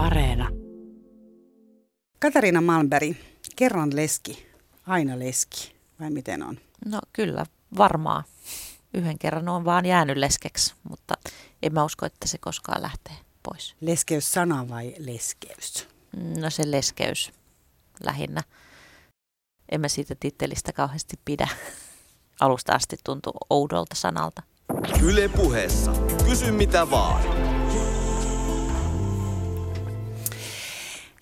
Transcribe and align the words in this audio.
Areena. 0.00 0.48
Katariina 2.18 2.60
Malmberg, 2.60 3.16
kerran 3.56 3.96
leski, 3.96 4.46
aina 4.86 5.18
leski, 5.18 5.74
vai 6.00 6.10
miten 6.10 6.42
on? 6.42 6.58
No 6.86 6.98
kyllä, 7.12 7.46
varmaan. 7.78 8.24
Yhden 8.94 9.18
kerran 9.18 9.48
on 9.48 9.64
vaan 9.64 9.86
jäänyt 9.86 10.16
leskeksi, 10.16 10.74
mutta 10.88 11.14
en 11.62 11.74
mä 11.74 11.84
usko, 11.84 12.06
että 12.06 12.28
se 12.28 12.38
koskaan 12.38 12.82
lähtee 12.82 13.12
pois. 13.42 13.76
Leskeys 13.80 14.32
sana 14.32 14.68
vai 14.68 14.94
leskeys? 14.98 15.88
No 16.40 16.50
se 16.50 16.70
leskeys 16.70 17.32
lähinnä. 18.04 18.42
En 19.72 19.80
mä 19.80 19.88
siitä 19.88 20.14
tittelistä 20.20 20.72
kauheasti 20.72 21.16
pidä. 21.24 21.48
Alusta 22.40 22.72
asti 22.72 22.96
tuntuu 23.04 23.34
oudolta 23.50 23.94
sanalta. 23.94 24.42
Yle 25.02 25.28
puheessa. 25.28 25.92
Kysy 26.24 26.50
mitä 26.50 26.90
vaan. 26.90 27.49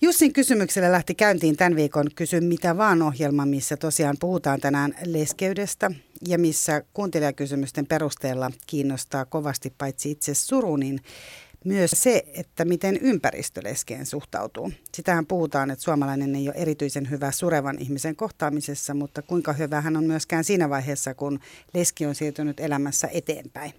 Jussin 0.01 0.33
kysymyksellä 0.33 0.91
lähti 0.91 1.15
käyntiin 1.15 1.57
tämän 1.57 1.75
viikon 1.75 2.07
Kysy 2.15 2.39
mitä 2.41 2.77
vaan 2.77 3.01
ohjelma, 3.01 3.45
missä 3.45 3.77
tosiaan 3.77 4.15
puhutaan 4.19 4.59
tänään 4.59 4.95
leskeydestä 5.05 5.91
ja 6.27 6.37
missä 6.39 6.83
kuuntelijakysymysten 6.93 7.85
perusteella 7.85 8.51
kiinnostaa 8.67 9.25
kovasti 9.25 9.73
paitsi 9.77 10.11
itse 10.11 10.33
suru, 10.33 10.75
niin 10.75 10.99
myös 11.65 11.91
se, 11.93 12.23
että 12.33 12.65
miten 12.65 12.97
ympäristö 12.97 13.61
leskeen 13.63 14.05
suhtautuu. 14.05 14.71
Sitähän 14.93 15.25
puhutaan, 15.25 15.71
että 15.71 15.83
suomalainen 15.83 16.35
ei 16.35 16.47
ole 16.49 16.55
erityisen 16.57 17.09
hyvä 17.09 17.31
surevan 17.31 17.79
ihmisen 17.79 18.15
kohtaamisessa, 18.15 18.93
mutta 18.93 19.21
kuinka 19.21 19.53
hyvä 19.53 19.81
hän 19.81 19.97
on 19.97 20.03
myöskään 20.03 20.43
siinä 20.43 20.69
vaiheessa, 20.69 21.13
kun 21.13 21.39
leski 21.73 22.05
on 22.05 22.15
siirtynyt 22.15 22.59
elämässä 22.59 23.09
eteenpäin. 23.13 23.73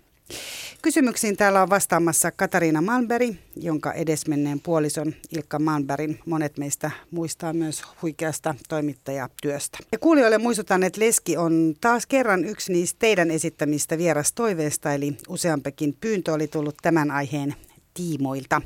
Kysymyksiin 0.83 1.37
täällä 1.37 1.63
on 1.63 1.71
vastaamassa 1.71 2.31
Katariina 2.31 2.83
Malmberg, 2.83 3.35
jonka 3.57 3.93
edesmenneen 3.93 4.61
puolison 4.61 5.15
Ilkka 5.31 5.59
Malmbergin 5.59 6.19
monet 6.27 6.59
meistä 6.59 6.91
muistaa 7.11 7.53
myös 7.53 7.83
huikeasta 8.03 8.55
toimittajatyöstä. 8.69 9.79
Ja 9.93 9.99
kuulijoille 9.99 10.39
muistutan, 10.39 10.83
että 10.83 11.01
Leski 11.01 11.37
on 11.37 11.75
taas 11.81 12.07
kerran 12.07 12.45
yksi 12.45 12.73
niistä 12.73 12.99
teidän 12.99 13.31
esittämistä 13.31 13.99
vierastoiveista, 13.99 14.95
eli 14.95 15.17
useampikin 15.29 15.97
pyyntö 16.01 16.33
oli 16.33 16.49
tullut 16.49 16.77
tämän 16.83 17.11
aiheen 17.11 17.55
tiimoilta. 17.95 18.63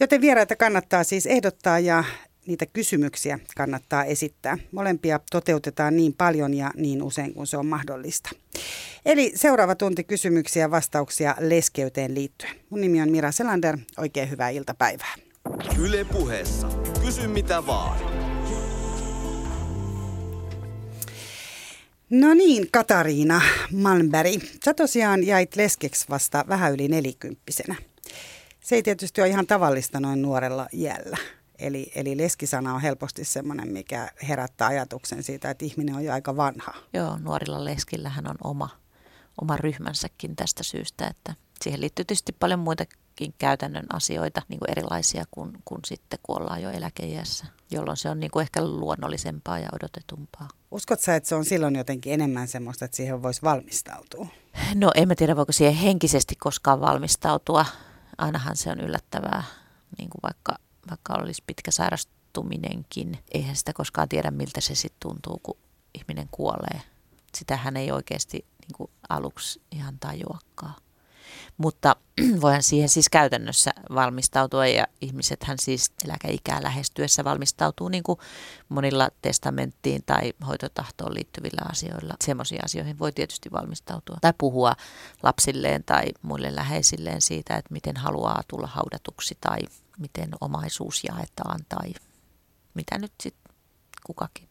Joten 0.00 0.20
vieraita 0.20 0.56
kannattaa 0.56 1.04
siis 1.04 1.26
ehdottaa 1.26 1.78
ja 1.78 2.04
niitä 2.46 2.66
kysymyksiä 2.66 3.38
kannattaa 3.56 4.04
esittää. 4.04 4.58
Molempia 4.72 5.20
toteutetaan 5.30 5.96
niin 5.96 6.14
paljon 6.14 6.54
ja 6.54 6.70
niin 6.76 7.02
usein 7.02 7.34
kuin 7.34 7.46
se 7.46 7.56
on 7.56 7.66
mahdollista. 7.66 8.30
Eli 9.06 9.32
seuraava 9.34 9.74
tunti 9.74 10.04
kysymyksiä 10.04 10.62
ja 10.62 10.70
vastauksia 10.70 11.34
leskeyteen 11.40 12.14
liittyen. 12.14 12.56
Mun 12.70 12.80
nimi 12.80 13.02
on 13.02 13.10
Mira 13.10 13.32
Selander. 13.32 13.78
Oikein 13.96 14.30
hyvää 14.30 14.48
iltapäivää. 14.48 15.14
Yle 15.78 16.04
puheessa. 16.04 16.68
Kysy 17.04 17.28
mitä 17.28 17.66
vaan. 17.66 17.98
No 22.10 22.34
niin, 22.34 22.68
Katariina 22.72 23.40
Malmberg. 23.72 24.42
Sä 24.64 24.74
tosiaan 24.74 25.26
jäit 25.26 25.56
leskeksi 25.56 26.06
vasta 26.10 26.44
vähän 26.48 26.72
yli 26.72 26.88
nelikymppisenä. 26.88 27.74
Se 28.60 28.74
ei 28.74 28.82
tietysti 28.82 29.20
ole 29.20 29.28
ihan 29.28 29.46
tavallista 29.46 30.00
noin 30.00 30.22
nuorella 30.22 30.68
jällä. 30.72 31.16
Eli, 31.62 31.92
eli 31.94 32.16
leskisana 32.16 32.74
on 32.74 32.80
helposti 32.80 33.24
semmoinen, 33.24 33.72
mikä 33.72 34.10
herättää 34.28 34.68
ajatuksen 34.68 35.22
siitä, 35.22 35.50
että 35.50 35.64
ihminen 35.64 35.94
on 35.94 36.04
jo 36.04 36.12
aika 36.12 36.36
vanha. 36.36 36.74
Joo, 36.92 37.18
nuorilla 37.18 37.64
leskillähän 37.64 38.26
on 38.26 38.36
oma, 38.44 38.68
oma 39.40 39.56
ryhmänsäkin 39.56 40.36
tästä 40.36 40.62
syystä, 40.62 41.06
että 41.06 41.34
siihen 41.62 41.80
liittyy 41.80 42.04
tietysti 42.04 42.32
paljon 42.32 42.60
muitakin 42.60 43.34
käytännön 43.38 43.86
asioita, 43.92 44.42
niin 44.48 44.58
kuin 44.58 44.70
erilaisia 44.70 45.24
kuin, 45.30 45.52
kuin 45.64 45.80
sitten 45.84 46.18
kun 46.22 46.40
ollaan 46.40 46.62
jo 46.62 46.70
eläkeiässä, 46.70 47.46
jolloin 47.70 47.96
se 47.96 48.08
on 48.08 48.20
niin 48.20 48.30
kuin 48.30 48.42
ehkä 48.42 48.64
luonnollisempaa 48.64 49.58
ja 49.58 49.68
odotetumpaa. 49.72 50.48
Uskotko 50.70 51.04
sä, 51.04 51.16
että 51.16 51.28
se 51.28 51.34
on 51.34 51.44
silloin 51.44 51.76
jotenkin 51.76 52.12
enemmän 52.12 52.48
semmoista, 52.48 52.84
että 52.84 52.96
siihen 52.96 53.22
voisi 53.22 53.42
valmistautua? 53.42 54.26
No 54.74 54.90
en 54.94 55.08
mä 55.08 55.14
tiedä, 55.14 55.36
voiko 55.36 55.52
siihen 55.52 55.74
henkisesti 55.74 56.34
koskaan 56.36 56.80
valmistautua. 56.80 57.66
Ainahan 58.18 58.56
se 58.56 58.70
on 58.70 58.80
yllättävää, 58.80 59.42
niin 59.98 60.10
kuin 60.10 60.22
vaikka 60.22 60.56
vaikka 60.90 61.14
olisi 61.14 61.42
pitkä 61.46 61.70
sairastuminenkin, 61.70 63.18
eihän 63.34 63.56
sitä 63.56 63.72
koskaan 63.72 64.08
tiedä, 64.08 64.30
miltä 64.30 64.60
se 64.60 64.74
sitten 64.74 65.00
tuntuu, 65.00 65.40
kun 65.42 65.56
ihminen 65.94 66.28
kuolee. 66.30 66.82
Sitähän 67.34 67.76
ei 67.76 67.92
oikeasti 67.92 68.36
niin 68.38 68.76
kuin 68.76 68.90
aluksi 69.08 69.62
ihan 69.70 69.98
tajuakaan. 69.98 70.74
Mutta 71.56 71.96
voihan 72.42 72.62
siihen 72.62 72.88
siis 72.88 73.08
käytännössä 73.08 73.70
valmistautua 73.94 74.66
ja 74.66 74.86
ihmisethän 75.00 75.58
siis 75.60 75.92
eläkeikää 76.04 76.62
lähestyessä 76.62 77.24
valmistautuu 77.24 77.88
niin 77.88 78.02
kuin 78.02 78.18
monilla 78.68 79.08
testamenttiin 79.22 80.02
tai 80.06 80.32
hoitotahtoon 80.46 81.14
liittyvillä 81.14 81.62
asioilla. 81.70 82.14
Semmoisiin 82.24 82.64
asioihin 82.64 82.98
voi 82.98 83.12
tietysti 83.12 83.52
valmistautua 83.52 84.16
tai 84.20 84.32
puhua 84.38 84.72
lapsilleen 85.22 85.84
tai 85.84 86.04
muille 86.22 86.54
läheisilleen 86.54 87.20
siitä, 87.20 87.56
että 87.56 87.72
miten 87.72 87.96
haluaa 87.96 88.42
tulla 88.48 88.66
haudatuksi 88.66 89.38
tai 89.40 89.58
miten 89.98 90.30
omaisuus 90.40 91.04
jaetaan 91.04 91.60
tai 91.68 91.94
mitä 92.74 92.98
nyt 92.98 93.12
sitten 93.22 93.54
kukakin 94.06 94.48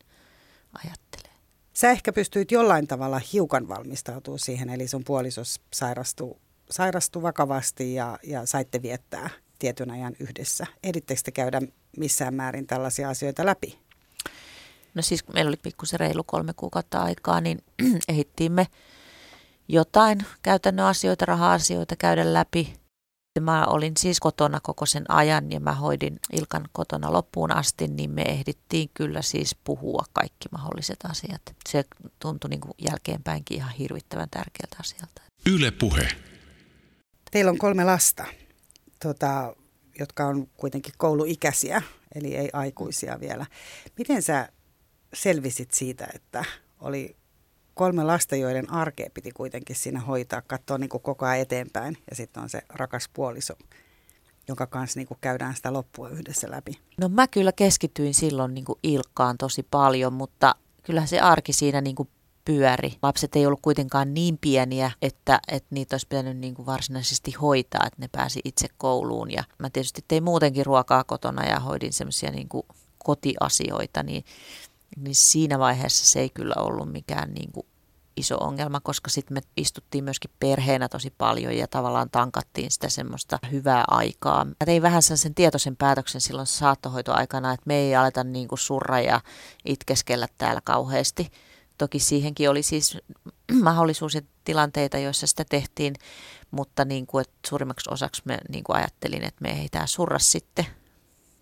ajattelee. 0.74 1.35
Sä 1.74 1.91
ehkä 1.91 2.13
pystyit 2.13 2.52
jollain 2.52 2.88
tavalla 2.88 3.22
hiukan 3.34 3.68
valmistautumaan 3.68 4.40
siihen, 4.40 4.69
eli 4.69 4.88
sun 4.88 5.03
puolisos 5.03 5.62
sairastui, 5.74 6.35
sairastui 6.69 7.22
vakavasti 7.22 7.94
ja, 7.94 8.19
ja 8.24 8.46
saitte 8.46 8.81
viettää 8.81 9.29
tietyn 9.59 9.91
ajan 9.91 10.16
yhdessä. 10.19 10.68
Ehdittekö 10.84 11.22
te 11.24 11.31
käydä 11.31 11.62
missään 11.97 12.34
määrin 12.34 12.68
tällaisia 12.68 13.09
asioita 13.09 13.46
läpi? 13.46 13.79
No 14.94 15.02
siis 15.02 15.28
meillä 15.28 15.50
oli 15.50 15.58
pikkusen 15.58 16.00
reilu 16.00 16.23
kolme 16.23 16.53
kuukautta 16.56 17.02
aikaa, 17.02 17.41
niin 17.41 17.63
ehittiin 18.09 18.52
me 18.52 18.68
jotain 19.68 20.25
käytännön 20.41 20.85
asioita, 20.85 21.25
raha-asioita 21.25 21.96
käydä 21.96 22.34
läpi. 22.34 22.73
Mä 23.40 23.66
olin 23.66 23.94
siis 23.97 24.19
kotona 24.19 24.59
koko 24.64 24.86
sen 24.86 25.12
ajan 25.12 25.52
ja 25.52 25.59
mä 25.59 25.74
hoidin 25.74 26.19
Ilkan 26.34 26.69
kotona 26.72 27.14
loppuun 27.14 27.52
asti, 27.52 27.88
niin 27.88 28.12
me 28.12 28.22
ehdittiin 28.22 28.90
kyllä 28.94 29.22
siis 29.22 29.56
puhua 29.64 30.03
kaikki 30.14 30.50
mahdolliset 30.52 31.00
asiat. 31.09 31.41
Se 31.70 31.86
tuntui 32.20 32.50
niin 32.50 32.62
kuin 32.62 32.74
jälkeenpäinkin 32.90 33.58
ihan 33.58 33.72
hirvittävän 33.72 34.30
tärkeältä 34.30 34.78
asialta. 34.80 35.22
Yle 35.46 35.72
puhe. 35.72 36.08
Teillä 37.31 37.52
on 37.52 37.58
kolme 37.58 37.84
lasta, 37.84 38.25
tota, 39.03 39.56
jotka 40.00 40.25
on 40.25 40.47
kuitenkin 40.58 40.94
kouluikäisiä, 40.97 41.81
eli 42.16 42.36
ei 42.36 42.50
aikuisia 42.53 43.20
vielä. 43.20 43.46
Miten 43.97 44.22
sä 44.22 44.50
selvisit 45.14 45.72
siitä, 45.72 46.08
että 46.16 46.46
oli 46.80 47.16
kolme 47.81 48.03
lasta, 48.03 48.36
joiden 48.36 48.74
arkea 48.74 49.09
piti 49.14 49.31
kuitenkin 49.31 49.75
siinä 49.75 50.00
hoitaa, 50.00 50.42
katsoa 50.42 50.78
niin 50.78 50.90
kuin 50.90 51.02
koko 51.02 51.25
ajan 51.25 51.40
eteenpäin. 51.40 51.97
Ja 52.09 52.16
sitten 52.16 52.44
on 52.44 52.50
se 52.50 52.62
rakas 52.69 53.09
puoliso, 53.14 53.53
jonka 54.47 54.68
kanssa 54.68 55.00
niin 55.00 55.08
kuin 55.08 55.18
käydään 55.22 55.56
sitä 55.56 55.74
loppua 55.74 56.09
yhdessä 56.09 56.52
läpi. 56.52 56.80
No 56.97 57.09
mä 57.09 57.28
kyllä 57.28 57.52
keskityin 57.52 58.14
silloin 58.14 58.53
niin 58.53 58.66
kuin 58.66 58.80
Ilkkaan 58.84 59.38
tosi 59.38 59.64
paljon, 59.72 60.14
mutta 60.14 60.56
kyllä 60.84 61.06
se 61.06 61.20
arki 61.20 61.53
siinä 61.53 61.81
niin 61.81 61.96
kuin 61.96 62.09
pyöri. 62.46 62.94
Lapset 63.02 63.36
ei 63.36 63.46
ollut 63.46 63.62
kuitenkaan 63.62 64.14
niin 64.14 64.38
pieniä, 64.41 64.91
että, 65.02 65.40
että 65.47 65.68
niitä 65.72 65.94
olisi 65.94 66.08
pitänyt 66.08 66.38
niin 66.38 66.56
kuin 66.56 66.66
varsinaisesti 66.66 67.31
hoitaa, 67.31 67.84
että 67.88 68.02
ne 68.02 68.09
pääsi 68.12 68.41
itse 68.44 68.68
kouluun. 68.78 69.31
Ja 69.31 69.44
mä 69.59 69.70
tietysti 69.70 70.06
tein 70.08 70.24
muutenkin 70.24 70.66
ruokaa 70.66 71.03
kotona 71.03 71.46
ja 71.46 71.59
hoidin 71.59 71.94
semmoisia 71.94 72.31
niin 72.31 72.50
kotiasioita, 72.97 74.03
niin 74.03 74.24
niin 74.97 75.16
siinä 75.16 75.59
vaiheessa 75.59 76.06
se 76.06 76.20
ei 76.20 76.30
kyllä 76.30 76.56
ollut 76.58 76.91
mikään 76.91 77.34
niin 77.34 77.52
kuin 77.52 77.66
iso 78.18 78.38
ongelma, 78.38 78.80
koska 78.80 79.10
sitten 79.10 79.34
me 79.38 79.42
istuttiin 79.58 80.04
myöskin 80.04 80.32
perheenä 80.40 80.90
tosi 80.90 81.14
paljon 81.18 81.58
ja 81.58 81.68
tavallaan 81.68 82.10
tankattiin 82.10 82.72
sitä 82.72 82.90
semmoista 82.90 83.40
hyvää 83.52 83.84
aikaa. 83.88 84.46
Mä 84.46 84.54
tein 84.66 84.82
vähän 84.82 85.02
sen 85.02 85.36
tietoisen 85.36 85.76
päätöksen 85.76 86.22
silloin 86.22 86.47
saattohoitoaikana, 86.47 87.53
että 87.53 87.64
me 87.66 87.76
ei 87.76 87.96
aleta 87.96 88.24
niin 88.24 88.47
kuin 88.47 88.59
surra 88.59 89.00
ja 89.00 89.22
itkeskellä 89.66 90.28
täällä 90.38 90.62
kauheasti. 90.64 91.32
Toki 91.78 92.00
siihenkin 92.00 92.50
oli 92.50 92.64
siis 92.64 92.97
mahdollisuus 93.64 94.16
ja 94.16 94.22
tilanteita, 94.44 94.97
joissa 94.97 95.28
sitä 95.28 95.46
tehtiin, 95.50 95.96
mutta 96.52 96.85
niin 96.85 97.08
kuin, 97.08 97.22
että 97.22 97.50
suurimmaksi 97.50 97.90
osaksi 97.94 98.22
me 98.26 98.38
niin 98.50 98.64
kuin 98.64 98.76
ajattelin, 98.76 99.24
että 99.24 99.41
me 99.41 99.62
ei 99.62 99.68
tämä 99.72 99.88
surra 99.88 100.20
sitten 100.20 100.66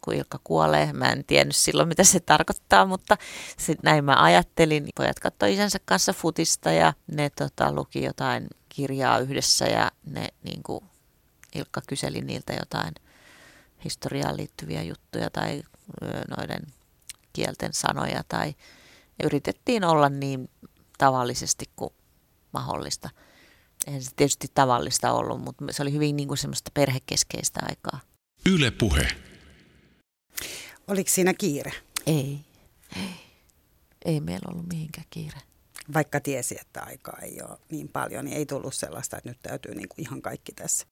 kun 0.02 0.14
Ilkka 0.14 0.40
kuolee. 0.44 0.94
Mä 0.94 1.12
en 1.12 1.26
tiennyt 1.26 1.56
silloin, 1.56 1.88
mitä 1.88 2.04
se 2.04 2.20
tarkoittaa, 2.20 2.86
mutta 2.86 3.18
sit 3.58 3.84
näin 3.84 4.06
mä 4.06 4.24
ajattelin. 4.24 4.88
Pojat 4.96 5.20
katsoi 5.20 5.54
isänsä 5.54 5.80
kanssa 5.86 6.14
futista 6.14 6.72
ja 6.72 6.94
ne 7.08 7.30
tota, 7.30 7.72
luki 7.72 8.04
jotain 8.04 8.48
kirjaa 8.70 9.20
yhdessä 9.20 9.66
ja 9.66 9.92
ne 10.06 10.28
niin 10.44 10.64
kuin, 10.64 10.84
Ilkka 11.56 11.82
kyseli 11.88 12.22
niiltä 12.22 12.54
jotain 12.54 12.94
historiaan 13.84 14.38
liittyviä 14.38 14.84
juttuja 14.84 15.30
tai 15.30 15.64
noiden 16.38 16.62
kielten 17.34 17.74
sanoja 17.74 18.24
tai 18.28 18.56
yritettiin 19.24 19.84
olla 19.84 20.10
niin 20.10 20.50
tavallisesti 20.98 21.66
kuin 21.76 21.94
mahdollista. 22.54 23.10
Eihän 23.88 24.04
se 24.04 24.12
tietysti 24.16 24.48
tavallista 24.54 25.12
ollut, 25.12 25.42
mutta 25.42 25.66
se 25.72 25.82
oli 25.82 25.94
hyvin 25.94 26.16
niin 26.16 26.28
kuin 26.28 26.38
semmoista 26.38 26.72
perhekeskeistä 26.74 27.60
aikaa. 27.70 28.00
Yle 28.46 28.72
puhe. 28.72 29.08
Oliko 30.90 31.10
siinä 31.10 31.34
kiire? 31.34 31.72
Ei, 32.06 32.40
ei. 32.96 33.10
Ei 34.06 34.20
meillä 34.20 34.52
ollut 34.52 34.68
mihinkään 34.70 35.08
kiire. 35.10 35.38
Vaikka 35.94 36.20
tiesi, 36.20 36.58
että 36.62 36.82
aikaa 36.82 37.18
ei 37.22 37.42
ole 37.42 37.58
niin 37.70 37.90
paljon, 37.90 38.26
niin 38.26 38.38
ei 38.38 38.46
tullut 38.46 38.74
sellaista, 38.74 39.18
että 39.18 39.30
nyt 39.30 39.40
täytyy 39.42 39.76
niin 39.76 39.90
kuin 39.90 40.02
ihan 40.02 40.22
kaikki 40.22 40.52
tässä. 40.52 40.88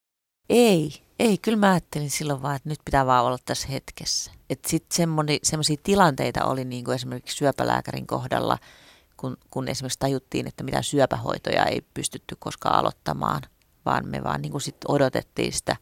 Ei, 0.49 0.93
ei. 1.19 1.37
Kyllä 1.37 1.57
mä 1.57 1.71
ajattelin 1.71 2.09
silloin 2.09 2.41
vaan, 2.41 2.55
että 2.55 2.69
nyt 2.69 2.79
pitää 2.85 3.05
vaan 3.05 3.25
olla 3.25 3.37
tässä 3.45 3.67
hetkessä. 3.67 4.31
Että 4.49 4.69
sitten 4.69 5.07
semmoisia 5.43 5.77
tilanteita 5.83 6.45
oli 6.45 6.65
niin 6.65 6.85
kuin 6.85 6.95
esimerkiksi 6.95 7.37
syöpälääkärin 7.37 8.07
kohdalla, 8.07 8.57
kun, 9.17 9.37
kun 9.49 9.67
esimerkiksi 9.67 9.99
tajuttiin, 9.99 10.47
että 10.47 10.63
mitä 10.63 10.81
syöpähoitoja 10.81 11.65
ei 11.65 11.81
pystytty 11.93 12.35
koskaan 12.39 12.75
aloittamaan, 12.75 13.41
vaan 13.85 14.07
me 14.07 14.23
vaan 14.23 14.41
niin 14.41 14.51
kuin 14.51 14.61
sit 14.61 14.77
odotettiin 14.87 15.53
sitä 15.53 15.75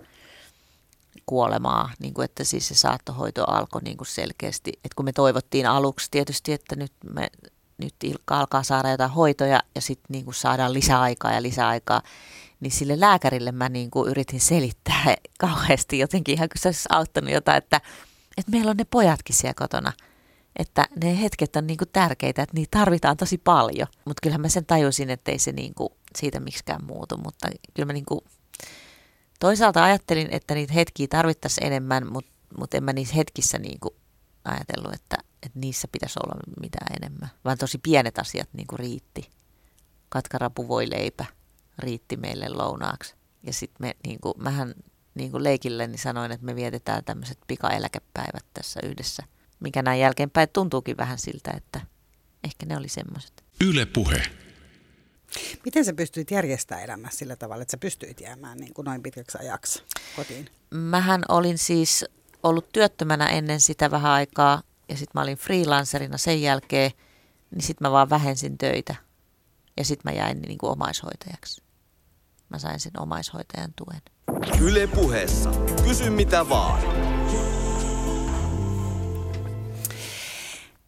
kuolemaa, 1.26 1.92
niin 2.00 2.14
kuin 2.14 2.26
että 2.26 2.44
siis 2.44 2.68
se 2.68 2.76
saattohoito 2.76 3.44
alkoi 3.48 3.82
niin 3.82 3.98
kuin 3.98 4.08
selkeästi. 4.08 4.72
Että 4.76 4.96
kun 4.96 5.06
me 5.06 5.14
toivottiin 5.14 5.66
aluksi 5.66 6.08
tietysti, 6.12 6.54
että 6.54 6.76
nyt, 6.76 6.92
me, 7.14 7.28
nyt 7.78 7.96
Ilkka 8.04 8.40
alkaa 8.40 8.64
saada 8.64 8.92
jotain 8.92 9.12
hoitoja 9.12 9.64
ja 9.76 9.82
sitten 9.82 10.06
niin 10.10 10.26
kuin 10.26 10.36
saadaan 10.36 10.74
lisäaikaa 10.74 11.34
ja 11.34 11.42
lisäaikaa, 11.42 12.02
niin 12.60 12.72
sille 12.72 13.00
lääkärille 13.00 13.52
mä 13.52 13.70
niin 13.70 13.92
kuin 13.92 14.10
yritin 14.10 14.42
selittää 14.42 15.16
kauheasti 15.40 16.00
jotenkin 16.00 16.36
ihan 16.36 16.50
kun 16.50 16.62
se 16.62 16.68
olisi 16.68 16.88
auttanut 16.90 17.32
jotain, 17.32 17.58
että, 17.58 17.82
että 18.38 18.52
meillä 18.52 18.72
on 18.72 18.78
ne 18.78 18.86
pojatkin 18.86 19.36
siellä 19.36 19.54
kotona. 19.54 19.94
Että 20.60 20.86
ne 21.04 21.22
hetket 21.22 21.56
on 21.56 21.68
niin 21.68 21.78
kuin 21.78 21.90
tärkeitä, 21.94 22.44
että 22.44 22.56
niitä 22.56 22.80
tarvitaan 22.80 23.18
tosi 23.18 23.38
paljon. 23.38 23.88
Mutta 24.06 24.22
kyllähän 24.22 24.42
mä 24.42 24.50
sen 24.50 24.66
tajusin, 24.66 25.10
että 25.10 25.32
ei 25.32 25.40
se 25.40 25.52
niin 25.52 25.76
kuin 25.76 25.90
siitä 26.16 26.40
miksikään 26.40 26.86
muutu. 26.86 27.18
Mutta 27.18 27.48
kyllä 27.74 27.86
mä 27.86 27.94
niin 27.94 28.06
kuin 28.06 28.22
toisaalta 29.40 29.84
ajattelin, 29.84 30.28
että 30.32 30.56
niitä 30.56 30.74
hetkiä 30.74 31.08
tarvittaisiin 31.10 31.68
enemmän, 31.68 32.12
mutta, 32.12 32.32
mutta 32.60 32.78
en 32.78 32.84
mä 32.84 32.94
niissä 32.94 33.16
hetkissä 33.16 33.58
niin 33.58 33.80
kuin 33.80 33.96
ajatellut, 34.46 34.94
että, 34.94 35.18
että 35.44 35.60
niissä 35.60 35.88
pitäisi 35.92 36.20
olla 36.24 36.40
mitään 36.62 36.96
enemmän. 37.02 37.30
Vaan 37.46 37.58
tosi 37.58 37.78
pienet 37.78 38.20
asiat 38.20 38.50
niin 38.54 38.68
kuin 38.68 38.80
riitti. 38.80 39.30
Katkarapu 40.10 40.68
voi 40.68 40.90
leipä 40.90 41.26
riitti 41.80 42.18
meille 42.18 42.50
lounaaksi. 42.50 43.16
Ja 43.44 43.54
sitten 43.54 43.88
me, 43.88 43.96
niin 44.08 44.20
kuin, 44.22 44.34
mähän 44.38 44.74
niin 45.16 45.32
kuin 45.32 45.44
leikilleni 45.44 45.98
sanoin, 45.98 46.32
että 46.32 46.46
me 46.46 46.56
vietetään 46.56 47.04
tämmöiset 47.04 47.38
pikaeläkepäivät 47.48 48.46
tässä 48.54 48.80
yhdessä. 48.84 49.24
Mikä 49.60 49.82
näin 49.82 50.00
jälkeenpäin 50.00 50.50
tuntuukin 50.54 50.98
vähän 50.98 51.18
siltä, 51.18 51.52
että 51.58 51.82
ehkä 52.44 52.66
ne 52.66 52.78
oli 52.78 52.90
semmoiset. 52.90 53.44
Yle 53.62 53.86
puhe. 53.86 54.24
Miten 55.66 55.86
sä 55.86 55.94
pystyit 55.94 56.32
järjestämään 56.32 56.86
elämässä 56.86 57.18
sillä 57.18 57.36
tavalla, 57.36 57.62
että 57.62 57.72
sä 57.72 57.78
pystyit 57.78 58.22
jäämään 58.22 58.58
niin 58.58 58.74
kuin 58.74 58.86
noin 58.86 59.04
pitkäksi 59.04 59.38
ajaksi 59.38 59.84
kotiin? 60.16 60.50
Mähän 60.72 61.22
olin 61.30 61.58
siis 61.58 62.06
ollut 62.44 62.72
työttömänä 62.72 63.28
ennen 63.30 63.62
sitä 63.62 63.92
vähän 63.92 64.12
aikaa 64.12 64.62
ja 64.90 64.98
sitten 64.98 65.12
mä 65.14 65.22
olin 65.22 65.38
freelancerina 65.38 66.18
sen 66.18 66.42
jälkeen, 66.42 66.92
niin 67.52 67.62
sitten 67.62 67.88
mä 67.88 67.92
vaan 67.92 68.10
vähensin 68.10 68.58
töitä 68.58 68.96
ja 69.78 69.86
sitten 69.86 70.12
mä 70.12 70.18
jäin 70.18 70.42
niin 70.42 70.58
kuin 70.58 70.72
omaishoitajaksi 70.72 71.66
mä 72.50 72.60
sain 72.60 72.80
sen 72.80 73.00
omaishoitajan 73.00 73.74
tuen. 73.76 74.02
Yle 74.62 74.88
puheessa. 74.88 75.52
Kysy 75.84 76.10
mitä 76.10 76.50
vaan. 76.50 76.82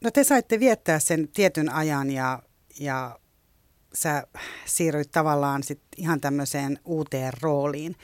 No 0.02 0.12
te 0.12 0.24
saitte 0.24 0.60
viettää 0.60 1.00
sen 1.00 1.28
tietyn 1.28 1.70
ajan 1.70 2.12
ja, 2.12 2.44
ja 2.80 3.20
sä 3.94 4.28
siirryit 4.66 5.12
tavallaan 5.12 5.64
sit 5.64 5.82
ihan 5.98 6.22
tämmöiseen 6.22 6.80
uuteen 6.86 7.34
rooliin. 7.42 7.96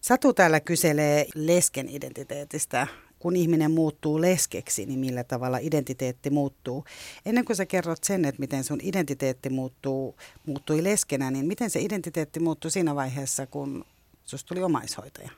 Satu 0.00 0.32
täällä 0.32 0.60
kyselee 0.60 1.26
lesken 1.34 1.88
identiteetistä 1.88 2.86
kun 3.18 3.36
ihminen 3.36 3.70
muuttuu 3.70 4.20
leskeksi, 4.20 4.86
niin 4.86 4.98
millä 4.98 5.24
tavalla 5.24 5.58
identiteetti 5.58 6.30
muuttuu. 6.30 6.84
Ennen 7.26 7.44
kuin 7.44 7.56
sä 7.56 7.66
kerrot 7.66 8.04
sen, 8.04 8.24
että 8.24 8.40
miten 8.40 8.64
sun 8.64 8.78
identiteetti 8.82 9.50
muuttuu, 9.50 10.16
muuttui 10.46 10.84
leskenä, 10.84 11.30
niin 11.30 11.46
miten 11.46 11.70
se 11.70 11.80
identiteetti 11.80 12.40
muuttui 12.40 12.70
siinä 12.70 12.94
vaiheessa, 12.94 13.46
kun 13.46 13.84
susta 14.24 14.48
tuli 14.48 14.62
omaishoitaja? 14.62 15.30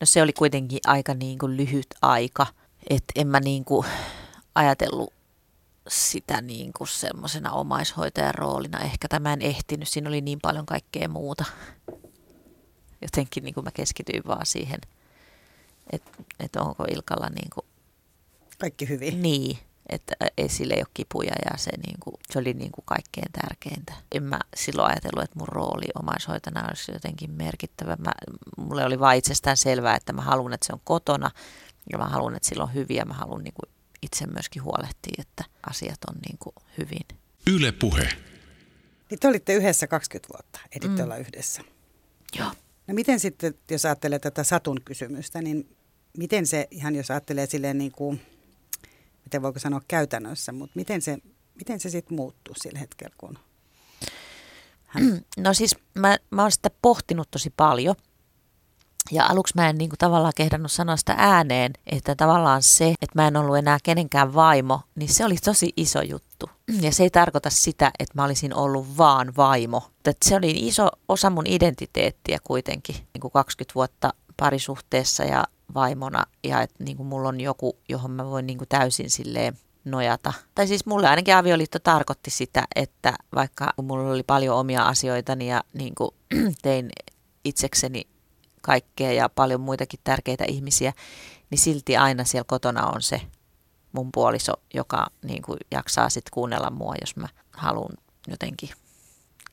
No 0.00 0.06
se 0.06 0.22
oli 0.22 0.32
kuitenkin 0.32 0.78
aika 0.86 1.14
niin 1.14 1.38
kuin 1.38 1.56
lyhyt 1.56 1.86
aika, 2.02 2.46
että 2.90 3.12
en 3.16 3.26
mä 3.26 3.40
niin 3.40 3.64
kuin 3.64 3.86
ajatellut 4.54 5.12
sitä 5.88 6.40
niin 6.40 6.72
kuin 6.72 6.88
semmoisena 6.88 7.52
omaishoitajan 7.52 8.34
roolina. 8.34 8.80
Ehkä 8.80 9.08
tämä 9.08 9.32
en 9.32 9.42
ehtinyt, 9.42 9.88
siinä 9.88 10.08
oli 10.08 10.20
niin 10.20 10.38
paljon 10.42 10.66
kaikkea 10.66 11.08
muuta. 11.08 11.44
Jotenkin 13.02 13.44
niin 13.44 13.54
kuin 13.54 13.64
mä 13.64 13.70
keskityin 13.70 14.22
vaan 14.26 14.46
siihen– 14.46 14.78
että 15.92 16.10
et 16.40 16.56
onko 16.56 16.84
Ilkalla 16.84 17.28
niin 17.28 17.50
kuin, 17.54 17.66
Kaikki 18.58 18.88
hyvin. 18.88 19.22
Niin, 19.22 19.58
että 19.88 20.14
esille 20.38 20.74
ei 20.74 20.80
ole 20.80 20.86
kipuja 20.94 21.32
ja 21.44 21.58
se, 21.58 21.70
niin 21.86 21.96
kuin, 22.00 22.14
se 22.30 22.38
oli 22.38 22.54
niin 22.54 22.72
kuin 22.72 22.84
kaikkein 22.84 23.32
tärkeintä. 23.32 23.92
En 24.12 24.22
mä 24.22 24.38
silloin 24.56 24.90
ajatellut, 24.90 25.24
että 25.24 25.38
mun 25.38 25.48
rooli 25.48 25.86
omaishoitajana 25.94 26.68
olisi 26.68 26.92
jotenkin 26.92 27.30
merkittävä. 27.30 27.96
Mä, 27.98 28.12
mulle 28.56 28.84
oli 28.84 29.00
vain 29.00 29.18
itsestään 29.18 29.56
selvää, 29.56 29.96
että 29.96 30.12
mä 30.12 30.22
haluan, 30.22 30.52
että 30.52 30.66
se 30.66 30.72
on 30.72 30.80
kotona 30.84 31.30
ja 31.92 31.98
mä 31.98 32.04
haluan, 32.04 32.34
että 32.36 32.48
sillä 32.48 32.62
on 32.62 32.74
hyviä. 32.74 33.04
Mä 33.04 33.14
haluan 33.14 33.44
niin 33.44 33.54
kuin 33.54 33.73
itse 34.04 34.26
myöskin 34.26 34.64
huolehtia, 34.64 35.14
että 35.18 35.44
asiat 35.66 35.98
on 36.08 36.14
niin 36.28 36.38
kuin 36.38 36.54
hyvin. 36.78 37.20
Yle 37.46 37.72
puhe. 37.72 38.08
Niin 39.10 39.20
te 39.20 39.28
olitte 39.28 39.54
yhdessä 39.54 39.86
20 39.86 40.28
vuotta, 40.34 40.60
editte 40.76 40.98
mm. 40.98 41.04
olla 41.04 41.16
yhdessä. 41.16 41.62
Joo. 42.38 42.50
No 42.86 42.94
miten 42.94 43.20
sitten, 43.20 43.54
jos 43.70 43.84
ajattelee 43.84 44.18
tätä 44.18 44.44
Satun 44.44 44.80
kysymystä, 44.84 45.42
niin 45.42 45.76
miten 46.18 46.46
se, 46.46 46.68
ihan 46.70 46.94
jos 46.94 47.10
ajattelee 47.10 47.46
silleen 47.46 47.78
niin 47.78 47.92
kuin, 47.92 48.20
miten 49.24 49.42
voiko 49.42 49.58
sanoa 49.58 49.82
käytännössä, 49.88 50.52
mutta 50.52 50.72
miten 50.74 51.02
se, 51.02 51.18
miten 51.54 51.80
se 51.80 51.90
sitten 51.90 52.16
muuttuu 52.16 52.54
sillä 52.62 52.78
hetkellä, 52.78 53.14
kun 53.18 53.38
hän... 54.84 55.20
No 55.36 55.54
siis 55.54 55.76
mä, 55.94 56.18
mä 56.30 56.42
oon 56.42 56.52
sitä 56.52 56.70
pohtinut 56.82 57.30
tosi 57.30 57.52
paljon. 57.56 57.96
Ja 59.10 59.26
aluksi 59.26 59.54
mä 59.56 59.68
en 59.68 59.76
niin 59.76 59.90
kuin, 59.90 59.98
tavallaan 59.98 60.32
kehdannut 60.36 60.72
sanoa 60.72 60.96
sitä 60.96 61.14
ääneen, 61.18 61.72
että 61.86 62.14
tavallaan 62.14 62.62
se, 62.62 62.88
että 62.88 63.22
mä 63.22 63.28
en 63.28 63.36
ollut 63.36 63.56
enää 63.56 63.78
kenenkään 63.82 64.34
vaimo, 64.34 64.80
niin 64.94 65.08
se 65.08 65.24
oli 65.24 65.36
tosi 65.36 65.72
iso 65.76 66.02
juttu. 66.02 66.50
Ja 66.80 66.92
se 66.92 67.02
ei 67.02 67.10
tarkoita 67.10 67.50
sitä, 67.50 67.90
että 67.98 68.14
mä 68.14 68.24
olisin 68.24 68.54
ollut 68.54 68.98
vaan 68.98 69.32
vaimo. 69.36 69.82
Että 70.04 70.28
se 70.28 70.36
oli 70.36 70.50
iso 70.50 70.88
osa 71.08 71.30
mun 71.30 71.46
identiteettiä 71.46 72.38
kuitenkin, 72.44 72.94
niin 72.94 73.20
kuin 73.20 73.32
20 73.32 73.74
vuotta 73.74 74.12
parisuhteessa 74.36 75.24
ja 75.24 75.44
vaimona. 75.74 76.24
Ja 76.44 76.62
että 76.62 76.84
niin 76.84 76.96
kuin 76.96 77.06
mulla 77.06 77.28
on 77.28 77.40
joku, 77.40 77.78
johon 77.88 78.10
mä 78.10 78.30
voin 78.30 78.46
niin 78.46 78.58
kuin 78.58 78.68
täysin 78.68 79.10
silleen 79.10 79.58
nojata. 79.84 80.32
Tai 80.54 80.66
siis 80.66 80.86
mulle 80.86 81.08
ainakin 81.08 81.36
avioliitto 81.36 81.78
tarkoitti 81.78 82.30
sitä, 82.30 82.64
että 82.76 83.14
vaikka 83.34 83.72
mulla 83.82 84.10
oli 84.10 84.22
paljon 84.22 84.56
omia 84.56 84.82
asioitani 84.82 85.50
ja 85.50 85.62
niin 85.72 85.94
kuin 85.94 86.10
tein 86.62 86.90
itsekseni 87.44 88.13
kaikkea 88.64 89.12
ja 89.12 89.28
paljon 89.28 89.60
muitakin 89.60 90.00
tärkeitä 90.04 90.44
ihmisiä, 90.48 90.92
niin 91.50 91.58
silti 91.58 91.96
aina 91.96 92.24
siellä 92.24 92.44
kotona 92.44 92.86
on 92.86 93.02
se 93.02 93.20
mun 93.92 94.12
puoliso, 94.12 94.52
joka 94.74 95.06
niin 95.24 95.42
kuin 95.42 95.58
jaksaa 95.70 96.08
sitten 96.08 96.30
kuunnella 96.32 96.70
mua, 96.70 96.94
jos 97.00 97.16
mä 97.16 97.28
haluan 97.50 97.96
jotenkin 98.28 98.70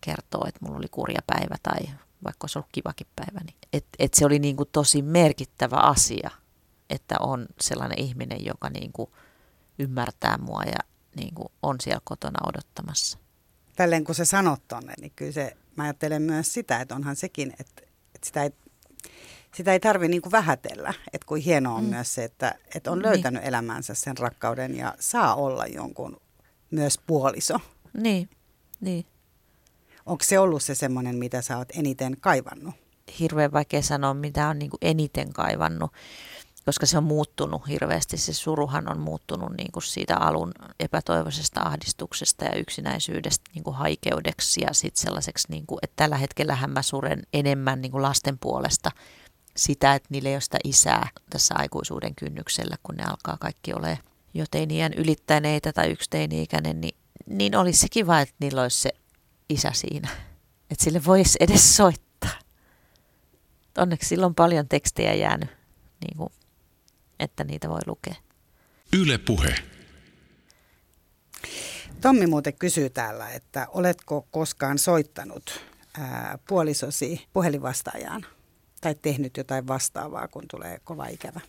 kertoa, 0.02 0.48
että 0.48 0.60
mulla 0.66 0.78
oli 0.78 0.88
kurja 0.92 1.20
päivä 1.28 1.56
tai 1.64 1.80
vaikka 2.24 2.44
olisi 2.44 2.58
ollut 2.60 2.70
kivakin 2.72 3.08
päivä. 3.16 3.40
Niin 3.46 3.58
et, 3.74 3.86
et 4.00 4.14
se 4.14 4.26
oli 4.26 4.40
niin 4.40 4.58
kuin 4.58 4.70
tosi 4.72 5.02
merkittävä 5.02 5.76
asia, 5.76 6.32
että 6.90 7.16
on 7.20 7.48
sellainen 7.60 8.00
ihminen, 8.00 8.46
joka 8.46 8.70
niin 8.70 8.92
kuin 8.92 9.12
ymmärtää 9.80 10.38
mua 10.38 10.64
ja 10.64 10.80
niin 11.16 11.36
kuin 11.36 11.48
on 11.62 11.76
siellä 11.82 12.02
kotona 12.04 12.50
odottamassa. 12.50 13.18
Tälleen 13.76 14.04
kun 14.04 14.16
sä 14.16 14.26
sanot 14.26 14.68
tonne, 14.68 14.94
niin 15.02 15.12
kyllä 15.16 15.32
se, 15.32 15.58
mä 15.76 15.84
ajattelen 15.84 16.22
myös 16.22 16.54
sitä, 16.54 16.82
että 16.82 16.96
onhan 16.96 17.16
sekin, 17.16 17.54
että, 17.60 17.82
että 18.16 18.26
sitä 18.26 18.44
ei 18.44 18.52
sitä 19.56 19.74
ei 19.74 19.80
tarvi 19.80 20.08
niin 20.08 20.22
kuin 20.22 20.32
vähätellä, 20.32 20.94
että 21.14 21.26
kuin 21.26 21.42
hienoa 21.42 21.76
on 21.76 21.84
mm. 21.84 21.90
myös 21.90 22.14
se, 22.14 22.24
että, 22.24 22.56
että 22.76 22.92
on 22.92 22.98
niin. 22.98 23.06
löytänyt 23.06 23.42
niin. 23.42 23.48
elämänsä 23.48 23.94
sen 23.94 24.18
rakkauden 24.18 24.78
ja 24.78 24.96
saa 25.00 25.36
olla 25.36 25.66
jonkun 25.66 26.22
myös 26.72 27.00
puoliso. 27.08 27.60
Niin, 27.94 28.30
niin. 28.82 29.06
Onko 30.06 30.24
se 30.24 30.40
ollut 30.40 30.64
se 30.64 30.76
semmoinen, 30.76 31.16
mitä 31.16 31.42
sä 31.42 31.58
oot 31.58 31.70
eniten 31.72 32.18
kaivannut? 32.20 32.76
Hirveän 33.20 33.52
vaikea 33.52 33.82
sanoa, 33.82 34.14
mitä 34.14 34.48
on 34.48 34.60
niin 34.60 34.70
kuin 34.70 34.80
eniten 34.82 35.34
kaivannut, 35.34 35.92
koska 36.66 36.86
se 36.86 36.98
on 36.98 37.04
muuttunut 37.04 37.68
hirveästi. 37.68 38.18
Se 38.18 38.34
suruhan 38.34 38.92
on 38.92 39.00
muuttunut 39.00 39.54
niin 39.58 39.72
kuin 39.72 39.84
siitä 39.84 40.18
alun 40.18 40.52
epätoivoisesta 40.80 41.62
ahdistuksesta 41.62 42.46
ja 42.46 42.56
yksinäisyydestä 42.56 43.52
niin 43.56 43.64
kuin 43.64 43.76
haikeudeksi 43.76 44.62
ja 44.62 44.74
sitten 44.74 45.02
sellaiseksi, 45.02 45.48
niin 45.50 45.66
kuin, 45.66 45.80
että 45.82 45.96
tällä 45.96 46.18
hetkellä 46.18 46.58
mä 46.68 46.82
suren 46.82 47.22
enemmän 47.34 47.82
niin 47.82 47.92
kuin 47.92 48.02
lasten 48.02 48.38
puolesta– 48.38 48.92
sitä, 49.58 49.94
että 49.94 50.08
niillä 50.12 50.30
ei 50.30 50.36
ole 50.36 50.42
sitä 50.42 50.58
isää 50.64 51.10
tässä 51.30 51.56
aikuisuuden 51.58 52.16
kynnyksellä, 52.16 52.76
kun 52.84 52.96
ne 52.96 53.04
alkaa 53.04 53.38
kaikki 53.38 53.74
ole 53.74 54.00
jo 54.34 54.46
teiniän 54.52 54.94
ylittäneitä 54.94 55.74
tai 55.74 55.92
yksi 55.92 56.10
teini-ikäinen, 56.10 56.82
niin, 56.82 56.96
niin 57.26 57.56
olisi 57.56 57.80
se 57.80 57.88
kiva, 57.92 58.20
että 58.20 58.36
niillä 58.40 58.62
olisi 58.62 58.82
se 58.82 58.92
isä 59.50 59.72
siinä. 59.74 60.10
Että 60.72 60.84
sille 60.84 61.02
voisi 61.06 61.38
edes 61.40 61.78
soittaa. 61.78 62.40
Onneksi 63.78 64.10
silloin 64.10 64.30
on 64.30 64.36
paljon 64.36 64.68
tekstejä 64.68 65.14
jäänyt, 65.14 65.50
niin 66.02 66.18
kuin, 66.18 66.30
että 67.22 67.44
niitä 67.44 67.70
voi 67.70 67.82
lukea. 67.88 68.16
Yle 68.94 69.18
Puhe. 69.18 69.56
Tommi 72.02 72.28
muuten 72.28 72.54
kysyy 72.54 72.90
täällä, 72.90 73.30
että 73.30 73.68
oletko 73.70 74.28
koskaan 74.32 74.78
soittanut 74.78 75.62
ää, 76.00 76.40
puolisosi 76.48 77.28
puhelinvastaajaan 77.34 78.26
tai 78.82 78.96
tehnyt 79.02 79.38
jotain 79.38 79.68
vastaavaa, 79.68 80.28
kun 80.28 80.44
tulee 80.52 80.80
kova 80.84 81.08
ikävä? 81.08 81.40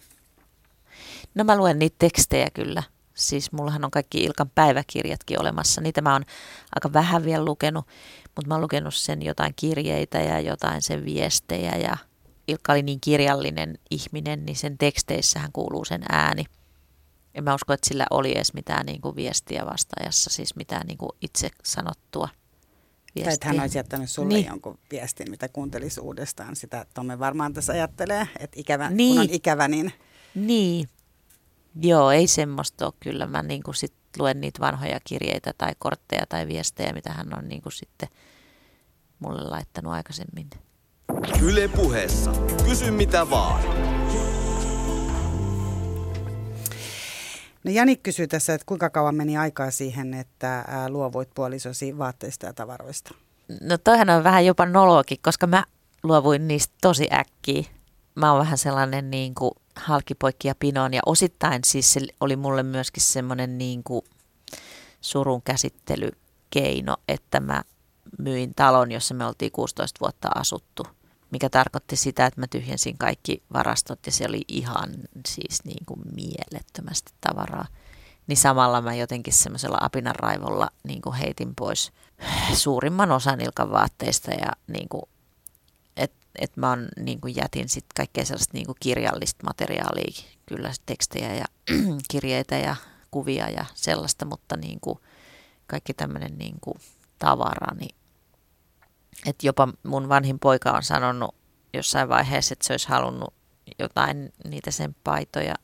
No 1.34 1.44
mä 1.44 1.56
luen 1.56 1.78
niitä 1.78 1.96
tekstejä 1.98 2.50
kyllä. 2.54 2.82
Siis 3.14 3.52
mullahan 3.52 3.84
on 3.84 3.90
kaikki 3.90 4.24
Ilkan 4.24 4.50
päiväkirjatkin 4.54 5.40
olemassa. 5.40 5.80
Niitä 5.80 6.00
mä 6.00 6.12
oon 6.12 6.24
aika 6.74 6.92
vähän 6.92 7.24
vielä 7.24 7.44
lukenut, 7.44 7.86
mutta 8.24 8.48
mä 8.48 8.54
oon 8.54 8.62
lukenut 8.62 8.94
sen 8.94 9.22
jotain 9.22 9.52
kirjeitä 9.56 10.20
ja 10.20 10.40
jotain 10.40 10.82
sen 10.82 11.04
viestejä. 11.04 11.76
Ja 11.76 11.96
Ilkka 12.52 12.72
oli 12.72 12.82
niin 12.82 13.00
kirjallinen 13.00 13.78
ihminen, 13.90 14.46
niin 14.46 14.56
sen 14.56 14.78
teksteissähän 14.78 15.52
kuuluu 15.52 15.84
sen 15.84 16.02
ääni. 16.08 16.44
En 17.34 17.44
mä 17.44 17.54
usko, 17.54 17.72
että 17.72 17.88
sillä 17.88 18.06
oli 18.10 18.32
edes 18.36 18.54
mitään 18.54 18.86
niin 18.86 19.00
kuin 19.00 19.16
viestiä 19.16 19.66
vastaajassa, 19.66 20.30
siis 20.30 20.56
mitään 20.56 20.86
niin 20.86 20.98
kuin 20.98 21.10
itse 21.20 21.50
sanottua 21.64 22.28
viestiä. 23.14 23.24
Tai 23.24 23.34
että 23.34 23.48
hän 23.48 23.60
olisi 23.60 23.78
jättänyt 23.78 24.10
sulle 24.10 24.34
Niin. 24.34 24.46
jonkun 24.46 24.78
viestin, 24.90 25.30
mitä 25.30 25.48
kuuntelisi 25.48 26.00
uudestaan. 26.00 26.56
Sitä 26.56 26.86
Tomme 26.94 27.18
varmaan 27.18 27.52
tässä 27.52 27.72
ajattelee, 27.72 28.28
että 28.38 28.60
ikävä, 28.60 28.90
Niin. 28.90 29.14
kun 29.14 29.20
on 29.22 29.28
ikävä, 29.30 29.68
niin 29.68 29.92
Niin. 30.34 30.88
Joo, 31.80 32.10
ei 32.10 32.26
semmoista 32.26 32.84
ole 32.84 32.94
kyllä. 33.00 33.26
Mä 33.26 33.42
niin 33.42 33.62
kuin 33.62 33.74
sit 33.74 33.94
luen 34.18 34.40
niitä 34.40 34.60
vanhoja 34.60 35.00
kirjeitä 35.04 35.52
tai 35.58 35.72
kortteja 35.78 36.26
tai 36.28 36.46
viestejä, 36.48 36.92
mitä 36.92 37.12
hän 37.12 37.38
on 37.38 37.48
niin 37.48 37.62
kuin 37.62 37.72
sitten 37.72 38.08
mulle 39.18 39.42
laittanut 39.42 39.92
aikaisemmin. 39.92 40.50
Yle 41.42 41.68
Puheessa. 41.68 42.32
Kysy 42.68 42.90
mitä 42.90 43.30
vaan. 43.30 43.62
No 47.64 47.70
Jani 47.70 47.96
kysyy 47.96 48.26
tässä, 48.26 48.54
että 48.54 48.64
kuinka 48.66 48.90
kauan 48.90 49.14
meni 49.14 49.36
aikaa 49.36 49.70
siihen, 49.70 50.14
että 50.14 50.64
luovuit 50.88 51.28
puolisosi 51.34 51.98
vaatteista 51.98 52.46
ja 52.46 52.52
tavaroista? 52.52 53.14
No 53.60 53.78
toihan 53.78 54.10
on 54.10 54.24
vähän 54.24 54.46
jopa 54.46 54.66
noloakin, 54.66 55.18
koska 55.22 55.46
mä 55.46 55.64
luovuin 56.02 56.48
niistä 56.48 56.74
tosi 56.80 57.08
äkkiä. 57.12 57.62
Mä 58.14 58.32
oon 58.32 58.40
vähän 58.40 58.58
sellainen 58.58 59.10
niin 59.10 59.34
kuin 59.34 59.52
halkipoikki 59.76 60.48
ja 60.48 60.54
pinoon 60.58 60.94
ja 60.94 61.00
osittain 61.06 61.60
siis 61.66 61.92
se 61.92 62.00
oli 62.20 62.36
mulle 62.36 62.62
myöskin 62.62 63.02
semmoinen 63.02 63.58
niin 63.58 63.82
kuin 63.84 64.04
surun 65.00 65.42
käsittelykeino, 65.42 66.96
että 67.08 67.40
mä 67.40 67.62
myin 68.18 68.54
talon, 68.54 68.92
jossa 68.92 69.14
me 69.14 69.26
oltiin 69.26 69.52
16 69.52 70.00
vuotta 70.00 70.28
asuttu, 70.34 70.82
tarkoitti 71.50 71.96
sitä, 71.96 72.26
että 72.26 72.40
mä 72.40 72.46
tyhjensin 72.46 72.98
kaikki 72.98 73.42
varastot 73.52 74.06
ja 74.06 74.12
se 74.12 74.24
oli 74.28 74.44
ihan 74.48 74.90
siis 75.26 75.64
niin 75.64 75.86
kuin 75.86 76.00
mielettömästi 76.14 77.12
tavaraa. 77.20 77.66
Niin 78.26 78.36
samalla 78.36 78.80
mä 78.80 78.94
jotenkin 78.94 79.32
semmoisella 79.32 79.78
apinan 79.80 80.14
raivolla 80.14 80.70
niin 80.84 81.02
kuin 81.02 81.14
heitin 81.14 81.54
pois 81.54 81.92
suurimman 82.54 83.12
osan 83.12 83.40
Ilkan 83.40 83.70
vaatteista 83.70 84.30
ja 84.30 84.52
niin 84.66 84.88
kuin, 84.88 85.02
et, 85.96 86.12
et 86.38 86.56
mä 86.56 86.70
on, 86.70 86.88
niin 87.00 87.20
kuin 87.20 87.36
jätin 87.36 87.68
sit 87.68 87.86
kaikkea 87.96 88.24
sellaista 88.24 88.54
niin 88.54 88.66
kuin 88.66 88.76
kirjallista 88.80 89.44
materiaalia, 89.46 90.22
kyllä 90.46 90.72
tekstejä 90.86 91.34
ja 91.34 91.44
kirjeitä 92.10 92.58
ja 92.58 92.76
kuvia 93.10 93.50
ja 93.50 93.64
sellaista, 93.74 94.24
mutta 94.24 94.56
niin 94.56 94.80
kuin 94.80 94.98
kaikki 95.66 95.94
tämmöinen 95.94 96.38
niin 96.38 96.56
tavara, 97.18 97.74
niin 97.74 97.94
että 99.26 99.46
jopa 99.46 99.68
mun 99.82 100.08
vanhin 100.08 100.38
poika 100.38 100.70
on 100.70 100.82
sanonut 100.82 101.34
jossain 101.74 102.08
vaiheessa, 102.08 102.52
että 102.52 102.66
se 102.66 102.72
olisi 102.72 102.88
halunnut 102.88 103.34
jotain 103.78 104.32
niitä 104.48 104.70
sen 104.70 104.96
paitoja. 105.04 105.54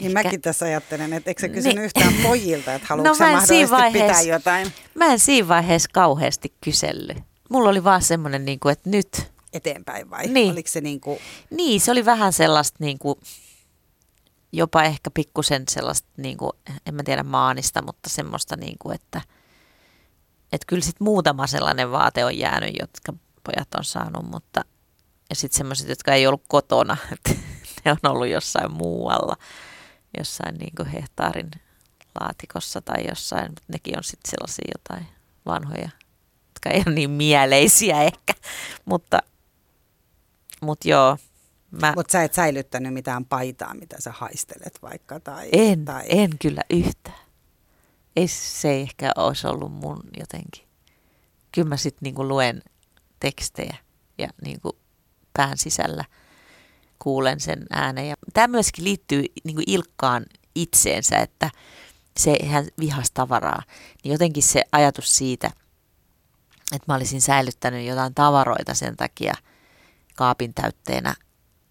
Niin 0.00 0.06
Ehkä- 0.18 0.28
mäkin 0.28 0.40
tässä 0.40 0.64
ajattelen, 0.64 1.12
että 1.12 1.30
eikö 1.30 1.40
sä 1.40 1.48
kysynyt 1.48 1.76
Niin. 1.76 1.84
yhtään 1.84 2.14
pojilta, 2.28 2.74
että 2.74 2.86
haluatko 2.90 3.08
No 3.08 3.14
sä 3.14 3.24
mahdollisesti 3.24 3.64
pitää 3.64 3.78
vaiheessa- 3.78 4.28
jotain 4.28 4.72
Mä 4.94 5.06
en 5.06 5.18
siinä 5.18 5.48
vaiheessa 5.48 5.88
kauheasti 5.92 6.54
kysellyt. 6.64 7.18
Mulla 7.50 7.70
oli 7.70 7.84
vaan 7.84 8.02
semmoinen, 8.02 8.44
niin 8.44 8.60
kuin, 8.60 8.72
että 8.72 8.90
nyt. 8.90 9.32
eteenpäin 9.52 10.10
vai? 10.10 10.26
Niin. 10.26 10.52
Oliko 10.52 10.68
se 10.68 10.80
niin 10.80 11.00
kuin, 11.00 11.18
Niin, 11.50 11.80
se 11.80 11.90
oli 11.90 12.04
vähän 12.04 12.32
sellaista 12.32 12.76
niin 12.80 12.98
kuin, 12.98 13.18
jopa 14.52 14.82
ehkä 14.82 15.10
pikkusen 15.10 15.62
sellaista, 15.70 16.08
niin 16.16 16.36
kuin, 16.36 16.52
en 16.86 16.94
mä 16.94 17.02
tiedä 17.02 17.22
maanista, 17.22 17.82
mutta 17.82 18.08
semmoista, 18.08 18.56
niin 18.56 18.76
kuin, 18.78 18.94
että, 18.94 19.20
että 20.52 20.66
kyllä 20.66 20.82
sitten 20.82 21.04
muutama 21.04 21.46
sellainen 21.46 21.90
vaate 21.90 22.24
on 22.24 22.38
jäänyt, 22.38 22.74
jotka 22.80 23.12
pojat 23.44 23.74
on 23.74 23.84
saanut, 23.84 24.30
mutta 24.30 24.64
ja 25.30 25.36
sitten 25.36 25.56
semmoiset, 25.56 25.88
jotka 25.88 26.14
ei 26.14 26.26
ollut 26.26 26.44
kotona, 26.48 26.96
että 27.12 27.30
ne 27.84 27.92
on 27.92 28.10
ollut 28.10 28.28
jossain 28.28 28.72
muualla, 28.72 29.36
jossain 30.18 30.54
niin 30.54 30.72
kuin 30.76 30.88
hehtaarin 30.88 31.50
laatikossa 32.20 32.80
tai 32.80 33.04
jossain, 33.08 33.48
mutta 33.48 33.64
nekin 33.68 33.96
on 33.96 34.04
sitten 34.04 34.30
sellaisia 34.30 34.72
jotain 34.74 35.06
vanhoja, 35.46 35.88
jotka 36.48 36.70
ei 36.70 36.82
ole 36.86 36.94
niin 36.94 37.10
mieleisiä 37.10 38.02
ehkä, 38.02 38.34
mutta, 38.84 39.18
mutta 40.60 40.88
joo, 40.88 41.16
mä 41.70 41.92
mutta 41.96 42.12
sä 42.12 42.22
et 42.22 42.34
säilyttänyt 42.34 42.94
mitään 42.94 43.24
paitaa, 43.24 43.74
mitä 43.74 43.96
sä 44.00 44.12
haistelet 44.12 44.78
vaikka? 44.82 45.20
Tai, 45.20 45.48
en, 45.52 45.84
tai... 45.84 46.04
en 46.08 46.30
kyllä 46.38 46.62
yhtään. 46.70 47.21
Ei, 48.16 48.28
se 48.28 48.80
ehkä 48.80 49.12
olisi 49.16 49.46
ollut 49.46 49.72
mun 49.72 50.00
jotenkin. 50.18 50.68
Kyllä 51.52 51.68
mä 51.68 51.76
sitten 51.76 52.00
niinku 52.02 52.28
luen 52.28 52.62
tekstejä 53.20 53.76
ja 54.18 54.28
niinku 54.44 54.78
pään 55.32 55.58
sisällä 55.58 56.04
kuulen 56.98 57.40
sen 57.40 57.66
äänen. 57.70 58.08
Ja 58.08 58.14
tämä 58.32 58.48
myöskin 58.48 58.84
liittyy 58.84 59.24
niinku 59.44 59.62
Ilkkaan 59.66 60.26
itseensä, 60.54 61.18
että 61.18 61.50
se 62.16 62.36
hän 62.46 62.66
vihas 62.80 63.10
tavaraa. 63.10 63.62
Niin 64.04 64.12
jotenkin 64.12 64.42
se 64.42 64.62
ajatus 64.72 65.16
siitä, 65.16 65.50
että 66.72 66.92
mä 66.92 66.94
olisin 66.94 67.20
säilyttänyt 67.20 67.86
jotain 67.86 68.14
tavaroita 68.14 68.74
sen 68.74 68.96
takia 68.96 69.34
kaapin 70.16 70.54
täytteenä, 70.54 71.14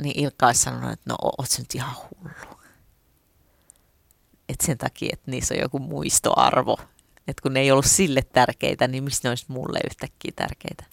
niin 0.02 0.20
Ilkka 0.20 0.46
olisi 0.48 0.62
sanonut, 0.62 0.92
että 0.92 1.10
no 1.10 1.16
oot 1.22 1.50
nyt 1.58 1.76
ihan 1.76 1.96
hullu. 1.96 2.61
Et 4.52 4.62
sen 4.62 4.78
takia, 4.78 5.10
että 5.14 5.32
niissä 5.32 5.54
on 5.54 5.62
joku 5.62 5.80
muistoarvo. 5.80 6.78
Että 7.28 7.42
kun 7.42 7.54
ne 7.54 7.60
ei 7.60 7.72
ollut 7.72 7.86
sille 7.86 8.22
tärkeitä, 8.34 8.88
niin 8.88 9.04
mistä 9.04 9.28
ne 9.28 9.32
olisi 9.32 9.46
mulle 9.48 9.80
yhtäkkiä 9.86 10.32
tärkeitä? 10.36 10.84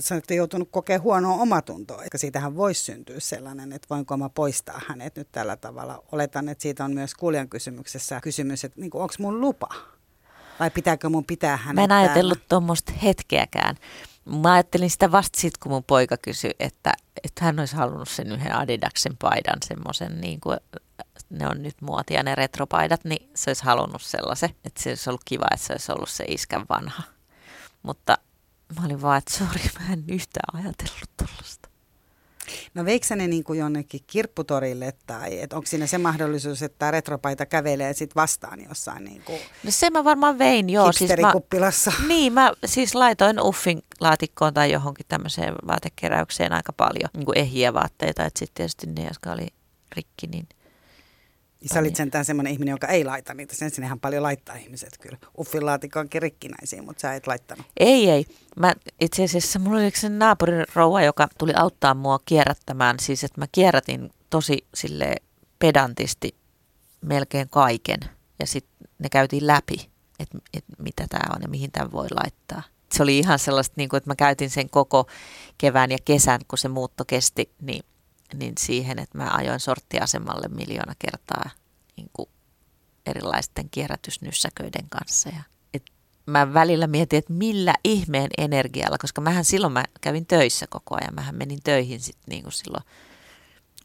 Sä 0.00 0.14
olet 0.14 0.30
joutunut 0.30 0.68
kokea 0.70 1.00
huonoa 1.00 1.42
omatuntoa, 1.42 2.02
eikä 2.02 2.18
siitähän 2.18 2.56
voisi 2.56 2.84
syntyä 2.84 3.20
sellainen, 3.20 3.72
että 3.72 3.86
voinko 3.90 4.16
mä 4.16 4.28
poistaa 4.28 4.80
hänet 4.86 5.16
nyt 5.16 5.28
tällä 5.32 5.56
tavalla. 5.56 6.02
Oletan, 6.12 6.48
että 6.48 6.62
siitä 6.62 6.84
on 6.84 6.94
myös 6.94 7.14
kuulijan 7.14 7.48
kysymyksessä 7.48 8.20
kysymys, 8.20 8.64
että 8.64 8.80
niin 8.80 8.90
onko 8.94 9.14
mun 9.18 9.40
lupa? 9.40 9.68
Vai 10.60 10.70
pitääkö 10.70 11.08
mun 11.08 11.24
pitää 11.24 11.56
hänet 11.56 11.76
Mä 11.76 11.84
en 11.84 11.92
ajatellut 11.92 12.48
tuommoista 12.48 12.92
hetkeäkään. 12.92 13.76
Mä 14.24 14.52
ajattelin 14.52 14.90
sitä 14.90 15.12
vasta 15.12 15.40
sitten, 15.40 15.60
kun 15.62 15.72
mun 15.72 15.84
poika 15.84 16.16
kysyi, 16.16 16.50
että, 16.60 16.92
että 17.24 17.44
hän 17.44 17.60
olisi 17.60 17.76
halunnut 17.76 18.08
sen 18.08 18.32
yhden 18.32 18.56
Adidaksen 18.56 19.16
paidan, 19.16 19.58
semmoisen 19.64 20.20
niin 20.20 20.40
kuin 20.40 20.58
ne 21.30 21.48
on 21.48 21.62
nyt 21.62 21.82
muotia 21.82 22.22
ne 22.22 22.34
retropaidat, 22.34 23.04
niin 23.04 23.30
se 23.34 23.50
olisi 23.50 23.64
halunnut 23.64 24.02
sellaisen, 24.02 24.50
että 24.64 24.82
se 24.82 24.88
olisi 24.88 25.10
ollut 25.10 25.24
kiva, 25.24 25.46
että 25.54 25.66
se 25.66 25.72
olisi 25.72 25.92
ollut 25.92 26.08
se 26.08 26.24
iskän 26.28 26.64
vanha. 26.68 27.02
Mutta 27.82 28.18
mä 28.78 28.86
olin 28.86 29.02
vaan, 29.02 29.18
että 29.18 29.32
sori, 29.38 29.70
mä 29.80 29.92
en 29.92 30.04
yhtään 30.08 30.62
ajatellut 30.62 31.10
tuollaista. 31.16 31.68
No 32.74 32.84
veikö 32.84 33.16
ne 33.16 33.26
niin 33.26 33.44
kuin 33.44 33.58
jonnekin 33.58 34.00
kirpputorille 34.06 34.92
tai 35.06 35.40
et 35.40 35.52
onko 35.52 35.66
siinä 35.66 35.86
se 35.86 35.98
mahdollisuus, 35.98 36.62
että 36.62 36.78
tämä 36.78 36.90
retropaita 36.90 37.46
kävelee 37.46 37.92
sit 37.92 38.16
vastaan 38.16 38.64
jossain 38.68 39.04
niin 39.04 39.22
kuin 39.22 39.40
No 39.64 39.70
se 39.70 39.90
mä 39.90 40.04
varmaan 40.04 40.38
vein, 40.38 40.70
joo. 40.70 40.92
Siis 40.92 41.10
mä, 41.20 41.32
niin, 42.08 42.32
mä 42.32 42.52
siis 42.64 42.94
laitoin 42.94 43.40
Uffin 43.40 43.82
laatikkoon 44.00 44.54
tai 44.54 44.72
johonkin 44.72 45.06
tämmöiseen 45.08 45.54
vaatekeräykseen 45.66 46.52
aika 46.52 46.72
paljon 46.72 47.10
niin 47.16 47.26
kuin 47.26 47.38
ehjiä 47.38 47.74
vaatteita. 47.74 48.24
Että 48.24 48.38
sitten 48.38 48.54
tietysti 48.54 48.86
ne, 48.86 49.04
jotka 49.04 49.32
oli 49.32 49.46
rikki, 49.96 50.26
niin 50.26 50.48
Niin 51.60 51.68
sä 51.74 51.80
olit 51.80 51.96
sentään 51.96 52.24
semmoinen 52.24 52.52
ihminen, 52.52 52.72
joka 52.72 52.86
ei 52.86 53.04
laita 53.04 53.34
niitä. 53.34 53.54
Sen 53.54 53.70
sinnehän 53.70 54.00
paljon 54.00 54.22
laittaa 54.22 54.56
ihmiset 54.56 54.98
kyllä. 54.98 55.18
Uffin 55.38 55.66
laatikko 55.66 56.04
rikkinäisiä, 56.14 56.82
mutta 56.82 57.00
sä 57.00 57.14
et 57.14 57.26
laittanut. 57.26 57.66
Ei, 57.76 58.10
ei. 58.10 58.26
Mä 58.56 58.74
itse 59.00 59.24
asiassa 59.24 59.58
mulla 59.58 59.80
oli 59.80 59.90
se 59.90 60.08
naapurirouva, 60.08 61.02
joka 61.02 61.28
tuli 61.38 61.52
auttaa 61.56 61.94
mua 61.94 62.18
kierrättämään. 62.24 62.96
Siis, 63.00 63.24
että 63.24 63.40
mä 63.40 63.46
kierrätin 63.52 64.10
tosi 64.30 64.66
sille 64.74 65.16
pedantisti 65.58 66.34
melkein 67.00 67.48
kaiken. 67.48 68.00
Ja 68.38 68.46
sitten 68.46 68.88
ne 68.98 69.08
käytiin 69.08 69.46
läpi, 69.46 69.90
että 70.18 70.38
et 70.54 70.64
mitä 70.78 71.06
tämä 71.10 71.34
on 71.36 71.42
ja 71.42 71.48
mihin 71.48 71.72
tämän 71.72 71.92
voi 71.92 72.06
laittaa. 72.10 72.62
Se 72.92 73.02
oli 73.02 73.18
ihan 73.18 73.38
sellaista, 73.38 73.74
niin 73.76 73.88
kuin, 73.88 73.98
että 73.98 74.10
mä 74.10 74.16
käytin 74.16 74.50
sen 74.50 74.70
koko 74.70 75.06
kevään 75.58 75.90
ja 75.90 75.98
kesän, 76.04 76.40
kun 76.48 76.58
se 76.58 76.68
muutto 76.68 77.04
kesti, 77.04 77.50
niin, 77.60 77.84
niin 78.34 78.52
siihen, 78.58 78.98
että 78.98 79.18
mä 79.18 79.30
ajoin 79.30 79.60
sorttiasemalle 79.60 80.48
miljoona 80.48 80.94
kertaa 80.98 81.50
niin 81.96 82.10
kuin 82.12 82.28
erilaisten 83.06 83.70
kierrätysnyssäköiden 83.70 84.88
kanssa. 84.88 85.28
Ja 85.28 85.42
et 85.74 85.82
mä 86.26 86.54
välillä 86.54 86.86
mietin, 86.86 87.18
että 87.18 87.32
millä 87.32 87.74
ihmeen 87.84 88.30
energialla, 88.38 88.98
koska 88.98 89.20
mähän 89.20 89.44
silloin 89.44 89.72
mä 89.72 89.84
kävin 90.00 90.26
töissä 90.26 90.66
koko 90.70 90.96
ajan. 91.00 91.14
Mähän 91.14 91.34
menin 91.34 91.62
töihin 91.64 92.00
sitten 92.00 92.24
niin 92.28 92.42
kuin 92.42 92.52
silloin 92.52 92.84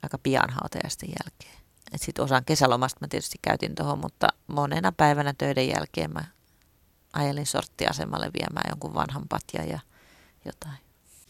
aika 0.03 0.17
pian 0.17 0.49
hautajaisten 0.49 1.09
jälkeen. 1.09 1.61
Sitten 1.95 2.25
osan 2.25 2.45
kesälomasta 2.45 2.97
mä 3.01 3.07
tietysti 3.07 3.37
käytin 3.41 3.75
tuohon, 3.75 3.99
mutta 3.99 4.27
monena 4.47 4.91
päivänä 4.91 5.33
töiden 5.37 5.67
jälkeen 5.67 6.13
mä 6.13 6.23
ajelin 7.13 7.45
sorttiasemalle 7.45 8.31
viemään 8.39 8.69
jonkun 8.69 8.93
vanhan 8.93 9.23
patjan 9.29 9.69
ja 9.69 9.79
jotain. 10.45 10.77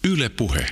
Yle 0.03 0.30
Puhe. 0.30 0.65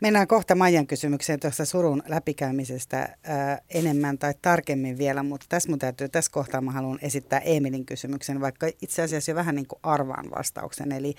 Mennään 0.00 0.28
kohta 0.28 0.54
Maijan 0.54 0.86
kysymykseen 0.86 1.40
tuosta 1.40 1.64
surun 1.64 2.02
läpikäymisestä 2.08 3.16
ää, 3.22 3.58
enemmän 3.70 4.18
tai 4.18 4.34
tarkemmin 4.42 4.98
vielä, 4.98 5.22
mutta 5.22 5.46
tässä 5.48 5.68
mun 5.68 5.78
täytyy, 5.78 6.08
tässä 6.08 6.30
kohtaa 6.30 6.60
mä 6.60 6.72
haluan 6.72 6.98
esittää 7.02 7.38
Emilin 7.38 7.86
kysymyksen, 7.86 8.40
vaikka 8.40 8.66
itse 8.82 9.02
asiassa 9.02 9.30
jo 9.30 9.34
vähän 9.34 9.54
niin 9.54 9.66
kuin 9.66 9.78
arvaan 9.82 10.30
vastauksen. 10.30 10.92
Eli 10.92 11.14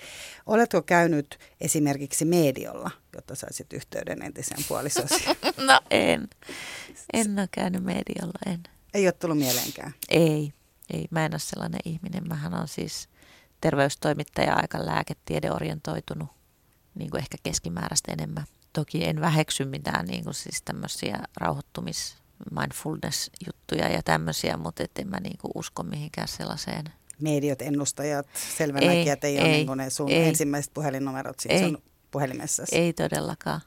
oletko 0.46 0.82
käynyt 0.82 1.38
esimerkiksi 1.60 2.24
mediolla, 2.24 2.90
jotta 3.14 3.34
saisit 3.34 3.72
yhteyden 3.72 4.22
entisen 4.22 4.64
puolisosi? 4.68 5.24
No 5.66 5.80
en. 5.90 6.28
En 7.12 7.38
ole 7.38 7.48
käynyt 7.50 7.84
mediolla, 7.84 8.38
en. 8.46 8.62
Ei 8.94 9.06
ole 9.06 9.12
tullut 9.12 9.38
mieleenkään. 9.38 9.94
Ei, 10.08 10.52
ei. 10.92 11.06
Mä 11.10 11.26
en 11.26 11.32
ole 11.32 11.38
sellainen 11.38 11.80
ihminen. 11.84 12.28
Mähän 12.28 12.54
on 12.54 12.68
siis 12.68 13.08
terveystoimittaja 13.60 14.54
aika 14.54 14.86
lääketiedeorientoitunut, 14.86 16.28
niin 16.94 17.10
kuin 17.10 17.20
ehkä 17.20 17.36
keskimääräistä 17.42 18.12
enemmän. 18.12 18.44
Toki 18.76 19.04
en 19.04 19.20
väheksy 19.20 19.64
mitään 19.64 20.06
niin 20.06 20.24
kuin 20.24 20.34
siis 20.34 20.62
tämmöisiä 20.62 21.18
rauhoittumis 21.36 22.16
mindfulness-juttuja 22.50 23.88
ja 23.88 24.02
tämmöisiä, 24.02 24.56
mutta 24.56 24.82
et 24.82 24.98
en 24.98 25.10
mä 25.10 25.20
niin 25.20 25.38
kuin 25.40 25.50
usko 25.54 25.82
mihinkään 25.82 26.28
sellaiseen. 26.28 26.84
Mediot, 27.20 27.62
ennustajat, 27.62 28.26
selvänäkijät 28.56 29.24
ei, 29.24 29.38
ei 29.38 29.42
ole 29.42 29.48
ei, 29.48 29.64
niin 29.64 29.78
ne 29.78 29.90
sun 29.90 30.10
ei. 30.10 30.28
ensimmäiset 30.28 30.74
puhelinnumerot 30.74 31.40
siinä 31.40 31.56
Ei. 31.56 31.62
sun 31.62 31.82
puhelimessa. 32.10 32.62
Ei 32.72 32.92
todellakaan. 32.92 33.60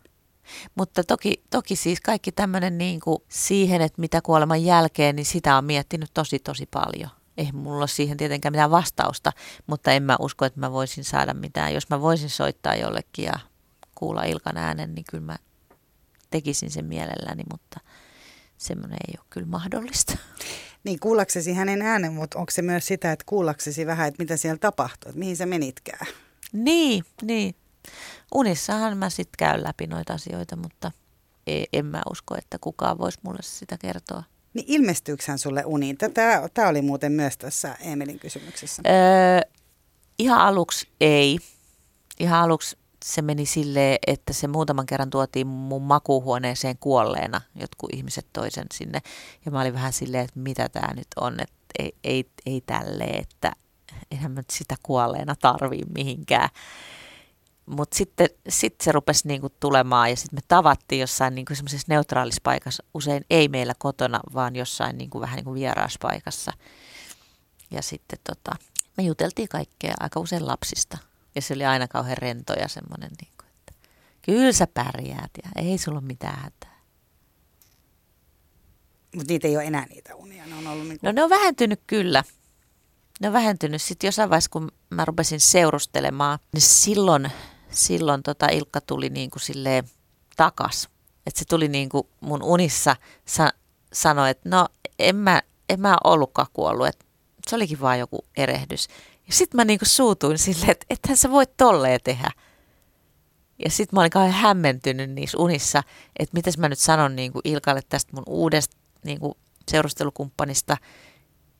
Mutta 0.75 1.03
toki, 1.03 1.43
toki 1.49 1.75
siis 1.75 2.01
kaikki 2.01 2.31
tämmöinen 2.31 2.77
niin 2.77 2.99
kuin 2.99 3.23
siihen, 3.29 3.81
että 3.81 4.01
mitä 4.01 4.21
kuoleman 4.21 4.63
jälkeen, 4.63 5.15
niin 5.15 5.25
sitä 5.25 5.57
on 5.57 5.65
miettinyt 5.65 6.09
tosi 6.13 6.39
tosi 6.39 6.65
paljon. 6.65 7.09
Ei 7.37 7.51
mulla 7.51 7.79
ole 7.79 7.87
siihen 7.87 8.17
tietenkään 8.17 8.53
mitään 8.53 8.71
vastausta, 8.71 9.31
mutta 9.67 9.91
en 9.91 10.03
mä 10.03 10.15
usko, 10.19 10.45
että 10.45 10.59
mä 10.59 10.71
voisin 10.71 11.03
saada 11.03 11.33
mitään. 11.33 11.73
Jos 11.73 11.89
mä 11.89 12.01
voisin 12.01 12.29
soittaa 12.29 12.75
jollekin 12.75 13.25
ja 13.25 13.48
kuulla 13.99 14.23
Ilkan 14.23 14.57
äänen, 14.57 14.95
niin 14.95 15.05
kyllä 15.09 15.23
mä 15.23 15.37
tekisin 16.29 16.71
sen 16.71 16.85
mielelläni, 16.85 17.43
mutta 17.51 17.79
semmoinen 18.57 18.97
ei 19.07 19.13
ole 19.17 19.25
kyllä 19.29 19.47
mahdollista. 19.47 20.17
Niin 20.83 20.99
kuullaksesi 20.99 21.53
hänen 21.53 21.81
äänen, 21.81 22.13
mutta 22.13 22.39
onko 22.39 22.51
se 22.51 22.61
myös 22.61 22.87
sitä, 22.87 23.11
että 23.11 23.25
kuullaksesi 23.25 23.85
vähän, 23.85 24.07
että 24.07 24.23
mitä 24.23 24.37
siellä 24.37 24.57
tapahtuu, 24.57 25.09
että 25.09 25.19
mihin 25.19 25.37
sä 25.37 25.45
menitkään? 25.45 26.07
Niin, 26.53 27.03
niin. 27.21 27.55
Unissahan 28.35 28.97
mä 28.97 29.09
sitten 29.09 29.37
käyn 29.37 29.63
läpi 29.63 29.87
noita 29.87 30.13
asioita, 30.13 30.55
mutta 30.55 30.91
ei, 31.47 31.67
en 31.73 31.85
mä 31.85 32.01
usko, 32.11 32.37
että 32.37 32.57
kukaan 32.61 32.97
voisi 32.97 33.19
mulle 33.23 33.39
sitä 33.41 33.77
kertoa. 33.77 34.23
Niin 34.53 34.65
ilmestyykö 34.67 35.23
hän 35.27 35.39
sulle 35.39 35.63
uniin? 35.65 35.97
Tämä, 35.97 36.49
tämä 36.53 36.67
oli 36.67 36.81
muuten 36.81 37.11
myös 37.11 37.37
tässä 37.37 37.77
Emilin 37.79 38.19
kysymyksessä. 38.19 38.81
Öö, 38.85 39.51
ihan 40.19 40.39
aluksi 40.39 40.87
ei. 41.01 41.39
Ihan 42.19 42.39
aluksi 42.39 42.77
se 43.05 43.21
meni 43.21 43.45
silleen, 43.45 43.97
että 44.07 44.33
se 44.33 44.47
muutaman 44.47 44.85
kerran 44.85 45.09
tuotiin 45.09 45.47
mun 45.47 45.81
makuuhuoneeseen 45.81 46.77
kuolleena. 46.77 47.41
Jotkut 47.55 47.93
ihmiset 47.93 48.27
toisen 48.33 48.67
sinne. 48.73 48.99
Ja 49.45 49.51
mä 49.51 49.61
olin 49.61 49.73
vähän 49.73 49.93
silleen, 49.93 50.25
että 50.25 50.39
mitä 50.39 50.69
tämä 50.69 50.93
nyt 50.93 51.07
on. 51.15 51.39
Että 51.39 51.55
ei, 51.79 51.95
ei, 52.03 52.29
ei 52.45 52.61
tälleen, 52.65 53.21
että 53.21 53.51
eihän 54.11 54.31
mä 54.31 54.41
sitä 54.51 54.75
kuolleena 54.83 55.35
tarvii 55.35 55.83
mihinkään. 55.95 56.49
Mutta 57.65 57.97
sitten 57.97 58.29
sit 58.49 58.81
se 58.81 58.91
rupesi 58.91 59.27
niinku 59.27 59.49
tulemaan 59.59 60.09
ja 60.09 60.15
sitten 60.15 60.37
me 60.37 60.41
tavattiin 60.47 60.99
jossain 60.99 61.35
niinku 61.35 61.55
semmoisessa 61.55 61.85
neutraalissa 61.89 62.41
paikassa. 62.43 62.83
Usein 62.93 63.25
ei 63.29 63.47
meillä 63.47 63.73
kotona, 63.79 64.19
vaan 64.33 64.55
jossain 64.55 64.97
niinku 64.97 65.21
vähän 65.21 65.35
niinku 65.35 65.53
vieraaspaikassa. 65.53 66.51
Ja 67.71 67.81
sitten 67.81 68.19
tota, 68.23 68.51
me 68.97 69.03
juteltiin 69.03 69.49
kaikkea 69.49 69.93
aika 69.99 70.19
usein 70.19 70.47
lapsista. 70.47 70.97
Ja 71.35 71.41
se 71.41 71.53
oli 71.53 71.65
aina 71.65 71.87
kauhean 71.87 72.17
rento 72.17 72.53
ja 72.53 72.67
semmoinen, 72.67 73.11
niinku, 73.21 73.43
että 73.57 73.87
kyllä 74.21 74.51
sä 74.51 74.67
pärjäät 74.73 75.31
ja 75.43 75.49
ei 75.55 75.77
sulla 75.77 75.99
ole 75.99 76.07
mitään 76.07 76.39
hätää. 76.39 76.79
Mutta 79.15 79.33
niitä 79.33 79.47
ei 79.47 79.57
ole 79.57 79.65
enää 79.65 79.85
niitä 79.85 80.15
unia. 80.15 80.45
Ne 80.45 80.55
on 80.55 80.67
ollut 80.67 80.87
niin 80.87 80.99
No 81.01 81.11
ne 81.11 81.23
on 81.23 81.29
vähentynyt 81.29 81.81
kyllä. 81.87 82.23
Ne 83.19 83.27
on 83.27 83.33
vähentynyt. 83.33 83.81
Sitten 83.81 84.07
jossain 84.07 84.29
vaiheessa, 84.29 84.49
kun 84.49 84.71
mä 84.89 85.05
rupesin 85.05 85.39
seurustelemaan, 85.39 86.39
niin 86.53 86.61
silloin, 86.61 87.31
silloin 87.69 88.23
tota 88.23 88.47
Ilkka 88.47 88.81
tuli 88.81 89.09
niin 89.09 89.29
kuin 89.31 89.41
silleen 89.41 89.83
takas. 90.37 90.89
Että 91.27 91.39
se 91.39 91.45
tuli 91.45 91.67
niin 91.67 91.89
kuin 91.89 92.07
mun 92.21 92.43
unissa, 92.43 92.95
sa- 93.25 93.53
sanoi, 93.93 94.29
että 94.29 94.49
no 94.49 94.67
en 94.99 95.15
mä, 95.15 95.41
en 95.69 95.81
mä 95.81 95.97
ollutkaan 96.03 96.47
kuollut. 96.53 96.87
Et 96.87 97.05
se 97.47 97.55
olikin 97.55 97.81
vaan 97.81 97.99
joku 97.99 98.25
erehdys. 98.37 98.87
Ja 99.29 99.35
sitten 99.35 99.57
mä 99.57 99.65
niin 99.65 99.79
kuin 99.79 99.89
suutuin 99.89 100.37
silleen, 100.37 100.71
että 100.71 100.85
ethän 100.89 101.17
sä 101.17 101.31
voi 101.31 101.45
tolleen 101.57 101.99
tehdä. 102.03 102.31
Ja 103.65 103.71
sitten 103.71 103.97
mä 103.97 103.99
olin 103.99 104.11
kauhean 104.11 104.33
hämmentynyt 104.33 105.09
niissä 105.09 105.37
unissa, 105.37 105.83
että 106.19 106.37
mitäs 106.37 106.57
mä 106.57 106.69
nyt 106.69 106.79
sanon 106.79 107.15
niin 107.15 107.33
kuin 107.33 107.41
Ilkalle 107.43 107.81
tästä 107.89 108.11
mun 108.15 108.23
uudesta 108.27 108.77
niin 109.05 109.19
kuin 109.19 109.33
seurustelukumppanista. 109.71 110.77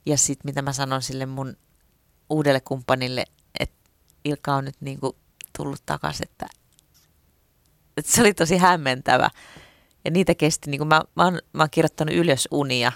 Ja 0.06 0.18
sitten 0.18 0.50
mitä 0.50 0.62
mä 0.62 0.74
sanon 0.74 1.02
sille 1.02 1.26
mun 1.26 1.58
uudelle 2.30 2.62
kumppanille, 2.62 3.26
että 3.60 3.90
Ilkka 4.26 4.56
on 4.56 4.66
nyt 4.66 4.82
niin 4.82 5.00
kuin 5.00 5.16
tullut 5.58 5.82
takaisin, 5.86 6.28
että, 6.30 6.48
että 7.98 8.12
se 8.12 8.22
oli 8.22 8.34
tosi 8.34 8.58
hämmentävä. 8.58 9.30
Ja 10.06 10.12
niitä 10.12 10.36
kesti, 10.36 10.70
niin 10.70 10.80
kuin 10.80 10.88
mä, 10.88 11.02
mä, 11.16 11.24
oon, 11.24 11.40
mä 11.54 11.64
oon 11.64 11.70
kirjoittanut 11.70 12.16
ylös 12.16 12.48
unia, 12.52 12.92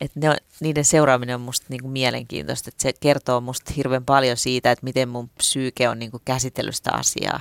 että 0.00 0.20
ne 0.20 0.30
on, 0.30 0.36
niiden 0.60 0.84
seuraaminen 0.84 1.34
on 1.34 1.40
musta 1.40 1.66
niin 1.68 1.80
kuin 1.80 1.92
mielenkiintoista, 1.92 2.68
että 2.68 2.82
se 2.82 2.92
kertoo 3.00 3.40
musta 3.40 3.72
hirveän 3.76 4.04
paljon 4.04 4.36
siitä, 4.36 4.70
että 4.70 4.84
miten 4.84 5.08
mun 5.08 5.28
psyyke 5.28 5.88
on 5.88 5.98
niin 5.98 6.10
kuin 6.10 6.22
käsitellyt 6.24 6.76
sitä 6.76 6.90
asiaa. 6.92 7.40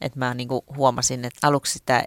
Että 0.00 0.18
mä 0.18 0.34
niin 0.34 0.48
kuin 0.48 0.64
huomasin, 0.76 1.24
että 1.24 1.46
aluksi, 1.46 1.72
sitä, 1.72 2.04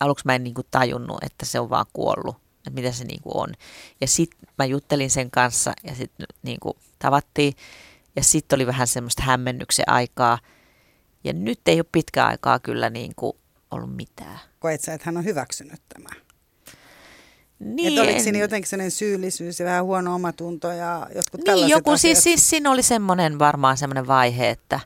aluksi 0.00 0.26
mä 0.26 0.34
en 0.34 0.44
niin 0.44 0.54
kuin 0.54 0.66
tajunnut, 0.70 1.24
että 1.24 1.46
se 1.46 1.60
on 1.60 1.70
vaan 1.70 1.86
kuollut, 1.92 2.36
että 2.56 2.70
mitä 2.70 2.92
se 2.92 3.04
niin 3.04 3.22
kuin 3.22 3.36
on. 3.36 3.54
Ja 4.00 4.06
sitten 4.06 4.38
mä 4.58 4.64
juttelin 4.64 5.10
sen 5.10 5.30
kanssa 5.30 5.72
ja 5.82 5.94
sitten 5.94 6.26
niin 6.42 6.60
kuin 6.60 6.76
tavattiin 6.98 7.54
ja 8.16 8.24
sitten 8.24 8.56
oli 8.56 8.66
vähän 8.66 8.86
semmoista 8.86 9.22
hämmennyksen 9.22 9.88
aikaa. 9.88 10.38
Ja 11.24 11.32
nyt 11.32 11.60
ei 11.66 11.78
ole 11.78 11.86
pitkä 11.92 12.26
aikaa 12.26 12.58
kyllä 12.58 12.90
niin 12.90 13.12
kuin 13.16 13.36
ollut 13.70 13.96
mitään. 13.96 14.38
koet 14.58 14.80
sä, 14.80 14.94
että 14.94 15.04
hän 15.06 15.16
on 15.16 15.24
hyväksynyt 15.24 15.82
tämän? 15.88 16.16
Niin, 17.58 17.88
Että 17.88 18.00
oliko 18.02 18.16
en- 18.16 18.22
siinä 18.24 18.38
jotenkin 18.38 18.68
sellainen 18.68 18.90
syyllisyys 18.90 19.60
ja 19.60 19.66
vähän 19.66 19.84
huono 19.84 20.14
omatunto 20.14 20.68
ja 20.72 21.06
jotkut 21.14 21.38
Niin, 21.40 21.44
tällaiset 21.44 21.70
joku, 21.70 21.90
asiat? 21.90 22.00
siis, 22.00 22.22
siis 22.24 22.50
siinä 22.50 22.70
oli 22.70 22.82
semmoinen 22.82 23.38
varmaan 23.38 23.76
semmoinen 23.76 24.06
vaihe, 24.06 24.48
että 24.50 24.80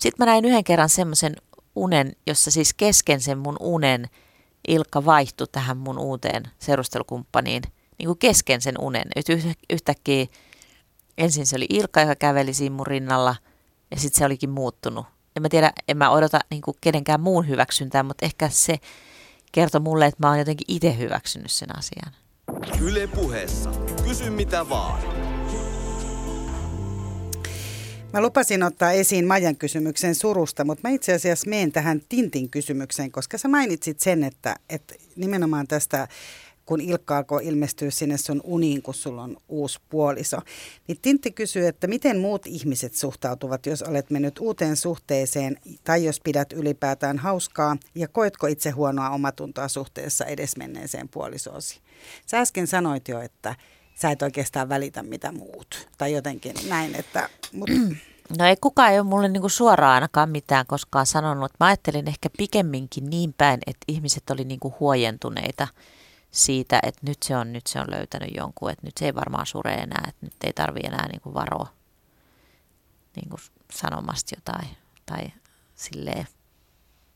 sitten 0.00 0.26
mä 0.26 0.32
näin 0.32 0.44
yhden 0.44 0.64
kerran 0.64 0.88
semmoisen 0.88 1.36
unen, 1.76 2.12
jossa 2.26 2.50
siis 2.50 2.74
kesken 2.74 3.20
sen 3.20 3.38
mun 3.38 3.56
unen 3.60 4.06
Ilkka 4.68 5.04
vaihtui 5.04 5.46
tähän 5.52 5.76
mun 5.76 5.98
uuteen 5.98 6.42
seurustelukumppaniin, 6.58 7.62
niin 7.98 8.06
kuin 8.06 8.18
kesken 8.18 8.60
sen 8.62 8.80
unen. 8.80 9.04
Et 9.16 9.28
yh- 9.28 9.56
yhtäkkiä 9.70 10.26
ensin 11.18 11.46
se 11.46 11.56
oli 11.56 11.66
Ilkka, 11.70 12.00
joka 12.00 12.14
käveli 12.16 12.54
siinä 12.54 12.76
mun 12.76 12.86
rinnalla 12.86 13.36
ja 13.90 13.96
sitten 14.00 14.18
se 14.18 14.24
olikin 14.24 14.50
muuttunut. 14.50 15.06
En 15.36 15.42
mä 15.42 15.48
tiedä, 15.48 15.72
en 15.88 15.96
mä 15.96 16.10
odota 16.10 16.40
niin 16.50 16.62
kuin 16.62 16.76
kenenkään 16.80 17.20
muun 17.20 17.48
hyväksyntää, 17.48 18.02
mutta 18.02 18.26
ehkä 18.26 18.48
se 18.48 18.78
kertoi 19.54 19.80
mulle, 19.80 20.06
että 20.06 20.18
mä 20.22 20.28
oon 20.28 20.38
jotenkin 20.38 20.64
itse 20.68 20.98
hyväksynyt 20.98 21.50
sen 21.50 21.78
asian. 21.78 22.12
Yle 22.80 23.06
puheessa. 23.06 23.70
Kysy 24.08 24.30
mitä 24.30 24.68
vaan. 24.68 25.02
Mä 28.12 28.20
lupasin 28.20 28.62
ottaa 28.62 28.92
esiin 28.92 29.26
Majan 29.26 29.56
kysymyksen 29.56 30.14
surusta, 30.14 30.64
mutta 30.64 30.88
mä 30.88 30.94
itse 30.94 31.12
asiassa 31.12 31.50
menen 31.50 31.72
tähän 31.72 32.00
Tintin 32.08 32.50
kysymykseen, 32.50 33.12
koska 33.12 33.38
sä 33.38 33.48
mainitsit 33.48 34.00
sen, 34.00 34.24
että, 34.24 34.56
että 34.70 34.94
nimenomaan 35.16 35.66
tästä 35.66 36.08
kun 36.66 36.80
Ilkka 36.80 37.16
alkoi 37.16 37.46
ilmestyä 37.46 37.90
sinne 37.90 38.16
sun 38.16 38.40
uniin, 38.44 38.82
kun 38.82 38.94
sulla 38.94 39.22
on 39.22 39.36
uusi 39.48 39.80
puoliso. 39.88 40.38
Niin 40.88 40.98
Tintti 41.02 41.30
kysyy, 41.30 41.66
että 41.66 41.86
miten 41.86 42.18
muut 42.18 42.46
ihmiset 42.46 42.94
suhtautuvat, 42.94 43.66
jos 43.66 43.82
olet 43.82 44.10
mennyt 44.10 44.38
uuteen 44.38 44.76
suhteeseen 44.76 45.56
tai 45.84 46.04
jos 46.04 46.20
pidät 46.20 46.52
ylipäätään 46.52 47.18
hauskaa 47.18 47.76
ja 47.94 48.08
koetko 48.08 48.46
itse 48.46 48.70
huonoa 48.70 49.10
omatuntoa 49.10 49.68
suhteessa 49.68 50.24
edesmenneeseen 50.24 51.08
puolisoosi. 51.08 51.80
Sä 52.26 52.38
äsken 52.38 52.66
sanoit 52.66 53.08
jo, 53.08 53.20
että 53.20 53.54
sä 53.94 54.10
et 54.10 54.22
oikeastaan 54.22 54.68
välitä 54.68 55.02
mitä 55.02 55.32
muut 55.32 55.88
tai 55.98 56.12
jotenkin 56.12 56.54
näin, 56.68 56.94
että... 56.94 57.28
Mut, 57.52 57.70
No 58.38 58.46
ei 58.46 58.56
kukaan 58.60 58.92
ei 58.92 58.98
ole 58.98 59.06
mulle 59.06 59.28
niinku 59.28 59.48
suoraan 59.48 59.94
ainakaan 59.94 60.30
mitään 60.30 60.66
koskaan 60.66 61.06
sanonut. 61.06 61.52
Mä 61.60 61.66
ajattelin 61.66 62.08
ehkä 62.08 62.30
pikemminkin 62.38 63.10
niin 63.10 63.34
päin, 63.38 63.60
että 63.66 63.84
ihmiset 63.88 64.30
oli 64.30 64.44
niinku 64.44 64.74
huojentuneita 64.80 65.68
siitä, 66.34 66.80
että 66.82 67.00
nyt 67.08 67.22
se 67.22 67.36
on, 67.36 67.52
nyt 67.52 67.66
se 67.66 67.80
on 67.80 67.90
löytänyt 67.90 68.30
jonkun, 68.36 68.70
että 68.70 68.86
nyt 68.86 68.96
se 68.98 69.04
ei 69.04 69.14
varmaan 69.14 69.46
sure 69.46 69.74
enää, 69.74 70.04
että 70.08 70.26
nyt 70.26 70.44
ei 70.44 70.52
tarvi 70.52 70.80
enää 70.84 71.08
niinku 71.08 71.34
varoa 71.34 71.68
niinku 73.16 73.36
sanomasta 73.72 74.34
jotain 74.36 74.76
tai 75.06 75.32
silleen. 75.74 76.26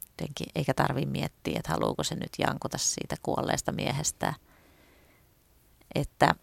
jotenkin, 0.08 0.46
eikä 0.54 0.74
tarvi 0.74 1.06
miettiä, 1.06 1.58
että 1.58 1.72
haluuko 1.72 2.04
se 2.04 2.14
nyt 2.14 2.32
jankota 2.38 2.78
siitä 2.78 3.16
kuolleesta 3.22 3.72
miehestä. 3.72 4.34
Että, 5.94 6.34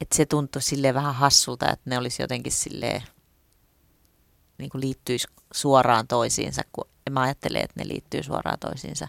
että 0.00 0.16
se 0.16 0.26
tuntui 0.26 0.62
sille 0.62 0.94
vähän 0.94 1.14
hassulta, 1.14 1.70
että 1.70 1.90
ne 1.90 1.98
olisi 1.98 2.22
jotenkin 2.22 2.52
silleen, 2.52 3.02
niin 4.58 4.70
kuin 4.70 4.80
liittyisi 4.80 5.28
suoraan 5.52 6.08
toisiinsa, 6.08 6.62
kun 6.72 6.84
mä 7.10 7.20
ajattelen, 7.20 7.62
että 7.64 7.80
ne 7.80 7.88
liittyy 7.88 8.22
suoraan 8.22 8.58
toisiinsa. 8.58 9.08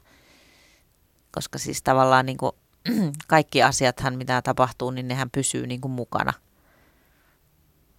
Koska 1.32 1.60
siis 1.60 1.84
tavallaan 1.84 2.26
niin 2.26 2.38
kuin, 2.38 2.52
kaikki 3.28 3.64
asiathan, 3.64 4.18
mitä 4.18 4.42
tapahtuu, 4.42 4.92
niin 4.92 5.08
nehän 5.08 5.30
pysyy 5.30 5.68
niin 5.68 5.82
kuin 5.82 5.92
mukana. 5.92 6.34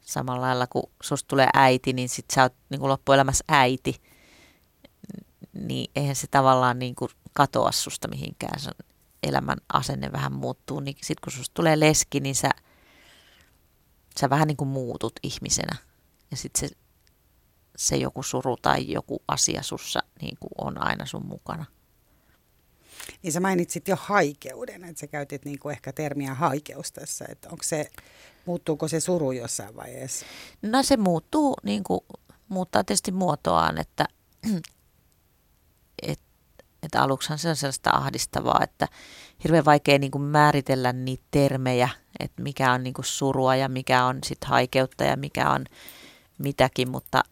Samalla 0.00 0.40
lailla, 0.40 0.66
kun 0.66 0.90
susta 1.02 1.28
tulee 1.28 1.48
äiti, 1.54 1.92
niin 1.92 2.08
sit 2.08 2.26
sä 2.34 2.42
oot 2.42 2.54
niin 2.68 2.80
kuin 2.80 2.88
loppuelämässä 2.88 3.44
äiti. 3.48 4.02
Niin 5.52 5.90
eihän 5.96 6.16
se 6.16 6.26
tavallaan 6.26 6.78
niin 6.78 6.94
kuin 6.94 7.10
katoa 7.32 7.72
susta 7.72 8.08
mihinkään. 8.08 8.60
Se 8.60 8.70
elämän 9.22 9.58
asenne 9.72 10.12
vähän 10.12 10.32
muuttuu. 10.32 10.80
Niin 10.80 10.96
sit 11.02 11.20
kun 11.20 11.32
susta 11.32 11.54
tulee 11.54 11.80
leski, 11.80 12.20
niin 12.20 12.34
sä, 12.34 12.50
sä 14.20 14.30
vähän 14.30 14.48
niin 14.48 14.56
kuin 14.56 14.68
muutut 14.68 15.12
ihmisenä. 15.22 15.76
Ja 16.30 16.36
sitten 16.36 16.68
se, 16.68 16.76
se 17.76 17.96
joku 17.96 18.22
suru 18.22 18.56
tai 18.56 18.92
joku 18.92 19.22
asia 19.28 19.62
sussa 19.62 20.02
niin 20.22 20.36
kuin 20.40 20.52
on 20.58 20.84
aina 20.84 21.06
sun 21.06 21.26
mukana. 21.26 21.64
Niin 23.22 23.32
sä 23.32 23.40
mainitsit 23.40 23.88
jo 23.88 23.96
haikeuden, 24.00 24.84
että 24.84 25.00
sä 25.00 25.06
käytit 25.06 25.44
niin 25.44 25.58
kuin 25.58 25.72
ehkä 25.72 25.92
termiä 25.92 26.34
haikeus 26.34 26.92
tässä, 26.92 27.24
että 27.28 27.48
onko 27.48 27.62
se, 27.62 27.90
muuttuuko 28.46 28.88
se 28.88 29.00
suru 29.00 29.32
jossain 29.32 29.76
vaiheessa? 29.76 30.26
No 30.62 30.82
se 30.82 30.96
muuttuu, 30.96 31.56
niin 31.62 31.84
kuin, 31.84 32.00
muuttaa 32.48 32.84
tietysti 32.84 33.12
muotoaan, 33.12 33.78
että 33.78 34.04
et, 36.02 36.20
et 36.82 36.94
aluksihan 36.94 37.38
se 37.38 37.48
on 37.48 37.56
sellaista 37.56 37.90
ahdistavaa, 37.90 38.60
että 38.62 38.88
hirveän 39.44 39.64
vaikea 39.64 39.98
niin 39.98 40.10
kuin 40.10 40.22
määritellä 40.22 40.92
niitä 40.92 41.24
termejä, 41.30 41.88
että 42.20 42.42
mikä 42.42 42.72
on 42.72 42.82
niin 42.82 42.94
kuin 42.94 43.04
surua 43.04 43.56
ja 43.56 43.68
mikä 43.68 44.04
on 44.04 44.18
sit 44.24 44.44
haikeutta 44.44 45.04
ja 45.04 45.16
mikä 45.16 45.50
on 45.50 45.64
mitäkin, 46.38 46.90
mutta, 46.90 47.22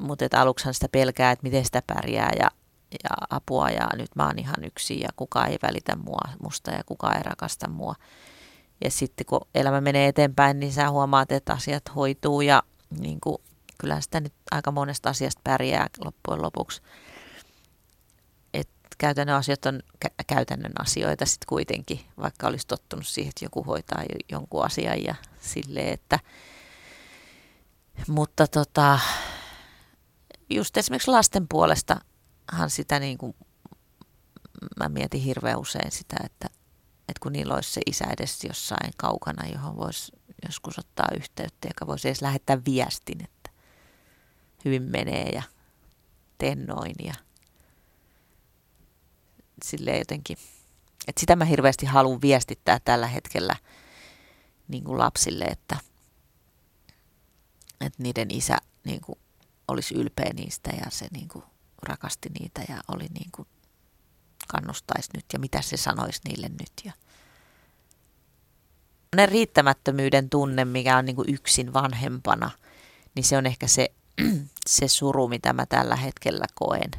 mutta 0.00 0.24
aluksihan 0.36 0.74
sitä 0.74 0.88
pelkää, 0.88 1.30
että 1.30 1.42
miten 1.42 1.64
sitä 1.64 1.82
pärjää 1.86 2.32
ja 2.38 2.50
ja 2.90 3.10
apua 3.30 3.70
ja 3.70 3.88
nyt 3.96 4.16
mä 4.16 4.26
oon 4.26 4.38
ihan 4.38 4.64
yksin 4.64 5.00
ja 5.00 5.08
kukaan 5.16 5.50
ei 5.50 5.58
välitä 5.62 5.96
mua, 5.96 6.20
musta 6.42 6.70
ja 6.70 6.84
kukaan 6.84 7.16
ei 7.16 7.22
rakasta 7.22 7.68
mua. 7.68 7.94
Ja 8.84 8.90
sitten 8.90 9.26
kun 9.26 9.40
elämä 9.54 9.80
menee 9.80 10.08
eteenpäin, 10.08 10.60
niin 10.60 10.72
sä 10.72 10.90
huomaat, 10.90 11.32
että 11.32 11.52
asiat 11.52 11.82
hoituu 11.94 12.40
ja 12.40 12.62
niin 13.00 13.20
kuin, 13.20 13.38
kyllä 13.78 14.00
sitä 14.00 14.20
nyt 14.20 14.34
aika 14.50 14.70
monesta 14.72 15.10
asiasta 15.10 15.40
pärjää 15.44 15.86
loppujen 16.04 16.42
lopuksi. 16.42 16.82
Et 18.54 18.68
käytännön 18.98 19.36
asiat 19.36 19.66
on 19.66 19.80
kä- 20.04 20.24
käytännön 20.26 20.72
asioita 20.78 21.26
sitten 21.26 21.46
kuitenkin, 21.48 22.00
vaikka 22.18 22.46
olisi 22.46 22.66
tottunut 22.66 23.06
siihen, 23.06 23.28
että 23.28 23.44
joku 23.44 23.62
hoitaa 23.62 24.02
jonkun 24.32 24.64
asian 24.64 25.04
ja 25.04 25.14
silleen, 25.40 25.92
että 25.92 26.18
mutta 28.08 28.46
tota, 28.46 28.98
just 30.50 30.76
esimerkiksi 30.76 31.10
lasten 31.10 31.48
puolesta 31.48 32.00
hän 32.52 32.70
sitä 32.70 33.00
niin 33.00 33.18
kuin, 33.18 33.36
mä 34.76 34.88
mietin 34.88 35.20
hirveän 35.20 35.58
usein 35.58 35.92
sitä, 35.92 36.16
että, 36.24 36.46
että 36.98 37.20
kun 37.20 37.32
niillä 37.32 37.54
olisi 37.54 37.72
se 37.72 37.80
isä 37.86 38.04
edes 38.04 38.44
jossain 38.44 38.90
kaukana, 38.96 39.48
johon 39.48 39.76
voisi 39.76 40.12
joskus 40.46 40.78
ottaa 40.78 41.08
yhteyttä, 41.16 41.68
joka 41.68 41.86
voisi 41.86 42.08
edes 42.08 42.22
lähettää 42.22 42.64
viestin, 42.64 43.24
että 43.24 43.50
hyvin 44.64 44.82
menee 44.82 45.28
ja 45.28 45.42
teen 46.38 46.66
noin 46.66 46.94
ja 47.04 47.14
silleen 49.64 49.98
jotenkin, 49.98 50.38
että 51.08 51.20
sitä 51.20 51.36
mä 51.36 51.44
hirveästi 51.44 51.86
haluan 51.86 52.22
viestittää 52.22 52.80
tällä 52.84 53.06
hetkellä 53.06 53.56
niin 54.68 54.84
kuin 54.84 54.98
lapsille, 54.98 55.44
että, 55.44 55.76
että 57.80 58.02
niiden 58.02 58.30
isä 58.30 58.56
niin 58.84 59.00
kuin 59.00 59.18
olisi 59.68 59.94
ylpeä 59.94 60.30
niistä 60.34 60.70
ja 60.70 60.90
se 60.90 61.08
niin 61.12 61.28
kuin 61.28 61.44
rakasti 61.82 62.28
niitä 62.40 62.62
ja 62.68 62.80
oli 62.88 63.06
niin 63.14 63.30
kuin 63.32 63.48
kannustaisi 64.48 65.10
nyt 65.14 65.24
ja 65.32 65.38
mitä 65.38 65.62
se 65.62 65.76
sanoisi 65.76 66.20
niille 66.28 66.48
nyt. 66.48 66.72
Ja 66.84 66.92
ne 69.16 69.26
riittämättömyyden 69.26 70.30
tunne, 70.30 70.64
mikä 70.64 70.96
on 70.96 71.04
niin 71.04 71.16
kuin 71.16 71.34
yksin 71.34 71.72
vanhempana, 71.72 72.50
niin 73.14 73.24
se 73.24 73.36
on 73.36 73.46
ehkä 73.46 73.66
se, 73.66 73.92
se 74.66 74.88
suru, 74.88 75.28
mitä 75.28 75.52
mä 75.52 75.66
tällä 75.66 75.96
hetkellä 75.96 76.46
koen. 76.54 76.90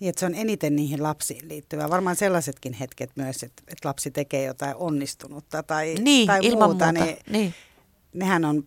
Niin, 0.00 0.08
että 0.08 0.20
se 0.20 0.26
on 0.26 0.34
eniten 0.34 0.76
niihin 0.76 1.02
lapsiin 1.02 1.48
liittyvä. 1.48 1.90
Varmaan 1.90 2.16
sellaisetkin 2.16 2.72
hetket 2.72 3.10
myös, 3.16 3.42
että, 3.42 3.62
että 3.68 3.88
lapsi 3.88 4.10
tekee 4.10 4.44
jotain 4.44 4.76
onnistunutta 4.76 5.62
tai, 5.62 5.94
niin, 5.94 6.26
tai 6.26 6.40
ilman 6.42 6.70
muuta, 6.70 6.84
muuta. 6.84 7.04
niin, 7.04 7.18
Niin. 7.30 7.54
nehän 8.14 8.44
on 8.44 8.66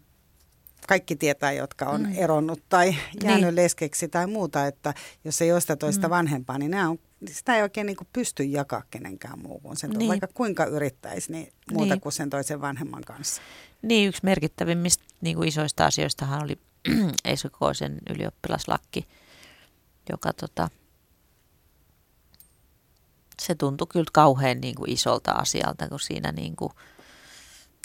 kaikki 0.87 1.15
tietää, 1.15 1.51
jotka 1.51 1.85
on 1.85 2.01
mm. 2.01 2.13
eronnut 2.17 2.61
tai 2.69 2.95
jäänyt 3.23 3.43
niin. 3.43 3.55
leskeksi 3.55 4.07
tai 4.07 4.27
muuta, 4.27 4.67
että 4.67 4.93
jos 5.23 5.41
ei 5.41 5.51
ole 5.51 5.61
sitä 5.61 5.75
toista 5.75 6.07
mm. 6.07 6.09
vanhempaa, 6.09 6.57
niin 6.57 6.71
nämä 6.71 6.89
on, 6.89 6.99
sitä 7.31 7.55
ei 7.55 7.61
oikein 7.61 7.87
niin 7.87 7.97
kuin 7.97 8.07
pysty 8.13 8.43
jakaa 8.43 8.83
kenenkään 8.91 9.39
muuhun. 9.39 9.77
Sen 9.77 9.89
niin. 9.89 10.09
Vaikka 10.09 10.27
kuinka 10.33 10.65
yrittäisi, 10.65 11.31
niin 11.31 11.53
muuta 11.71 11.93
niin. 11.93 12.01
kuin 12.01 12.13
sen 12.13 12.29
toisen 12.29 12.61
vanhemman 12.61 13.03
kanssa. 13.03 13.41
Niin, 13.81 14.09
yksi 14.09 14.21
merkittävimmistä 14.23 15.03
niin 15.21 15.35
kuin 15.35 15.47
isoista 15.47 15.85
asioistahan 15.85 16.43
oli 16.43 16.57
Eisukoisen 17.25 17.97
ylioppilaslakki, 18.09 19.07
joka 20.09 20.33
tota, 20.33 20.69
se 23.41 23.55
tuntui 23.55 23.87
kyllä 23.87 24.09
kauhean 24.13 24.61
niin 24.61 24.75
kuin 24.75 24.91
isolta 24.91 25.31
asialta, 25.31 25.89
kun 25.89 25.99
siinä 25.99 26.31
niin 26.31 26.55
kuin 26.55 26.71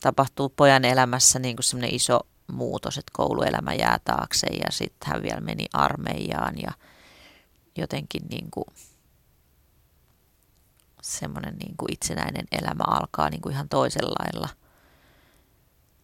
tapahtuu 0.02 0.48
pojan 0.48 0.84
elämässä 0.84 1.38
niin 1.38 1.56
kuin 1.56 1.64
semmoinen 1.64 1.94
iso 1.94 2.20
muutos, 2.46 2.98
että 2.98 3.12
kouluelämä 3.12 3.74
jää 3.74 3.98
taakse 4.04 4.46
ja 4.46 4.66
sitten 4.70 5.12
hän 5.12 5.22
vielä 5.22 5.40
meni 5.40 5.66
armeijaan 5.72 6.54
ja 6.62 6.72
jotenkin 7.78 8.22
niin 8.30 8.50
kuin 8.50 8.66
semmoinen 11.02 11.56
niin 11.56 11.76
kuin 11.76 11.92
itsenäinen 11.92 12.44
elämä 12.52 12.84
alkaa 12.86 13.30
niin 13.30 13.40
kuin 13.40 13.52
ihan 13.52 13.68
toisella 13.68 14.14
lailla. 14.18 14.48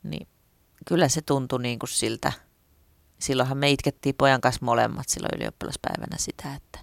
Niin 0.03 0.29
kyllä 0.87 1.09
se 1.09 1.22
tuntui 1.22 1.62
niin 1.62 1.79
kuin 1.79 1.90
siltä. 1.90 2.33
Silloinhan 3.18 3.59
me 3.59 3.70
itkettiin 3.70 4.14
pojan 4.14 4.40
kanssa 4.40 4.64
molemmat 4.64 5.09
silloin 5.09 5.37
ylioppilaspäivänä 5.37 6.16
sitä, 6.18 6.55
että, 6.55 6.79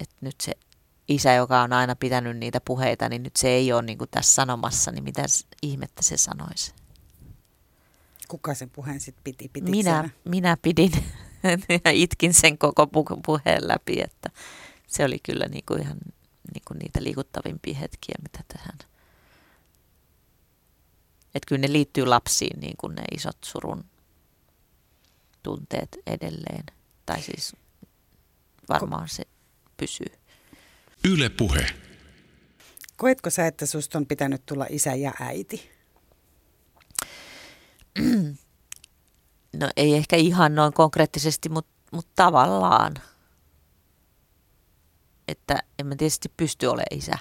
että 0.00 0.16
nyt 0.20 0.34
se 0.42 0.52
isä, 1.08 1.34
joka 1.34 1.62
on 1.62 1.72
aina 1.72 1.96
pitänyt 1.96 2.36
niitä 2.36 2.60
puheita, 2.60 3.08
niin 3.08 3.22
nyt 3.22 3.36
se 3.36 3.48
ei 3.48 3.72
ole 3.72 3.82
niin 3.82 3.98
kuin 3.98 4.10
tässä 4.10 4.34
sanomassa, 4.34 4.90
niin 4.90 5.04
mitä 5.04 5.22
ihmettä 5.62 6.02
se 6.02 6.16
sanoisi. 6.16 6.74
Kuka 8.28 8.54
sen 8.54 8.70
puheen 8.70 9.00
sitten 9.00 9.24
piti? 9.24 9.48
Pitikö 9.48 9.70
minä, 9.70 10.10
minä 10.24 10.56
pidin 10.62 10.92
ja 11.84 11.90
itkin 11.90 12.34
sen 12.34 12.58
koko 12.58 12.86
puheen 13.26 13.68
läpi, 13.68 14.00
että 14.00 14.30
se 14.86 15.04
oli 15.04 15.18
kyllä 15.22 15.46
niinku 15.46 15.74
ihan 15.74 15.98
niinku 16.54 16.74
niitä 16.74 17.02
liikuttavimpia 17.02 17.74
hetkiä, 17.74 18.14
mitä 18.22 18.40
tähän. 18.48 18.78
Että 21.34 21.46
kyllä 21.48 21.60
ne 21.60 21.72
liittyy 21.72 22.06
lapsiin, 22.06 22.60
niin 22.60 22.76
kuin 22.76 22.94
ne 22.94 23.02
isot 23.14 23.38
surun 23.44 23.84
tunteet 25.42 25.88
edelleen. 26.06 26.64
Tai 27.06 27.22
siis 27.22 27.56
varmaan 28.68 29.08
se 29.08 29.22
pysyy. 29.76 30.12
Yle 31.04 31.28
puhe. 31.28 31.66
Koetko 32.96 33.30
sä, 33.30 33.46
että 33.46 33.66
susta 33.66 33.98
on 33.98 34.06
pitänyt 34.06 34.46
tulla 34.46 34.66
isä 34.70 34.94
ja 34.94 35.12
äiti? 35.20 35.73
no 39.60 39.70
ei 39.76 39.94
ehkä 39.94 40.16
ihan 40.16 40.54
noin 40.54 40.72
konkreettisesti, 40.72 41.48
mutta 41.48 41.74
mut 41.92 42.08
tavallaan. 42.16 42.94
Että 45.28 45.62
en 45.78 45.86
mä 45.86 45.96
tietysti 45.96 46.32
pysty 46.36 46.66
olemaan 46.66 46.98
isä. 46.98 47.18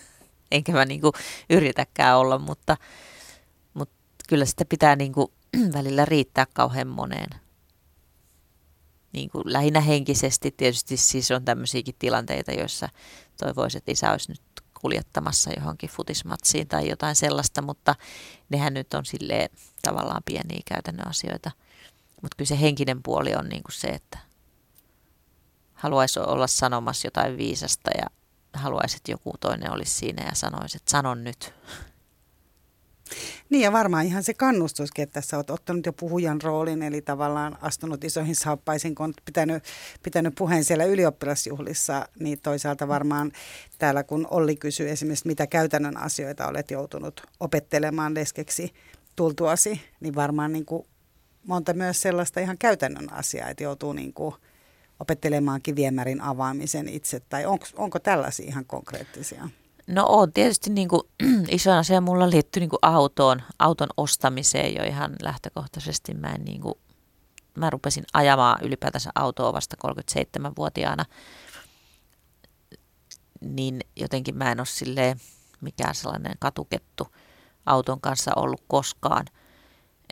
Enkä 0.50 0.72
mä 0.72 0.84
niinku 0.84 1.12
yritäkään 1.50 2.18
olla, 2.18 2.38
mutta, 2.38 2.76
mutta 3.74 3.94
kyllä 4.28 4.44
sitä 4.44 4.64
pitää 4.64 4.96
niinku 4.96 5.32
välillä 5.76 6.04
riittää 6.04 6.46
kauhean 6.54 6.88
moneen. 6.88 7.40
Niin 9.12 9.30
kuin 9.30 9.42
lähinnä 9.46 9.80
henkisesti 9.80 10.50
tietysti 10.56 10.96
siis 10.96 11.30
on 11.30 11.44
tämmöisiäkin 11.44 11.94
tilanteita, 11.98 12.52
joissa 12.52 12.88
toivoisin, 13.44 13.78
että 13.78 13.92
isä 13.92 14.10
olisi 14.10 14.32
nyt 14.32 14.42
kuljettamassa 14.82 15.50
johonkin 15.56 15.90
futismatsiin 15.90 16.68
tai 16.68 16.88
jotain 16.88 17.16
sellaista, 17.16 17.62
mutta 17.62 17.94
nehän 18.48 18.74
nyt 18.74 18.94
on 18.94 19.04
silleen 19.04 19.50
tavallaan 19.82 20.22
pieniä 20.24 20.60
käytännön 20.64 21.08
asioita. 21.08 21.50
Mutta 22.22 22.36
kyllä 22.36 22.48
se 22.48 22.60
henkinen 22.60 23.02
puoli 23.02 23.34
on 23.34 23.48
niin 23.48 23.62
kuin 23.62 23.74
se, 23.74 23.88
että 23.88 24.18
haluaisi 25.74 26.20
olla 26.20 26.46
sanomassa 26.46 27.06
jotain 27.06 27.36
viisasta 27.36 27.90
ja 27.98 28.06
haluaisi, 28.54 28.96
että 28.96 29.10
joku 29.10 29.34
toinen 29.40 29.72
olisi 29.72 29.92
siinä 29.94 30.24
ja 30.24 30.34
sanoisi, 30.34 30.76
että 30.76 30.90
sanon 30.90 31.24
nyt. 31.24 31.54
Niin 33.50 33.62
ja 33.62 33.72
varmaan 33.72 34.06
ihan 34.06 34.22
se 34.22 34.34
kannustuskin, 34.34 35.02
että 35.02 35.14
tässä 35.14 35.36
olet 35.36 35.50
ottanut 35.50 35.86
jo 35.86 35.92
puhujan 35.92 36.42
roolin, 36.42 36.82
eli 36.82 37.02
tavallaan 37.02 37.58
astunut 37.62 38.04
isoihin 38.04 38.36
saappaisiin, 38.36 38.94
kun 38.94 39.06
olet 39.06 39.22
pitänyt, 39.24 39.64
pitänyt 40.02 40.34
puheen 40.34 40.64
siellä 40.64 40.84
ylioppilasjuhlissa, 40.84 42.08
niin 42.20 42.40
toisaalta 42.40 42.88
varmaan 42.88 43.32
täällä 43.78 44.02
kun 44.02 44.26
Olli 44.30 44.56
kysyy 44.56 44.90
esimerkiksi, 44.90 45.26
mitä 45.26 45.46
käytännön 45.46 45.96
asioita 45.96 46.46
olet 46.46 46.70
joutunut 46.70 47.22
opettelemaan 47.40 48.14
leskeksi 48.14 48.72
tultuasi, 49.16 49.80
niin 50.00 50.14
varmaan 50.14 50.52
niin 50.52 50.66
kuin 50.66 50.86
monta 51.46 51.74
myös 51.74 52.02
sellaista 52.02 52.40
ihan 52.40 52.58
käytännön 52.58 53.12
asiaa, 53.12 53.48
että 53.48 53.64
joutuu 53.64 53.92
niin 53.92 54.12
kuin 54.12 54.34
opettelemaankin 55.00 55.76
viemärin 55.76 56.20
avaamisen 56.20 56.88
itse, 56.88 57.20
tai 57.20 57.46
onko, 57.46 57.66
onko 57.76 57.98
tällaisia 57.98 58.46
ihan 58.46 58.64
konkreettisia? 58.64 59.48
No 59.86 60.06
on 60.18 60.32
tietysti 60.32 60.70
niin 60.70 60.88
kuin, 60.88 61.02
iso 61.48 61.72
asia 61.72 62.00
mulla 62.00 62.30
liittyy 62.30 62.60
niin 62.60 62.70
kuin 62.70 62.78
autoon, 62.82 63.42
auton 63.58 63.88
ostamiseen 63.96 64.74
jo 64.74 64.84
ihan 64.84 65.16
lähtökohtaisesti. 65.22 66.14
Mä, 66.14 66.28
en, 66.28 66.44
niin 66.44 66.60
kuin, 66.60 66.74
mä 67.54 67.70
rupesin 67.70 68.04
ajamaan 68.12 68.58
ylipäätänsä 68.62 69.10
autoa 69.14 69.52
vasta 69.52 69.76
37-vuotiaana, 69.86 71.04
niin 73.40 73.80
jotenkin 73.96 74.36
mä 74.36 74.52
en 74.52 74.60
ole 74.60 74.66
silleen 74.66 75.20
mikään 75.60 75.94
sellainen 75.94 76.34
katukettu 76.38 77.08
auton 77.66 78.00
kanssa 78.00 78.30
ollut 78.36 78.62
koskaan. 78.68 79.26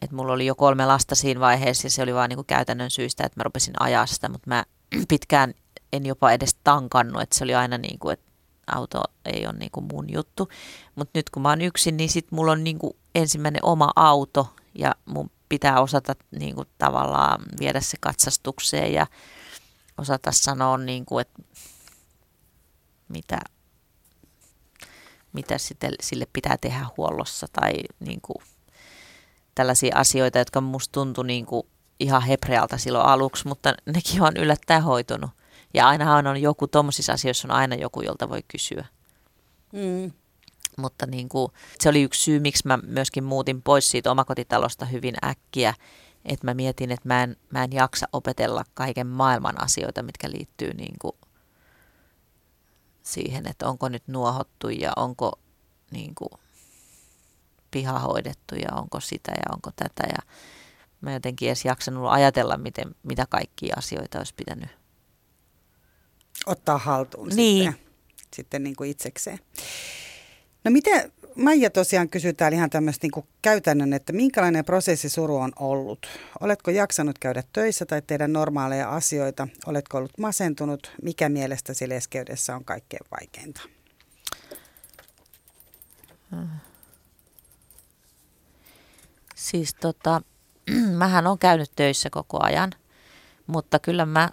Et 0.03 0.13
mulla 0.13 0.33
oli 0.33 0.47
jo 0.47 0.55
kolme 0.55 0.87
lasta 0.87 1.15
siinä 1.15 1.41
vaiheessa 1.41 1.87
ja 1.87 1.91
se 1.91 2.03
oli 2.03 2.15
vaan 2.15 2.29
niin 2.29 2.37
kuin 2.37 2.47
käytännön 2.47 2.91
syystä, 2.91 3.25
että 3.25 3.41
mä 3.41 3.45
rupesin 3.45 3.75
ajaa 3.81 4.07
sitä, 4.07 4.29
mutta 4.29 4.49
mä 4.51 4.65
pitkään 5.09 5.55
en 5.93 6.07
jopa 6.07 6.33
edes 6.33 6.55
tankannut, 6.65 7.23
että 7.23 7.39
se 7.39 7.45
oli 7.45 7.55
aina 7.55 7.79
niin 7.79 7.99
kuin, 7.99 8.13
että 8.13 8.30
auto 8.75 9.03
ei 9.25 9.47
ole 9.47 9.59
niin 9.59 9.71
kuin 9.71 9.87
mun 9.93 10.13
juttu. 10.13 10.49
Mutta 10.95 11.19
nyt 11.19 11.31
kun 11.31 11.43
mä 11.43 11.49
oon 11.49 11.61
yksin, 11.61 11.97
niin 11.97 12.11
sit 12.11 12.27
mulla 12.31 12.53
on 12.53 12.65
niin 12.65 12.79
kuin 12.79 12.97
ensimmäinen 13.15 13.65
oma 13.65 13.91
auto 13.97 14.55
ja 14.75 14.95
mun 15.05 15.31
pitää 15.49 15.81
osata 15.81 16.15
niin 16.31 16.55
kuin 16.55 16.69
tavallaan 16.79 17.43
viedä 17.61 17.81
se 17.81 17.97
katsastukseen 18.01 18.93
ja 18.93 19.07
osata 19.99 20.33
sanoa, 20.33 20.79
niin 20.79 21.07
kuin, 21.07 21.21
että 21.21 21.43
mitä, 23.09 23.39
mitä 25.33 25.59
sitten 25.59 25.93
sille 26.01 26.27
pitää 26.33 26.57
tehdä 26.61 26.87
huollossa 26.97 27.47
tai 27.53 27.73
niin 28.01 28.21
kuin 28.21 28.37
tällaisia 29.55 29.97
asioita, 29.97 30.39
jotka 30.39 30.61
musta 30.61 30.93
tuntui 30.93 31.27
niin 31.27 31.47
kuin 31.47 31.67
ihan 32.01 32.23
hebrealta 32.23 32.79
silloin 32.79 33.07
aluksi, 33.07 33.49
mutta 33.49 33.75
nekin 33.87 34.23
on 34.23 34.37
yllättäen 34.37 34.83
hoitunut. 34.83 35.31
Ja 35.75 35.89
ainahan 35.89 36.27
on 36.27 36.43
joku, 36.43 36.67
tuommoisissa 36.67 37.13
asioissa 37.13 37.49
on 37.49 37.53
aina 37.53 37.75
joku, 37.75 38.03
jolta 38.03 38.29
voi 38.29 38.43
kysyä. 38.49 38.87
Mm. 39.73 40.13
Mutta 40.77 41.07
niin 41.07 41.29
kuin, 41.29 41.53
se 41.79 41.89
oli 41.89 42.03
yksi 42.03 42.23
syy, 42.23 42.41
miksi 42.41 42.67
mä 42.67 42.79
myöskin 42.83 43.25
muutin 43.25 43.63
pois 43.63 43.91
siitä 43.91 44.11
omakotitalosta 44.11 44.85
hyvin 44.85 45.15
äkkiä. 45.25 45.75
Että 46.25 46.47
mä 46.47 46.55
mietin, 46.55 46.91
että 46.91 47.09
mä 47.09 47.23
en, 47.23 47.37
mä 47.51 47.65
en 47.65 47.73
jaksa 47.73 48.09
opetella 48.13 48.65
kaiken 48.75 49.07
maailman 49.07 49.63
asioita, 49.63 50.03
mitkä 50.03 50.31
liittyy 50.31 50.75
niin 50.75 50.95
kuin 50.99 51.17
siihen, 53.03 53.47
että 53.47 53.69
onko 53.69 53.89
nyt 53.89 54.03
nuohottu 54.07 54.69
ja 54.69 54.93
onko 54.97 55.33
niin 55.91 56.15
kuin 56.15 56.31
piha 57.71 57.99
hoidettu 57.99 58.55
ja 58.55 58.69
onko 58.77 59.01
sitä 59.01 59.33
ja 59.33 59.55
onko 59.55 59.71
tätä. 59.77 60.05
Ja 60.09 60.33
mä 61.01 61.13
jotenkin 61.13 61.49
edes 61.49 61.65
jaksanut 61.65 62.11
ajatella, 62.11 62.57
miten, 62.57 62.95
mitä 63.03 63.27
kaikkia 63.27 63.75
asioita 63.79 64.19
olisi 64.19 64.35
pitänyt 64.35 64.80
ottaa 66.47 66.79
haltuun 66.79 67.29
niin. 67.29 67.73
sitten, 67.73 67.87
sitten 68.35 68.63
niin 68.63 68.77
kuin 68.77 68.91
itsekseen. 68.91 69.39
No 70.65 70.71
miten, 70.71 71.13
Maija 71.35 71.71
tosiaan 71.71 72.09
kysyy 72.09 72.33
täällä 72.33 72.57
ihan 72.57 72.71
tämmöistä 72.71 73.07
niin 73.07 73.25
käytännön, 73.43 73.93
että 73.93 74.13
minkälainen 74.13 74.65
prosessi 74.65 75.09
suru 75.09 75.37
on 75.37 75.53
ollut? 75.59 76.07
Oletko 76.41 76.71
jaksanut 76.71 77.19
käydä 77.19 77.43
töissä 77.53 77.87
tai 77.87 78.03
tehdä 78.07 78.29
normaaleja 78.29 78.91
asioita? 78.91 79.49
Oletko 79.67 79.99
ollut 79.99 80.19
masentunut? 80.19 80.93
Mikä 81.03 81.29
mielestäsi 81.29 81.89
leskeydessä 81.89 82.57
on 82.57 82.65
kaikkein 82.65 83.07
vaikeinta? 83.11 83.61
Siis 89.35 89.75
tota, 89.75 90.23
mähän 90.99 91.27
on 91.27 91.39
käynyt 91.39 91.71
töissä 91.77 92.11
koko 92.11 92.43
ajan, 92.43 92.73
mutta 93.47 93.79
kyllä 93.79 94.07
mä 94.07 94.23
äh, 94.23 94.31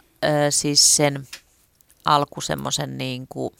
siis 0.49 0.95
sen 0.95 1.27
alku 2.07 2.41
semmoisen 2.41 2.97
niin 2.97 3.27
kuin, 3.27 3.53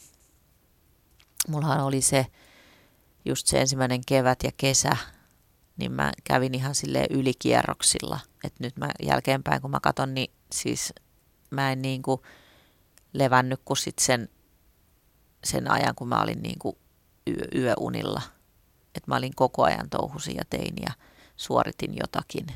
mullahan 1.48 1.80
oli 1.80 2.00
se 2.00 2.26
just 3.24 3.46
se 3.46 3.60
ensimmäinen 3.60 4.00
kevät 4.06 4.42
ja 4.42 4.50
kesä, 4.56 4.96
niin 5.76 5.92
mä 5.92 6.12
kävin 6.24 6.54
ihan 6.54 6.74
sille 6.74 7.06
ylikierroksilla. 7.10 8.20
Että 8.44 8.64
nyt 8.64 8.76
mä 8.76 8.90
jälkeenpäin 9.02 9.62
kun 9.62 9.70
mä 9.70 9.80
katson, 9.80 10.14
niin 10.14 10.32
siis 10.52 10.92
mä 11.50 11.72
en 11.72 11.82
niin 11.82 12.02
kuin 12.02 12.20
levännyt 13.12 13.60
kuin 13.64 13.76
sit 13.76 13.98
sen, 13.98 14.28
sen 15.44 15.70
ajan, 15.70 15.94
kun 15.94 16.08
mä 16.08 16.22
olin 16.22 16.42
niin 16.42 16.58
kuin 16.58 16.76
yö, 17.28 17.48
yöunilla. 17.54 18.22
Että 18.94 19.10
mä 19.10 19.16
olin 19.16 19.34
koko 19.34 19.62
ajan 19.64 19.90
touhusin 19.90 20.36
ja 20.36 20.44
tein 20.50 20.74
ja 20.82 20.92
suoritin 21.36 21.96
jotakin. 22.00 22.46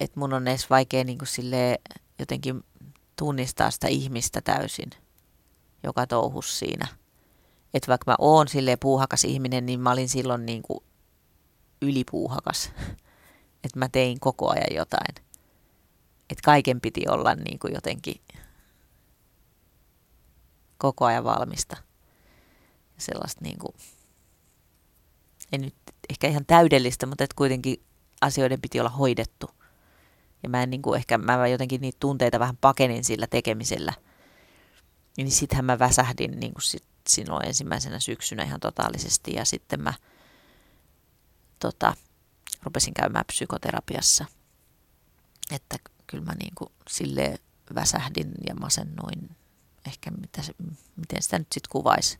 Että 0.00 0.20
mun 0.20 0.32
on 0.32 0.48
edes 0.48 0.70
vaikea 0.70 1.04
niin 1.04 1.18
kuin 1.18 1.28
jotenkin 2.18 2.64
tunnistaa 3.18 3.70
sitä 3.70 3.88
ihmistä 3.88 4.40
täysin, 4.40 4.90
joka 5.82 6.06
touhus 6.06 6.58
siinä. 6.58 6.88
Että 7.74 7.88
vaikka 7.88 8.10
mä 8.10 8.16
oon 8.18 8.48
sille 8.48 8.76
puuhakas 8.76 9.24
ihminen, 9.24 9.66
niin 9.66 9.80
mä 9.80 9.92
olin 9.92 10.08
silloin 10.08 10.46
niin 10.46 10.62
kuin 10.62 10.84
ylipuuhakas. 11.82 12.70
Että 13.64 13.78
mä 13.78 13.88
tein 13.88 14.20
koko 14.20 14.50
ajan 14.50 14.74
jotain. 14.76 15.14
Että 16.30 16.42
kaiken 16.44 16.80
piti 16.80 17.08
olla 17.08 17.34
niin 17.34 17.58
kuin 17.58 17.74
jotenkin 17.74 18.20
koko 20.78 21.04
ajan 21.04 21.24
valmista. 21.24 21.76
Sellaista 22.98 23.44
niin 23.44 23.58
kuin, 23.58 23.74
ei 25.52 25.58
nyt 25.58 25.74
ehkä 26.10 26.28
ihan 26.28 26.46
täydellistä, 26.46 27.06
mutta 27.06 27.24
että 27.24 27.34
kuitenkin 27.36 27.82
asioiden 28.20 28.60
piti 28.60 28.80
olla 28.80 28.90
hoidettu. 28.90 29.50
Ja 30.42 30.48
mä 30.48 30.62
en 30.62 30.70
niin 30.70 30.82
kuin 30.82 30.96
ehkä, 30.96 31.18
mä 31.18 31.46
jotenkin 31.46 31.80
niitä 31.80 31.96
tunteita 32.00 32.38
vähän 32.38 32.56
pakenin 32.56 33.04
sillä 33.04 33.26
tekemisellä. 33.26 33.92
Niin 35.16 35.30
sittenhän 35.30 35.64
mä 35.64 35.78
väsähdin 35.78 36.40
niin 36.40 36.52
kuin 36.54 36.62
sit 36.62 36.84
silloin 37.08 37.46
ensimmäisenä 37.46 38.00
syksynä 38.00 38.42
ihan 38.42 38.60
totaalisesti 38.60 39.32
ja 39.32 39.44
sitten 39.44 39.82
mä 39.82 39.94
tota, 41.58 41.96
rupesin 42.62 42.94
käymään 42.94 43.24
psykoterapiassa. 43.26 44.24
Että 45.50 45.76
kyllä 46.06 46.24
mä 46.24 46.34
niin 46.34 46.52
kuin 46.54 46.72
sille 46.90 47.38
väsähdin 47.74 48.32
ja 48.48 48.54
masennuin. 48.54 49.36
Ehkä 49.86 50.10
mitä 50.10 50.42
se, 50.42 50.52
miten 50.96 51.22
sitä 51.22 51.38
nyt 51.38 51.52
sitten 51.52 51.70
kuvaisi. 51.70 52.18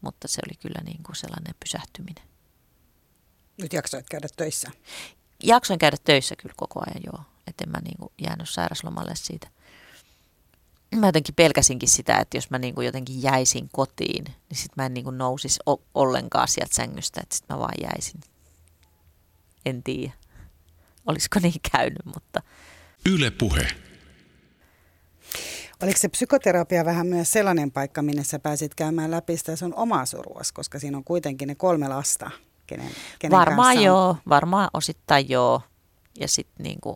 Mutta 0.00 0.28
se 0.28 0.40
oli 0.46 0.56
kyllä 0.56 0.80
niin 0.84 1.02
kuin 1.02 1.16
sellainen 1.16 1.54
pysähtyminen. 1.60 2.24
Nyt 3.58 3.72
jaksoit 3.72 4.06
käydä 4.10 4.28
töissä? 4.36 4.70
Jaksoin 5.42 5.78
käydä 5.78 5.96
töissä 6.04 6.36
kyllä 6.36 6.54
koko 6.56 6.80
ajan 6.80 7.02
joo. 7.06 7.20
Että 7.46 7.64
en 7.64 7.70
mä 7.70 7.78
niinku 7.84 8.12
jäänyt 8.22 8.48
sairaslomalle 8.48 9.14
siitä. 9.14 9.48
Mä 10.96 11.06
jotenkin 11.06 11.34
pelkäsinkin 11.34 11.88
sitä, 11.88 12.16
että 12.18 12.36
jos 12.36 12.50
mä 12.50 12.58
niinku 12.58 12.80
jotenkin 12.80 13.22
jäisin 13.22 13.68
kotiin, 13.72 14.24
niin 14.24 14.58
sit 14.58 14.76
mä 14.76 14.86
en 14.86 14.94
niinku 14.94 15.10
nousisi 15.10 15.60
o- 15.66 15.82
ollenkaan 15.94 16.48
sieltä 16.48 16.74
sängystä, 16.74 17.20
että 17.22 17.36
sit 17.36 17.48
mä 17.48 17.58
vaan 17.58 17.74
jäisin. 17.82 18.20
En 19.66 19.82
tiedä, 19.82 20.12
olisiko 21.06 21.40
niin 21.42 21.60
käynyt, 21.72 22.04
mutta... 22.14 22.42
Yle 23.06 23.30
puhe. 23.30 23.68
Oliko 25.82 25.98
se 25.98 26.08
psykoterapia 26.08 26.84
vähän 26.84 27.06
myös 27.06 27.32
sellainen 27.32 27.70
paikka, 27.72 28.02
minne 28.02 28.24
sä 28.24 28.38
pääsit 28.38 28.74
käymään 28.74 29.10
läpi 29.10 29.36
sitä 29.36 29.56
sun 29.56 29.74
omaa 29.74 30.06
suruas, 30.06 30.52
koska 30.52 30.78
siinä 30.78 30.96
on 30.96 31.04
kuitenkin 31.04 31.48
ne 31.48 31.54
kolme 31.54 31.88
lasta, 31.88 32.30
kenen, 32.66 32.90
kenen 33.18 33.38
Varmaan 33.38 33.76
on... 33.76 33.82
joo, 33.82 34.16
varmaan 34.28 34.70
osittain 34.74 35.28
joo. 35.28 35.62
Ja 36.20 36.28
sitten 36.28 36.64
niinku, 36.64 36.94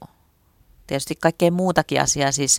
tietysti 0.87 1.14
kaikkea 1.16 1.50
muutakin 1.50 2.00
asiaa. 2.00 2.33
Siis 2.33 2.59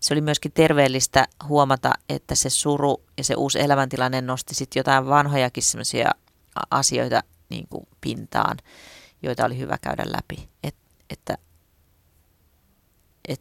se 0.00 0.14
oli 0.14 0.20
myöskin 0.20 0.52
terveellistä 0.52 1.26
huomata, 1.48 1.92
että 2.08 2.34
se 2.34 2.50
suru 2.50 3.02
ja 3.16 3.24
se 3.24 3.34
uusi 3.34 3.60
elämäntilanne 3.60 4.20
nosti 4.20 4.54
sitten 4.54 4.80
jotain 4.80 5.06
vanhojakin 5.06 5.62
sellaisia 5.62 6.10
asioita 6.70 7.22
niin 7.48 7.68
kuin 7.70 7.88
pintaan, 8.00 8.56
joita 9.22 9.44
oli 9.44 9.58
hyvä 9.58 9.78
käydä 9.78 10.04
läpi. 10.06 10.48
Et, 10.62 10.74
että 11.10 11.38
et, 13.28 13.40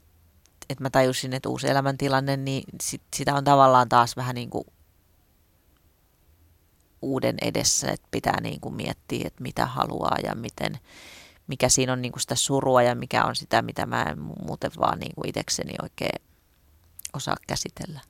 et 0.69 0.80
mä 0.80 0.89
tajusin, 0.89 1.34
että 1.34 1.49
uusi 1.49 1.69
elämäntilanne, 1.69 2.38
niin 2.38 2.63
sit, 2.82 3.01
sitä 3.15 3.36
on 3.36 3.43
tavallaan 3.43 3.89
taas 3.89 4.15
vähän 4.15 4.36
niin 4.36 4.49
kuin 4.49 4.65
uuden 7.01 7.36
edessä, 7.41 7.91
että 7.91 8.07
pitää 8.12 8.41
niin 8.41 8.60
kuin 8.60 8.75
miettiä, 8.75 9.27
että 9.27 9.43
mitä 9.43 9.65
haluaa 9.65 10.17
ja 10.23 10.36
miten, 10.36 10.79
mikä 11.47 11.69
siinä 11.69 11.93
on 11.93 12.01
niin 12.01 12.12
kuin 12.12 12.21
sitä 12.21 12.36
surua 12.36 12.83
ja 12.83 12.95
mikä 12.95 13.25
on 13.25 13.36
sitä, 13.36 13.62
mitä 13.62 13.86
mä 13.86 14.03
en 14.03 14.19
muuten 14.19 14.71
vaan 14.79 14.99
niin 14.99 15.15
kuin 15.15 15.29
itsekseni 15.29 15.73
oikein 15.81 16.21
osaa 17.13 17.36
käsitellä. 17.47 18.01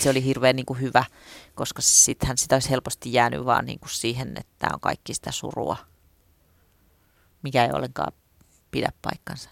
Se 0.00 0.10
oli 0.10 0.24
hirveän 0.24 0.56
niin 0.56 0.66
kuin 0.66 0.80
hyvä, 0.80 1.04
koska 1.54 1.82
sittenhän 1.82 2.38
sitä 2.38 2.56
olisi 2.56 2.70
helposti 2.70 3.12
jäänyt 3.12 3.44
vaan 3.44 3.64
niin 3.66 3.78
kuin 3.78 3.90
siihen, 3.90 4.28
että 4.28 4.52
tämä 4.58 4.74
on 4.74 4.80
kaikki 4.80 5.14
sitä 5.14 5.32
surua, 5.32 5.76
mikä 7.42 7.64
ei 7.64 7.70
ollenkaan 7.72 8.12
pidä 8.70 8.88
paikkansa. 9.02 9.50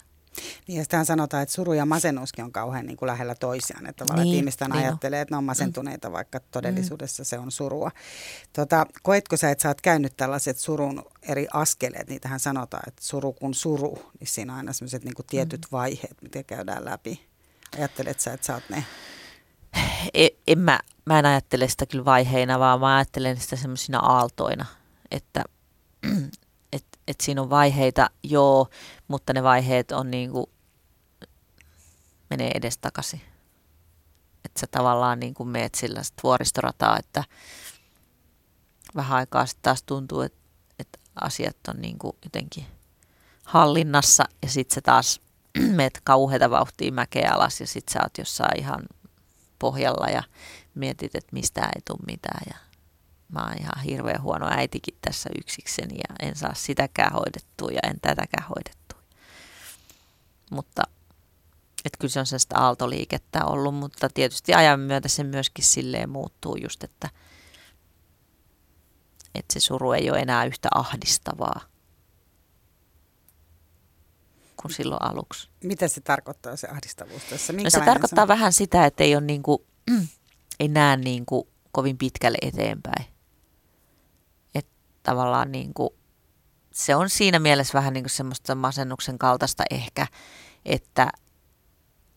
Niin 0.67 0.77
ja 0.77 0.83
sitähän 0.83 1.05
sanotaan, 1.05 1.43
että 1.43 1.55
suru 1.55 1.73
ja 1.73 1.85
masennuskin 1.85 2.45
on 2.45 2.51
kauhean 2.51 2.85
niin 2.85 2.97
kuin 2.97 3.07
lähellä 3.07 3.35
toisiaan. 3.35 3.85
Että 3.85 4.05
tavallaan 4.05 4.25
Niin, 4.25 4.31
niin, 4.31 4.37
ihmiset 4.37 4.61
niin 4.61 4.73
ajattelee, 4.73 5.21
että 5.21 5.33
ne 5.33 5.37
on 5.37 5.43
masentuneita, 5.43 6.09
mm. 6.09 6.13
vaikka 6.13 6.39
todellisuudessa 6.39 7.23
mm. 7.23 7.25
se 7.25 7.39
on 7.39 7.51
surua. 7.51 7.91
Tota, 8.53 8.85
koetko 9.03 9.37
sä, 9.37 9.51
että 9.51 9.61
sä 9.61 9.67
oot 9.67 9.81
käynyt 9.81 10.17
tällaiset 10.17 10.57
surun 10.57 11.03
eri 11.21 11.47
askeleet? 11.53 12.09
Niitähän 12.09 12.39
sanotaan, 12.39 12.83
että 12.87 13.03
suru 13.03 13.33
kun 13.33 13.53
suru, 13.53 14.11
niin 14.19 14.27
siinä 14.27 14.53
on 14.53 14.57
aina 14.57 14.73
sellaiset 14.73 15.03
niin 15.03 15.15
kuin 15.15 15.25
tietyt 15.25 15.61
mm. 15.61 15.67
vaiheet, 15.71 16.21
mitä 16.21 16.43
käydään 16.43 16.85
läpi. 16.85 17.27
Ajattelet 17.77 18.19
sä, 18.19 18.33
että 18.33 18.47
sä 18.47 18.53
oot 18.53 18.69
ne? 18.69 18.85
E, 20.13 20.27
en 20.47 20.59
mä, 20.59 20.79
mä 21.05 21.19
en 21.19 21.25
ajattele 21.25 21.67
sitä 21.67 21.85
kyllä 21.85 22.05
vaiheina, 22.05 22.59
vaan 22.59 22.79
mä 22.79 22.95
ajattelen 22.95 23.37
sitä 23.37 23.55
semmoisina 23.55 23.99
aaltoina, 23.99 24.65
että 25.11 25.43
et, 26.03 26.11
et 26.23 26.46
siinä 27.27 27.41
on 27.41 27.49
vaiheita, 27.49 28.09
joo, 28.23 28.67
mutta 29.07 29.33
ne 29.33 29.43
vaiheet 29.43 29.91
on 29.91 30.11
niin 30.11 30.31
kuin, 30.31 30.45
menee 32.29 32.51
edestakaisin. 32.55 33.21
Että 34.45 34.59
sä 34.59 34.67
tavallaan 34.71 35.19
niin 35.19 35.33
kuin 35.33 35.49
meet 35.49 35.75
sillä 35.75 36.03
sit 36.03 36.23
vuoristorataa, 36.23 36.99
että 36.99 37.23
vähän 38.95 39.17
aikaa 39.17 39.45
sitten 39.45 39.61
taas 39.61 39.83
tuntuu, 39.83 40.21
että, 40.21 40.39
että 40.79 40.99
asiat 41.21 41.57
on 41.67 41.81
niin 41.81 41.99
kuin 41.99 42.15
jotenkin 42.23 42.65
hallinnassa 43.43 44.23
ja 44.41 44.49
sitten 44.49 44.75
sä 44.75 44.81
taas 44.81 45.21
meet 45.79 46.01
kauheita 46.03 46.49
vauhtia 46.49 46.91
mäkeä 46.91 47.31
alas 47.33 47.61
ja 47.61 47.67
sitten 47.67 47.93
sä 47.93 47.99
oot 48.03 48.17
jossain 48.17 48.59
ihan 48.59 48.83
pohjalla 49.59 50.07
ja 50.07 50.23
mietit, 50.75 51.15
että 51.15 51.33
mistä 51.33 51.61
ei 51.61 51.81
tule 51.85 51.99
mitään 52.07 52.41
ja 52.49 52.66
mä 53.29 53.43
oon 53.43 53.57
ihan 53.59 53.83
hirveän 53.83 54.21
huono 54.21 54.47
äitikin 54.49 54.97
tässä 55.01 55.29
yksikseni 55.39 55.95
ja 55.95 56.27
en 56.27 56.35
saa 56.35 56.53
sitäkään 56.53 57.13
hoidettua 57.13 57.71
ja 57.71 57.79
en 57.83 57.99
tätäkään 58.01 58.47
hoidettua. 58.49 59.01
Mutta 60.51 60.83
että 61.85 61.97
kyllä 61.99 62.11
se 62.11 62.19
on 62.19 62.25
sellaista 62.25 62.59
aaltoliikettä 62.59 63.45
ollut, 63.45 63.75
mutta 63.75 64.09
tietysti 64.09 64.53
ajan 64.53 64.79
myötä 64.79 65.07
se 65.07 65.23
myöskin 65.23 65.65
silleen 65.65 66.09
muuttuu 66.09 66.55
just, 66.55 66.83
että, 66.83 67.09
että 69.35 69.53
se 69.53 69.59
suru 69.59 69.91
ei 69.91 70.09
ole 70.09 70.19
enää 70.19 70.45
yhtä 70.45 70.69
ahdistavaa 70.75 71.61
kuin 74.61 74.73
silloin 74.73 75.01
aluksi. 75.01 75.49
Mitä 75.63 75.87
se 75.87 76.01
tarkoittaa 76.01 76.55
se 76.55 76.67
ahdistavuus 76.67 77.23
tässä? 77.23 77.53
No 77.53 77.69
se 77.69 77.79
tarkoittaa 77.79 78.23
se 78.23 78.27
vähän 78.27 78.53
sitä, 78.53 78.85
että 78.85 79.03
ei, 79.03 79.15
ole 79.15 79.25
niin 79.25 79.43
kuin, 79.43 79.59
ei 80.59 80.67
näe 80.67 80.97
niin 80.97 81.25
kuin 81.25 81.47
kovin 81.71 81.97
pitkälle 81.97 82.37
eteenpäin. 82.41 83.16
Tavallaan 85.07 85.51
niin 85.51 85.73
kuin, 85.73 85.89
se 86.73 86.95
on 86.95 87.09
siinä 87.09 87.39
mielessä 87.39 87.73
vähän 87.73 87.93
niin 87.93 88.03
kuin 88.03 88.11
semmoista 88.11 88.55
masennuksen 88.55 89.17
kaltaista 89.17 89.63
ehkä, 89.71 90.07
että, 90.65 91.09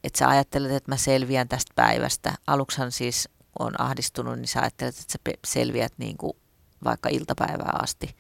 että 0.05 0.19
sä 0.19 0.29
ajattelet, 0.29 0.73
että 0.73 0.91
mä 0.91 0.97
selviän 0.97 1.49
tästä 1.49 1.73
päivästä. 1.75 2.35
Aluksan 2.47 2.93
siis 2.93 3.29
on 3.59 3.81
ahdistunut, 3.81 4.37
niin 4.37 4.49
sä 4.49 4.61
ajattelet, 4.61 4.99
että 4.99 5.13
sä 5.13 5.19
selviät 5.47 5.93
niin 5.99 6.17
kuin 6.17 6.33
vaikka 6.85 7.09
iltapäivää 7.09 7.79
asti. 7.83 8.17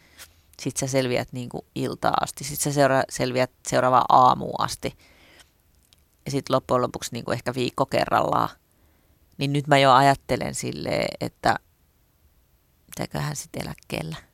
Sitten 0.60 0.88
sä 0.88 0.92
selviät 0.92 1.32
niin 1.32 1.48
kuin 1.48 1.62
iltaa 1.74 2.14
asti. 2.20 2.44
Sitten 2.44 2.72
sä 2.72 2.80
seura- 2.80 3.04
selviät 3.10 3.50
seuraavaan 3.68 4.06
aamuun 4.08 4.60
asti. 4.60 4.94
Ja 6.24 6.30
sitten 6.30 6.54
loppujen 6.54 6.82
lopuksi 6.82 7.12
niin 7.12 7.24
kuin 7.24 7.34
ehkä 7.34 7.54
viikko 7.54 7.86
kerrallaan. 7.86 8.48
Niin 9.38 9.52
nyt 9.52 9.66
mä 9.66 9.78
jo 9.78 9.92
ajattelen 9.92 10.54
silleen, 10.54 11.08
että 11.20 11.56
mitäköhän 12.86 13.36
sitten 13.36 13.62
eläkkeellä. 13.62 14.29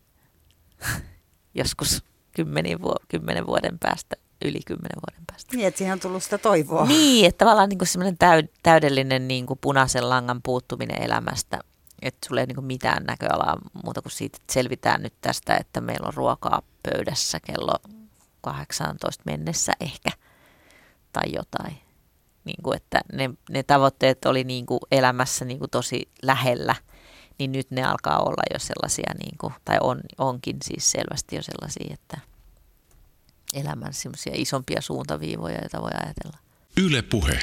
Joskus 1.54 2.04
kymmenen, 2.36 2.82
vu- 2.82 3.04
kymmenen 3.08 3.46
vuoden 3.46 3.78
päästä, 3.78 4.16
yli 4.44 4.60
kymmenen 4.66 4.98
vuoden 5.08 5.26
päästä. 5.26 5.56
Niin, 5.56 5.68
että 5.68 5.78
siihen 5.78 5.92
on 5.92 6.00
tullut 6.00 6.22
sitä 6.22 6.38
toivoa. 6.38 6.86
Niin, 6.86 7.26
että 7.26 7.44
tavallaan 7.44 7.68
niin 7.68 7.86
semmoinen 7.86 8.16
täyd- 8.24 8.58
täydellinen 8.62 9.28
niin 9.28 9.46
kuin 9.46 9.58
punaisen 9.60 10.08
langan 10.08 10.42
puuttuminen 10.42 11.02
elämästä. 11.02 11.58
Että 12.02 12.28
sulla 12.28 12.40
ei 12.40 12.46
niin 12.46 12.64
mitään 12.64 13.04
näköalaa 13.04 13.56
muuta 13.84 14.02
kuin 14.02 14.12
siitä, 14.12 14.36
että 14.40 14.52
selvitään 14.52 15.02
nyt 15.02 15.14
tästä, 15.20 15.56
että 15.56 15.80
meillä 15.80 16.06
on 16.06 16.14
ruokaa 16.14 16.62
pöydässä 16.82 17.40
kello 17.40 17.74
18 18.40 19.22
mennessä 19.26 19.72
ehkä 19.80 20.10
tai 21.12 21.32
jotain. 21.32 21.76
Niin 22.44 22.62
kuin, 22.62 22.76
että 22.76 23.00
ne, 23.12 23.30
ne 23.50 23.62
tavoitteet 23.62 24.26
oli 24.26 24.44
niin 24.44 24.66
kuin 24.66 24.80
elämässä 24.90 25.44
niin 25.44 25.58
kuin 25.58 25.70
tosi 25.70 26.08
lähellä, 26.22 26.74
niin 27.38 27.52
nyt 27.52 27.70
ne 27.70 27.84
alkaa 27.84 28.18
olla 28.18 28.42
jo 28.54 28.58
sellaisia, 28.58 29.14
niin 29.18 29.38
kuin, 29.38 29.52
tai 29.64 29.78
on, 29.80 30.00
onkin 30.18 30.56
siis 30.64 30.90
selvästi 30.90 31.36
jo 31.36 31.42
sellaisia, 31.42 31.94
että 31.94 32.18
elämän 33.54 33.94
semmoisia 33.94 34.32
isompia 34.36 34.80
suuntaviivoja, 34.80 35.58
joita 35.58 35.82
voi 35.82 35.90
ajatella. 35.94 36.38
Yle 36.76 37.02
Puhe. 37.02 37.38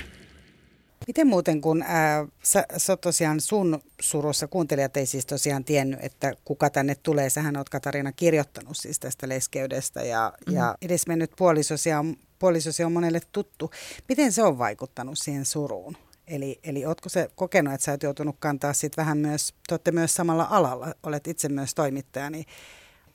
Miten 1.08 1.28
muuten, 1.28 1.62
kun 1.62 1.84
ää, 1.88 2.26
sä, 2.44 2.66
sä 2.78 2.98
tosiaan 2.98 3.42
sun 3.42 3.82
surussa, 4.02 4.48
kuuntelijat 4.48 4.98
ei 4.98 5.06
siis 5.06 5.26
tosiaan 5.26 5.64
tiennyt, 5.64 6.00
että 6.04 6.34
kuka 6.46 6.70
tänne 6.70 6.96
tulee. 6.96 7.30
Sähän 7.30 7.58
oot 7.58 7.70
Katariina 7.70 8.12
kirjoittanut 8.12 8.78
siis 8.78 9.00
tästä 9.00 9.30
leskeydestä 9.30 10.04
ja, 10.04 10.34
mm-hmm. 10.36 10.58
ja 10.58 10.78
edesmennyt 10.82 11.32
puolisosi 11.38 11.94
on, 11.94 12.16
puolisosi 12.40 12.84
on 12.84 12.92
monelle 12.92 13.22
tuttu. 13.32 13.72
Miten 14.10 14.32
se 14.32 14.44
on 14.44 14.58
vaikuttanut 14.58 15.18
siihen 15.18 15.46
suruun? 15.46 15.98
Eli, 16.28 16.60
eli 16.64 16.86
ootko 16.86 17.10
se 17.10 17.30
kokenut, 17.36 17.74
että 17.74 17.86
sä 17.86 17.92
oot 17.92 18.04
joutunut 18.04 18.36
kantaa 18.40 18.74
sit 18.74 18.98
vähän 18.98 19.18
myös, 19.18 19.54
te 19.68 19.74
olette 19.74 19.92
myös 19.92 20.16
samalla 20.16 20.48
alalla, 20.50 20.94
olet 21.04 21.28
itse 21.28 21.50
myös 21.50 21.76
toimittaja, 21.76 22.30
niin 22.30 22.46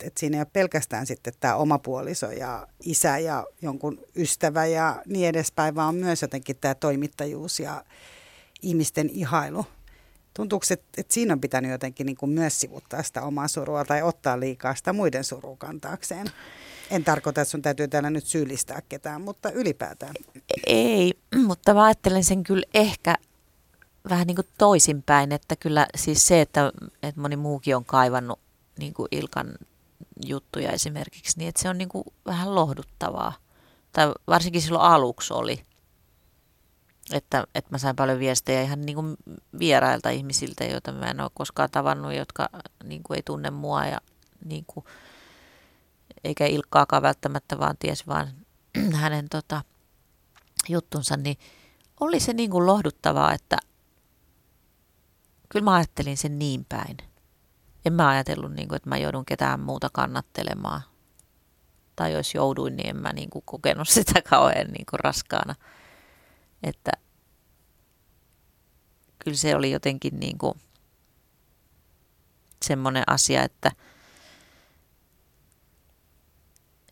että 0.03 0.19
siinä 0.19 0.37
ei 0.37 0.41
ole 0.41 0.47
pelkästään 0.53 1.05
sitten 1.05 1.33
tämä 1.39 1.55
oma 1.55 1.79
puoliso 1.79 2.31
ja 2.31 2.67
isä 2.85 3.17
ja 3.17 3.47
jonkun 3.61 3.99
ystävä 4.15 4.65
ja 4.65 5.01
niin 5.05 5.27
edespäin, 5.27 5.75
vaan 5.75 5.89
on 5.89 5.95
myös 5.95 6.21
jotenkin 6.21 6.57
tämä 6.61 6.75
toimittajuus 6.75 7.59
ja 7.59 7.85
ihmisten 8.61 9.09
ihailu. 9.09 9.65
Tuntuuko, 10.33 10.65
että, 10.69 10.85
että 10.97 11.13
siinä 11.13 11.33
on 11.33 11.41
pitänyt 11.41 11.71
jotenkin 11.71 12.05
niin 12.05 12.17
kuin 12.17 12.29
myös 12.29 12.59
sivuttaa 12.59 13.03
sitä 13.03 13.21
omaa 13.21 13.47
surua 13.47 13.85
tai 13.85 14.01
ottaa 14.01 14.39
liikaa 14.39 14.75
sitä 14.75 14.93
muiden 14.93 15.23
surua 15.23 15.55
kantaakseen? 15.57 16.27
En 16.89 17.03
tarkoita, 17.03 17.41
että 17.41 17.51
sun 17.51 17.61
täytyy 17.61 17.87
täällä 17.87 18.09
nyt 18.09 18.25
syyllistää 18.25 18.81
ketään, 18.89 19.21
mutta 19.21 19.51
ylipäätään. 19.51 20.13
Ei, 20.67 21.13
mutta 21.45 21.73
mä 21.73 21.83
ajattelen 21.83 22.23
sen 22.23 22.43
kyllä 22.43 22.65
ehkä 22.73 23.15
vähän 24.09 24.27
niin 24.27 24.35
kuin 24.35 24.47
toisinpäin, 24.57 25.31
että 25.31 25.55
kyllä 25.55 25.87
siis 25.95 26.27
se, 26.27 26.41
että, 26.41 26.71
että 27.03 27.21
moni 27.21 27.35
muukin 27.35 27.75
on 27.75 27.85
kaivannut 27.85 28.39
niin 28.79 28.93
kuin 28.93 29.07
Ilkan 29.11 29.53
juttuja 30.25 30.71
esimerkiksi, 30.71 31.37
niin 31.37 31.49
että 31.49 31.61
se 31.61 31.69
on 31.69 31.77
niin 31.77 31.89
kuin 31.89 32.03
vähän 32.25 32.55
lohduttavaa. 32.55 33.33
Tai 33.91 34.13
varsinkin 34.27 34.61
silloin 34.61 34.85
aluksi 34.85 35.33
oli, 35.33 35.63
että, 37.11 37.47
että 37.55 37.71
mä 37.71 37.77
sain 37.77 37.95
paljon 37.95 38.19
viestejä 38.19 38.61
ihan 38.61 38.81
niin 38.81 38.95
kuin 38.95 39.17
vierailta 39.59 40.09
ihmisiltä, 40.09 40.63
joita 40.65 40.91
mä 40.91 41.05
en 41.05 41.21
ole 41.21 41.31
koskaan 41.33 41.69
tavannut, 41.71 42.13
jotka 42.13 42.49
niin 42.83 43.03
kuin 43.03 43.15
ei 43.15 43.23
tunne 43.23 43.51
mua 43.51 43.85
ja 43.85 43.97
niin 44.45 44.63
kuin, 44.67 44.85
eikä 46.23 46.45
Ilkkaakaan 46.45 47.01
välttämättä, 47.01 47.59
vaan 47.59 47.77
tiesi 47.77 48.07
vaan 48.07 48.27
hänen 49.01 49.29
tota, 49.29 49.61
juttunsa, 50.69 51.17
niin 51.17 51.37
oli 51.99 52.19
se 52.19 52.33
niin 52.33 52.51
kuin 52.51 52.65
lohduttavaa, 52.65 53.33
että 53.33 53.57
kyllä 55.49 55.63
mä 55.63 55.73
ajattelin 55.73 56.17
sen 56.17 56.39
niin 56.39 56.65
päin 56.69 56.97
en 57.85 57.93
mä 57.93 58.09
ajatellut, 58.09 58.53
niin 58.53 58.67
kuin, 58.67 58.75
että 58.75 58.89
mä 58.89 58.97
joudun 58.97 59.25
ketään 59.25 59.59
muuta 59.59 59.89
kannattelemaan. 59.93 60.81
Tai 61.95 62.13
jos 62.13 62.35
jouduin, 62.35 62.75
niin 62.75 62.89
en 62.89 62.97
mä 62.97 63.13
niin 63.13 63.29
kuin, 63.29 63.43
kokenut 63.45 63.89
sitä 63.99 64.21
kauhean 64.21 64.67
niin 64.67 64.85
kuin, 64.89 64.99
raskaana. 64.99 65.55
Että 66.63 66.91
kyllä 69.19 69.37
se 69.37 69.55
oli 69.55 69.71
jotenkin 69.71 70.19
niin 70.19 70.37
kuin, 70.37 70.53
semmoinen 72.65 73.03
asia, 73.07 73.43
että 73.43 73.71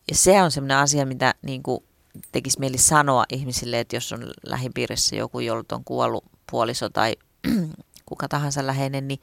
ja 0.10 0.16
se 0.16 0.42
on 0.42 0.52
semmoinen 0.52 0.78
asia, 0.78 1.06
mitä 1.06 1.34
niin 1.42 1.64
kuin, 1.64 1.84
tekisi 2.32 2.60
mieli 2.60 2.78
sanoa 2.78 3.24
ihmisille, 3.34 3.80
että 3.80 3.96
jos 3.96 4.12
on 4.12 4.32
lähipiirissä 4.44 5.16
joku, 5.16 5.40
jolta 5.40 5.76
on 5.76 5.84
kuollut 5.84 6.24
puoliso 6.52 6.90
tai 6.90 7.16
kuka 8.06 8.28
tahansa 8.28 8.68
läheinen, 8.68 9.08
niin 9.08 9.20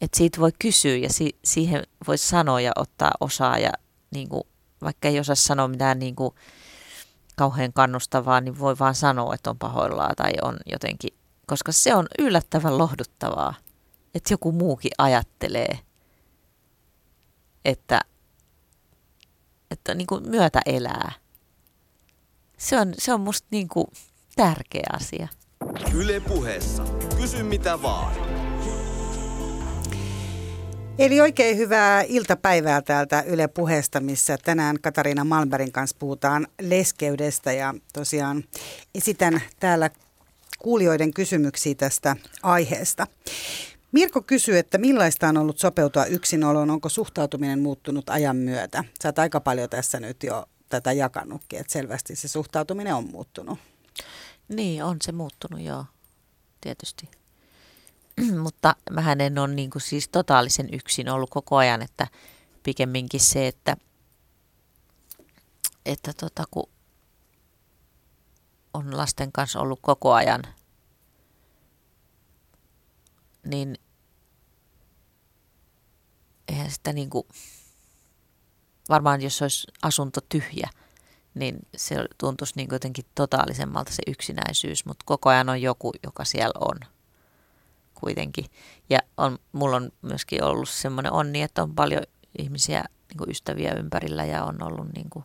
että 0.00 0.18
siitä 0.18 0.40
voi 0.40 0.52
kysyä 0.58 0.96
ja 0.96 1.12
si- 1.12 1.38
siihen 1.44 1.82
voi 2.06 2.18
sanoa 2.18 2.60
ja 2.60 2.72
ottaa 2.76 3.10
osaa 3.20 3.58
ja 3.58 3.72
niin 4.10 4.28
kuin, 4.28 4.42
vaikka 4.82 5.08
ei 5.08 5.20
osaa 5.20 5.34
sanoa 5.34 5.68
mitään 5.68 5.98
niin 5.98 6.16
kuin, 6.16 6.34
kauhean 7.36 7.72
kannustavaa, 7.72 8.40
niin 8.40 8.58
voi 8.58 8.78
vaan 8.78 8.94
sanoa, 8.94 9.34
että 9.34 9.50
on 9.50 9.58
pahoillaan 9.58 10.16
tai 10.16 10.32
on 10.42 10.56
jotenkin, 10.66 11.10
koska 11.46 11.72
se 11.72 11.94
on 11.94 12.06
yllättävän 12.18 12.78
lohduttavaa, 12.78 13.54
että 14.14 14.34
joku 14.34 14.52
muukin 14.52 14.90
ajattelee, 14.98 15.78
että, 17.64 18.00
että 19.80 19.94
niin 19.94 20.06
kuin 20.06 20.30
myötä 20.30 20.60
elää. 20.66 21.12
Se 22.58 22.80
on, 22.80 22.94
se 22.98 23.12
on 23.12 23.20
musta 23.20 23.48
niin 23.50 23.68
kuin 23.68 23.86
tärkeä 24.36 24.86
asia. 24.92 25.28
Yle 25.94 26.20
puheessa. 26.20 26.84
Kysy 27.16 27.42
mitä 27.42 27.82
vaan. 27.82 28.14
Eli 30.98 31.20
oikein 31.20 31.56
hyvää 31.56 32.02
iltapäivää 32.02 32.82
täältä 32.82 33.22
Yle 33.26 33.48
Puheesta, 33.48 34.00
missä 34.00 34.38
tänään 34.38 34.80
Katariina 34.80 35.24
Malmbergin 35.24 35.72
kanssa 35.72 35.96
puhutaan 35.98 36.46
leskeydestä 36.60 37.52
ja 37.52 37.74
tosiaan 37.92 38.44
esitän 38.94 39.40
täällä 39.60 39.90
kuulijoiden 40.58 41.14
kysymyksiä 41.14 41.74
tästä 41.74 42.16
aiheesta. 42.42 43.06
Mirko 43.92 44.22
kysyy, 44.22 44.58
että 44.58 44.78
millaista 44.78 45.28
on 45.28 45.36
ollut 45.36 45.58
sopeutua 45.58 46.04
yksinoloon, 46.04 46.70
onko 46.70 46.88
suhtautuminen 46.88 47.60
muuttunut 47.60 48.10
ajan 48.10 48.36
myötä? 48.36 48.84
Sä 49.02 49.08
oot 49.08 49.18
aika 49.18 49.40
paljon 49.40 49.70
tässä 49.70 50.00
nyt 50.00 50.22
jo 50.22 50.46
tätä 50.68 50.92
jakanutkin, 50.92 51.60
että 51.60 51.72
selvästi 51.72 52.16
se 52.16 52.28
suhtautuminen 52.28 52.94
on 52.94 53.10
muuttunut. 53.10 53.58
Niin, 54.48 54.84
on 54.84 54.96
se 55.02 55.12
muuttunut, 55.12 55.60
joo, 55.60 55.84
tietysti. 56.60 57.08
Mutta 58.42 58.76
mähän 58.90 59.20
en 59.20 59.38
ole 59.38 59.54
niin 59.54 59.70
kuin 59.70 59.82
siis 59.82 60.08
totaalisen 60.08 60.68
yksin 60.72 61.08
ollut 61.08 61.30
koko 61.30 61.56
ajan, 61.56 61.82
että 61.82 62.06
pikemminkin 62.62 63.20
se, 63.20 63.46
että, 63.46 63.76
että 65.86 66.12
tota, 66.20 66.44
kun 66.50 66.68
on 68.74 68.96
lasten 68.96 69.32
kanssa 69.32 69.60
ollut 69.60 69.78
koko 69.82 70.12
ajan, 70.12 70.42
niin 73.44 73.78
eihän 76.48 76.70
sitä 76.70 76.92
niin 76.92 77.10
kuin, 77.10 77.26
varmaan 78.88 79.22
jos 79.22 79.42
olisi 79.42 79.66
asunto 79.82 80.20
tyhjä, 80.28 80.70
niin 81.34 81.58
se 81.76 81.96
tuntuisi 82.18 82.52
niin 82.56 82.68
jotenkin 82.72 83.04
totaalisemmalta 83.14 83.92
se 83.92 84.02
yksinäisyys, 84.06 84.84
mutta 84.86 85.04
koko 85.06 85.28
ajan 85.30 85.48
on 85.48 85.62
joku, 85.62 85.92
joka 86.02 86.24
siellä 86.24 86.58
on 86.60 86.78
kuitenkin. 87.94 88.44
Ja 88.90 88.98
on, 89.16 89.38
mulla 89.52 89.76
on 89.76 89.90
myöskin 90.02 90.44
ollut 90.44 90.68
semmoinen 90.68 91.12
onni, 91.12 91.42
että 91.42 91.62
on 91.62 91.74
paljon 91.74 92.02
ihmisiä, 92.38 92.84
niin 93.08 93.30
ystäviä 93.30 93.74
ympärillä 93.74 94.24
ja 94.24 94.44
on 94.44 94.62
ollut 94.62 94.92
niin 94.94 95.10
kuin, 95.10 95.24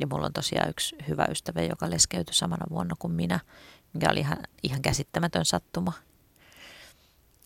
ja 0.00 0.06
mulla 0.06 0.26
on 0.26 0.32
tosiaan 0.32 0.70
yksi 0.70 0.96
hyvä 1.08 1.26
ystävä, 1.30 1.62
joka 1.62 1.90
leskeytyi 1.90 2.34
samana 2.34 2.66
vuonna 2.70 2.94
kuin 2.98 3.12
minä, 3.12 3.40
mikä 3.92 4.10
oli 4.10 4.20
ihan, 4.20 4.38
ihan 4.62 4.82
käsittämätön 4.82 5.44
sattuma. 5.44 5.92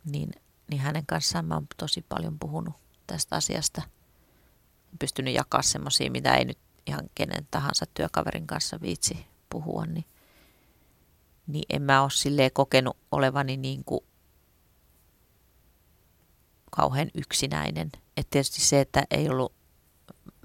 Niin, 0.05 0.31
niin 0.71 0.81
hänen 0.81 1.07
kanssaan 1.07 1.45
mä 1.45 1.55
oon 1.55 1.67
tosi 1.77 2.05
paljon 2.09 2.39
puhunut 2.39 2.75
tästä 3.07 3.37
asiasta. 3.37 3.83
Pystynyt 4.99 5.35
jakaa 5.35 5.63
semmoisia, 5.63 6.11
mitä 6.11 6.35
ei 6.35 6.45
nyt 6.45 6.59
ihan 6.87 7.11
kenen 7.15 7.47
tahansa 7.51 7.87
työkaverin 7.95 8.47
kanssa 8.47 8.81
viitsi 8.81 9.27
puhua, 9.51 9.87
niin, 9.87 10.05
niin 11.47 11.65
en 11.71 11.83
mä 11.83 12.03
ole 12.03 12.11
silleen 12.11 12.51
kokenut 12.53 12.97
olevani 13.13 13.57
niin 13.57 13.85
kuin 13.85 14.01
kauhean 16.71 17.11
yksinäinen. 17.15 17.93
Et 18.17 18.31
tietysti 18.31 18.61
se, 18.61 18.81
että 18.81 19.05
ei 19.11 19.29
ollut 19.29 19.53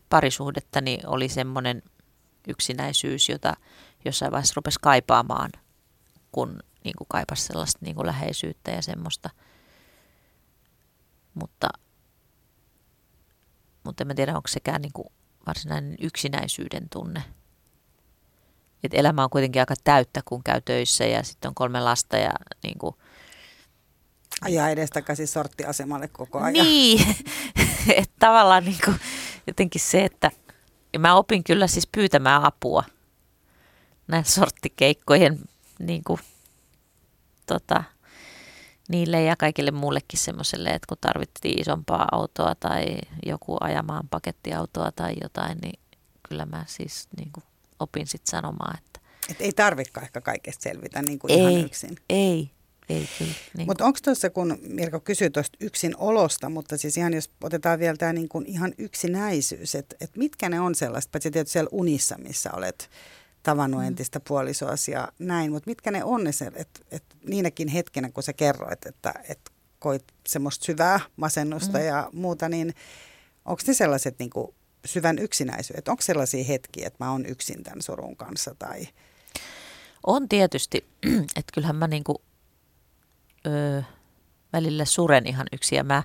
parisuhdetta, 0.10 0.82
niin 0.82 1.08
oli 1.08 1.30
semmoinen 1.30 1.84
yksinäisyys, 2.48 3.30
jota 3.30 3.54
jossain 4.06 4.32
vaiheessa 4.32 4.54
rupesi 4.56 4.80
kaipaamaan, 4.82 5.52
kun 6.32 6.60
niin 6.84 6.96
kuin 6.98 7.08
kaipasi 7.08 7.44
sellaista 7.44 7.80
niin 7.82 7.96
kuin 7.96 8.08
läheisyyttä 8.08 8.72
ja 8.72 8.82
semmoista. 8.82 9.30
Mutta, 11.40 11.68
mutta 13.84 14.04
en 14.04 14.08
mä 14.08 14.14
tiedä, 14.14 14.36
onko 14.36 14.48
sekään 14.48 14.82
niin 14.82 14.94
kuin 14.94 15.08
varsinainen 15.48 15.96
yksinäisyyden 16.02 16.90
tunne. 16.90 17.24
Et 18.84 18.94
elämä 18.94 19.24
on 19.24 19.30
kuitenkin 19.30 19.62
aika 19.62 19.76
täyttä, 19.84 20.22
kun 20.26 20.44
käy 20.44 20.62
töissä 20.62 21.06
ja 21.06 21.24
sitten 21.24 21.50
on 21.50 21.56
kolme 21.56 21.82
lasta 21.82 22.18
ja 22.18 22.32
niin 22.64 22.78
kuin, 22.78 22.96
Ajaa 24.42 24.70
edestakaisin 24.70 25.28
sorttiasemalle 25.28 26.08
koko 26.08 26.40
ajan. 26.40 26.54
Niin, 26.54 27.16
että 27.96 28.16
tavallaan 28.20 28.66
niin 28.66 28.78
kuin, 28.86 29.00
jotenkin 29.48 29.82
se, 29.82 30.06
että 30.06 30.32
mä 31.00 31.16
opin 31.16 31.44
kyllä 31.44 31.68
siis 31.68 31.88
pyytämään 31.88 32.44
apua 32.44 32.84
näin 34.08 34.26
sorttikeikkojen 34.26 35.40
niin 35.80 36.04
kuin, 36.04 36.20
tota, 37.46 37.84
niille 38.88 39.24
ja 39.24 39.36
kaikille 39.36 39.72
muullekin 39.72 40.20
semmoiselle, 40.20 40.70
että 40.70 40.86
kun 40.90 40.98
tarvittiin 41.02 41.62
isompaa 41.62 42.08
autoa 42.12 42.56
tai 42.56 42.86
joku 43.26 43.58
ajamaan 43.60 44.08
pakettiautoa 44.10 44.92
tai 44.92 45.14
jotain, 45.22 45.58
niin 45.58 45.80
kyllä 46.30 46.46
mä 46.46 46.66
siis 46.68 47.08
niin 47.18 47.32
kuin, 47.32 47.44
opin 47.80 48.08
sitten 48.08 48.32
sanomaan, 48.32 48.78
että 48.78 49.00
et 49.30 49.42
ei 49.42 49.52
tarvikaan 49.52 50.04
ehkä 50.04 50.22
kaikesta 50.22 50.64
selvitä 50.64 51.02
niin 51.02 51.20
kuin 51.20 51.32
ei, 51.32 51.40
ihan 51.40 51.66
yksin. 51.66 51.98
Ei, 52.10 52.52
ei 52.90 53.10
kyllä. 53.18 53.34
Niin. 53.58 53.68
Mutta 53.68 53.86
onko 53.86 54.00
tuossa, 54.04 54.30
kun 54.30 54.58
Mirko 54.62 55.00
kysyi 55.00 55.30
tuosta 55.30 55.58
yksin 55.62 55.98
olosta, 55.98 56.50
mutta 56.50 56.78
siis 56.78 56.98
ihan 56.98 57.14
jos 57.14 57.32
otetaan 57.44 57.80
vielä 57.80 57.98
tämä 57.98 58.14
niin 58.14 58.30
ihan 58.46 58.74
yksinäisyys, 58.78 59.76
että 59.76 59.96
et 60.02 60.16
mitkä 60.16 60.50
ne 60.50 60.60
on 60.60 60.76
sellaista, 60.76 61.12
paitsi 61.12 61.32
tietysti 61.32 61.54
siellä 61.54 61.70
unissa, 61.72 62.18
missä 62.18 62.52
olet 62.54 62.90
tavannut 63.48 63.82
mm. 63.82 63.88
entistä 63.88 64.20
puolisoasi 64.20 64.92
ja 64.92 65.08
näin, 65.20 65.52
mutta 65.52 65.70
mitkä 65.70 65.92
ne 65.92 66.04
on 66.04 66.24
ne, 66.24 66.32
että 66.56 66.80
et 66.92 67.04
niinäkin 67.28 67.68
hetkenä, 67.68 68.10
kun 68.12 68.24
sä 68.24 68.34
kerroit, 68.34 68.86
että 68.86 69.14
et 69.30 69.40
koit 69.80 70.04
semmoista 70.28 70.66
syvää 70.66 71.00
masennusta 71.16 71.78
mm. 71.78 71.86
ja 71.86 72.10
muuta, 72.14 72.50
niin 72.50 72.74
onko 73.46 73.62
ne 73.68 73.74
sellaiset 73.74 74.20
niin 74.20 74.30
kuin 74.30 74.56
syvän 74.86 75.20
yksinäisyydet, 75.20 75.88
onko 75.88 76.02
sellaisia 76.02 76.44
hetkiä, 76.44 76.88
että 76.88 77.04
mä 77.06 77.12
oon 77.12 77.26
yksin 77.26 77.64
tämän 77.64 77.82
surun 77.82 78.18
kanssa 78.18 78.56
tai... 78.60 78.88
On 80.08 80.30
tietysti, 80.30 80.88
että 81.38 81.52
kyllähän 81.54 81.76
mä 81.76 81.88
niinku 81.88 82.22
öö, 83.46 83.82
välillä 84.54 84.86
suren 84.86 85.28
ihan 85.28 85.48
yksi 85.52 85.76
ja 85.76 85.84
mä 85.84 86.04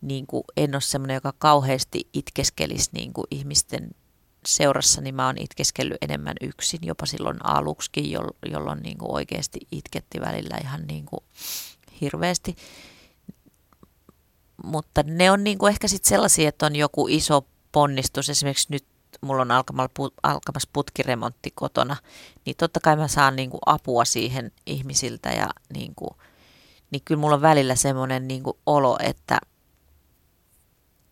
niin 0.00 0.26
kuin 0.26 0.44
en 0.56 0.74
ole 0.74 0.80
semmoinen, 0.80 1.14
joka 1.14 1.32
kauheasti 1.38 2.08
itkeskelisi 2.12 2.90
niin 2.92 3.12
kuin 3.12 3.26
ihmisten 3.30 3.90
seurassa, 4.46 5.00
niin 5.00 5.14
mä 5.14 5.26
oon 5.26 5.38
itkeskellyt 5.38 5.96
enemmän 6.02 6.34
yksin, 6.40 6.80
jopa 6.82 7.06
silloin 7.06 7.46
aluksikin, 7.46 8.10
jolloin 8.50 8.82
niin 8.82 8.98
kuin 8.98 9.12
oikeasti 9.12 9.60
itketti 9.72 10.20
välillä 10.20 10.58
ihan 10.62 10.86
niin 10.86 11.06
kuin 11.06 11.24
hirveästi. 12.00 12.56
Mutta 14.64 15.02
ne 15.06 15.30
on 15.30 15.44
niin 15.44 15.58
kuin 15.58 15.70
ehkä 15.70 15.88
sitten 15.88 16.08
sellaisia, 16.08 16.48
että 16.48 16.66
on 16.66 16.76
joku 16.76 17.08
iso 17.08 17.46
ponnistus. 17.72 18.30
Esimerkiksi 18.30 18.66
nyt 18.70 18.84
mulla 19.20 19.42
on 19.42 19.50
alkamassa 20.22 20.68
putkiremontti 20.72 21.50
kotona, 21.54 21.96
niin 22.46 22.56
totta 22.56 22.80
kai 22.80 22.96
mä 22.96 23.08
saan 23.08 23.36
niin 23.36 23.50
kuin 23.50 23.60
apua 23.66 24.04
siihen 24.04 24.52
ihmisiltä 24.66 25.28
ja 25.28 25.50
niin 25.74 25.94
kuin– 25.94 26.10
niin 26.94 27.02
kyllä 27.04 27.20
mulla 27.20 27.34
on 27.34 27.42
välillä 27.42 27.74
semmoinen 27.74 28.28
niin 28.28 28.42
kuin 28.42 28.56
olo, 28.66 28.98
että 29.02 29.38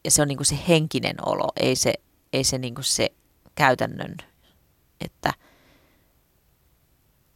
ja 0.05 0.11
se 0.11 0.23
on 0.23 0.29
niin 0.29 0.39
kuin 0.39 0.47
se 0.47 0.59
henkinen 0.69 1.17
olo, 1.27 1.49
ei 1.57 1.77
se, 1.77 1.95
ei 2.33 2.45
se, 2.45 2.59
niin 2.59 2.75
kuin 2.75 2.85
se 2.85 3.13
käytännön, 3.55 4.17
että, 5.01 5.35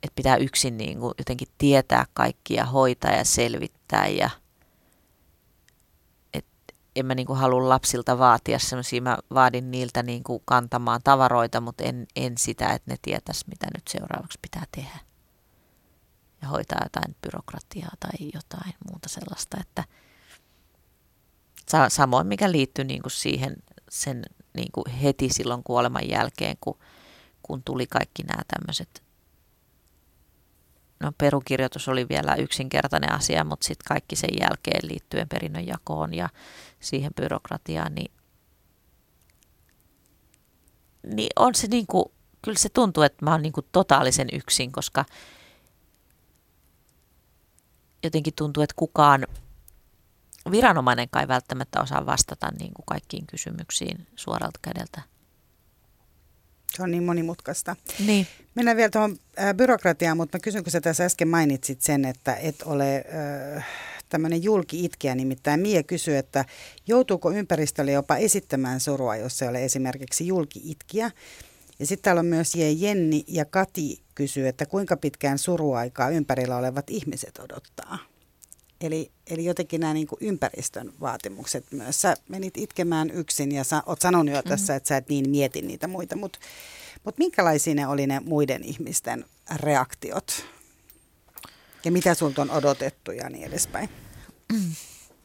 että 0.02 0.14
pitää 0.14 0.36
yksin 0.36 0.78
niin 0.78 1.00
kuin 1.00 1.14
jotenkin 1.18 1.48
tietää 1.58 2.06
kaikkia, 2.12 2.64
hoitaa 2.64 3.10
ja 3.10 3.24
selvittää 3.24 4.08
ja 4.08 4.30
että 6.34 6.74
en 6.96 7.06
mä 7.06 7.14
niin 7.14 7.26
kuin 7.26 7.38
halua 7.38 7.68
lapsilta 7.68 8.18
vaatia 8.18 8.58
semmoisia, 8.58 9.02
mä 9.02 9.18
vaadin 9.34 9.70
niiltä 9.70 10.02
niin 10.02 10.22
kuin 10.22 10.42
kantamaan 10.44 11.00
tavaroita, 11.04 11.60
mutta 11.60 11.84
en, 11.84 12.06
en 12.16 12.38
sitä, 12.38 12.68
että 12.68 12.92
ne 12.92 12.96
tietäisi, 13.02 13.44
mitä 13.48 13.66
nyt 13.74 13.88
seuraavaksi 13.88 14.38
pitää 14.42 14.64
tehdä. 14.72 14.98
Ja 16.42 16.48
hoitaa 16.48 16.80
jotain 16.82 17.16
byrokratiaa 17.22 17.92
tai 18.00 18.30
jotain 18.34 18.74
muuta 18.90 19.08
sellaista, 19.08 19.56
että 19.60 19.84
samoin 21.88 22.26
mikä 22.26 22.52
liittyy 22.52 22.84
niin 22.84 23.02
kuin 23.02 23.12
siihen 23.12 23.56
sen 23.90 24.22
niin 24.56 24.72
kuin 24.72 24.90
heti 24.90 25.28
silloin 25.28 25.62
kuoleman 25.62 26.08
jälkeen, 26.08 26.56
kun, 26.60 26.78
kun 27.42 27.62
tuli 27.62 27.86
kaikki 27.86 28.22
nämä 28.22 28.42
tämmöiset. 28.48 29.02
No 31.00 31.12
perukirjoitus 31.18 31.88
oli 31.88 32.06
vielä 32.08 32.34
yksinkertainen 32.34 33.12
asia, 33.12 33.44
mutta 33.44 33.66
sitten 33.66 33.88
kaikki 33.88 34.16
sen 34.16 34.30
jälkeen 34.40 34.88
liittyen 34.88 35.28
perinnönjakoon 35.28 36.14
ja 36.14 36.28
siihen 36.80 37.14
byrokratiaan, 37.14 37.94
niin, 37.94 38.12
niin 41.14 41.30
on 41.36 41.54
se 41.54 41.66
niin 41.66 41.86
kuin, 41.86 42.04
kyllä 42.42 42.58
se 42.58 42.68
tuntuu, 42.68 43.02
että 43.02 43.24
mä 43.24 43.30
oon 43.32 43.42
niin 43.42 43.52
kuin 43.52 43.66
totaalisen 43.72 44.28
yksin, 44.32 44.72
koska 44.72 45.04
jotenkin 48.02 48.34
tuntuu, 48.34 48.62
että 48.62 48.76
kukaan 48.76 49.26
viranomainen 50.50 51.08
kai 51.10 51.28
välttämättä 51.28 51.80
osaa 51.80 52.06
vastata 52.06 52.50
niin 52.58 52.74
kuin 52.74 52.86
kaikkiin 52.86 53.26
kysymyksiin 53.26 54.06
suoralta 54.16 54.58
kädeltä. 54.62 55.00
Se 56.76 56.82
on 56.82 56.90
niin 56.90 57.04
monimutkaista. 57.04 57.76
Niin. 58.06 58.26
Mennään 58.54 58.76
vielä 58.76 58.90
tuohon 58.90 59.16
äh, 59.38 59.54
byrokratiaan, 59.54 60.16
mutta 60.16 60.38
mä 60.38 60.42
kysyn, 60.42 60.64
kun 60.64 60.70
sä 60.70 60.80
tässä 60.80 61.04
äsken 61.04 61.28
mainitsit 61.28 61.82
sen, 61.82 62.04
että 62.04 62.34
et 62.34 62.62
ole 62.62 63.04
äh, 63.56 63.66
tämmöinen 64.08 64.42
julki-itkeä, 64.42 65.14
nimittäin 65.14 65.60
Mia 65.60 65.82
kysyy, 65.82 66.16
että 66.16 66.44
joutuuko 66.86 67.30
ympäristölle 67.30 67.92
jopa 67.92 68.16
esittämään 68.16 68.80
surua, 68.80 69.16
jos 69.16 69.38
se 69.38 69.48
ole 69.48 69.64
esimerkiksi 69.64 70.26
julki-itkiä. 70.26 71.10
Ja 71.78 71.86
sitten 71.86 72.04
täällä 72.04 72.20
on 72.20 72.26
myös. 72.26 72.54
Jenni 72.54 73.24
ja 73.28 73.44
Kati 73.44 74.02
kysyy, 74.14 74.48
että 74.48 74.66
kuinka 74.66 74.96
pitkään 74.96 75.38
suruaikaa 75.38 76.10
ympärillä 76.10 76.56
olevat 76.56 76.90
ihmiset 76.90 77.38
odottaa. 77.38 77.98
Eli, 78.80 79.12
eli 79.26 79.44
jotenkin 79.44 79.80
nämä 79.80 79.94
niin 79.94 80.06
kuin 80.06 80.18
ympäristön 80.20 80.92
vaatimukset 81.00 81.64
myös. 81.70 82.02
Sä 82.02 82.14
menit 82.28 82.56
itkemään 82.56 83.10
yksin 83.10 83.52
ja 83.52 83.64
sä 83.64 83.82
oot 83.86 84.00
sanonut 84.00 84.34
jo 84.34 84.42
tässä, 84.42 84.72
mm. 84.72 84.76
että 84.76 84.88
sä 84.88 84.96
et 84.96 85.08
niin 85.08 85.30
mieti 85.30 85.62
niitä 85.62 85.88
muita, 85.88 86.16
mutta 86.16 86.38
mut 87.04 87.18
minkälaisia 87.18 87.74
ne 87.74 87.86
oli 87.86 88.06
ne 88.06 88.20
muiden 88.20 88.64
ihmisten 88.64 89.24
reaktiot? 89.56 90.46
Ja 91.84 91.92
mitä 91.92 92.14
sulta 92.14 92.42
on 92.42 92.50
odotettu 92.50 93.10
ja 93.12 93.30
niin 93.30 93.44
edespäin? 93.44 93.88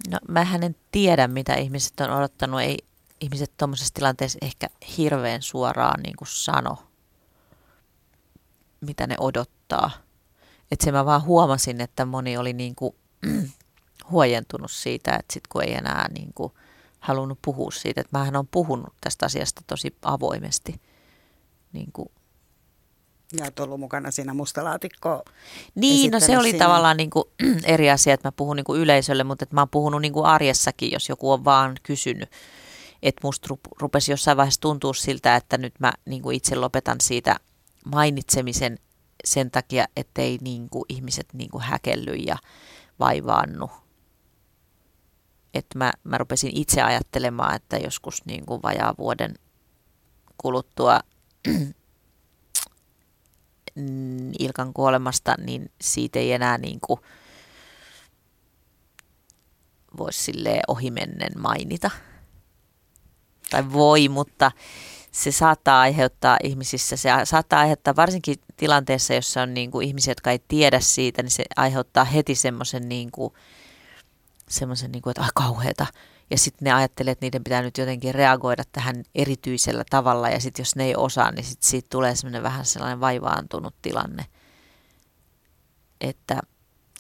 No 0.09 0.19
mä 0.27 0.47
en 0.61 0.75
tiedä, 0.91 1.27
mitä 1.27 1.55
ihmiset 1.55 1.99
on 1.99 2.11
odottanut. 2.11 2.61
Ei 2.61 2.77
ihmiset 3.21 3.51
tuommoisessa 3.57 3.93
tilanteessa 3.93 4.39
ehkä 4.41 4.67
hirveän 4.97 5.41
suoraan 5.41 5.99
niin 6.03 6.15
kuin 6.15 6.27
sano, 6.27 6.77
mitä 8.81 9.07
ne 9.07 9.15
odottaa. 9.19 9.91
Että 10.71 10.85
se 10.85 10.91
mä 10.91 11.05
vaan 11.05 11.23
huomasin, 11.23 11.81
että 11.81 12.05
moni 12.05 12.37
oli 12.37 12.53
niin 12.53 12.75
kuin 12.75 12.95
huojentunut 14.11 14.71
siitä, 14.71 15.11
että 15.11 15.33
sit 15.33 15.47
kun 15.47 15.63
ei 15.63 15.73
enää 15.73 16.09
niin 16.13 16.33
kuin 16.35 16.53
halunnut 16.99 17.39
puhua 17.41 17.71
siitä, 17.71 18.01
että 18.01 18.17
mähän 18.17 18.35
on 18.35 18.47
puhunut 18.47 18.93
tästä 19.01 19.25
asiasta 19.25 19.61
tosi 19.67 19.95
avoimesti. 20.01 20.81
Niin 21.73 21.91
kuin. 21.93 22.09
Ja 23.37 23.43
olet 23.43 23.59
ollut 23.59 23.79
mukana 23.79 24.11
siinä 24.11 24.33
mustalaatikko. 24.33 25.23
Niin, 25.75 26.11
no 26.11 26.19
se 26.19 26.37
oli 26.37 26.49
siinä. 26.49 26.65
tavallaan 26.65 26.97
niin 26.97 27.09
kuin 27.09 27.25
eri 27.63 27.89
asia, 27.89 28.13
että 28.13 28.27
mä 28.27 28.31
puhun 28.31 28.55
niin 28.55 28.63
kuin 28.63 28.81
yleisölle, 28.81 29.23
mutta 29.23 29.43
että 29.43 29.55
mä 29.55 29.61
oon 29.61 29.69
puhunut 29.69 30.01
niin 30.01 30.13
kuin 30.13 30.25
arjessakin, 30.25 30.91
jos 30.91 31.09
joku 31.09 31.31
on 31.31 31.45
vaan 31.45 31.75
kysynyt. 31.83 32.29
Että 33.03 33.21
musta 33.23 33.55
rupesi 33.79 34.11
jossain 34.11 34.37
vaiheessa 34.37 34.61
tuntua 34.61 34.93
siltä, 34.93 35.35
että 35.35 35.57
nyt 35.57 35.73
mä 35.79 35.93
niin 36.05 36.21
kuin 36.21 36.37
itse 36.37 36.55
lopetan 36.55 37.01
siitä 37.01 37.35
mainitsemisen 37.85 38.79
sen 39.25 39.51
takia, 39.51 39.85
ettei 39.95 40.37
niin 40.41 40.69
kuin 40.69 40.85
ihmiset 40.89 41.27
niin 41.33 41.49
kuin 41.49 41.63
häkelly 41.63 42.13
ja 42.13 42.37
vaivaannu. 43.01 43.69
Että 45.53 45.77
mä, 45.77 45.93
mä 46.03 46.17
rupesin 46.17 46.51
itse 46.57 46.81
ajattelemaan, 46.81 47.55
että 47.55 47.77
joskus 47.77 48.25
niin 48.25 48.45
kuin 48.45 48.61
vajaa 48.63 48.95
vuoden 48.97 49.33
kuluttua 50.37 50.99
Ilkan 54.39 54.73
kuolemasta, 54.73 55.35
niin 55.45 55.71
siitä 55.81 56.19
ei 56.19 56.31
enää 56.31 56.57
niin 56.57 56.79
kuin 56.81 56.99
voisi 59.97 60.23
sille 60.23 60.59
ohimennen 60.67 61.31
mainita. 61.41 61.91
Tai 63.49 63.73
voi, 63.73 64.09
mutta 64.09 64.51
se 65.11 65.31
saattaa 65.31 65.81
aiheuttaa 65.81 66.37
ihmisissä, 66.43 66.97
se 66.97 67.09
saattaa 67.23 67.59
aiheuttaa 67.59 67.95
varsinkin 67.95 68.35
tilanteessa, 68.57 69.13
jossa 69.13 69.41
on 69.41 69.53
niin 69.53 69.71
kuin 69.71 69.87
ihmisiä, 69.87 70.11
jotka 70.11 70.31
ei 70.31 70.39
tiedä 70.47 70.79
siitä, 70.79 71.23
niin 71.23 71.31
se 71.31 71.43
aiheuttaa 71.57 72.03
heti 72.03 72.35
semmoisen, 72.35 72.89
niin 72.89 73.09
semmoisen 74.49 74.91
niin 74.91 75.01
kuin, 75.01 75.11
että 75.11 75.21
ai 75.21 75.29
kauheeta. 75.35 75.85
Ja 76.29 76.37
sitten 76.37 76.65
ne 76.65 76.73
ajattelee, 76.73 77.11
että 77.11 77.25
niiden 77.25 77.43
pitää 77.43 77.61
nyt 77.61 77.77
jotenkin 77.77 78.15
reagoida 78.15 78.63
tähän 78.71 79.03
erityisellä 79.15 79.83
tavalla, 79.89 80.29
ja 80.29 80.39
sitten 80.39 80.61
jos 80.63 80.75
ne 80.75 80.83
ei 80.83 80.95
osaa, 80.95 81.31
niin 81.31 81.45
sit 81.45 81.63
siitä 81.63 81.87
tulee 81.91 82.15
semmoinen 82.15 82.43
vähän 82.43 82.65
sellainen 82.65 82.99
vaivaantunut 82.99 83.75
tilanne. 83.81 84.25
Että, 86.01 86.39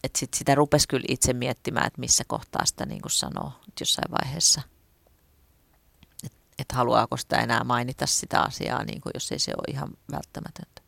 että 0.03 0.19
sit 0.19 0.33
sitä 0.33 0.55
rupesi 0.55 0.87
kyllä 0.87 1.05
itse 1.07 1.33
miettimään, 1.33 1.87
että 1.87 1.99
missä 1.99 2.23
kohtaa 2.27 2.65
sitä 2.65 2.85
niin 2.85 3.01
kuin 3.01 3.11
sanoo 3.11 3.51
jossain 3.79 4.11
vaiheessa– 4.11 4.61
että 6.59 6.75
haluaako 6.75 7.17
sitä 7.17 7.37
enää 7.37 7.63
mainita 7.63 8.07
sitä 8.07 8.39
asiaa, 8.39 8.83
niin 8.83 9.01
kuin 9.01 9.11
jos 9.13 9.31
ei 9.31 9.39
se 9.39 9.51
ole 9.51 9.73
ihan 9.73 9.89
välttämätöntä. 10.11 10.81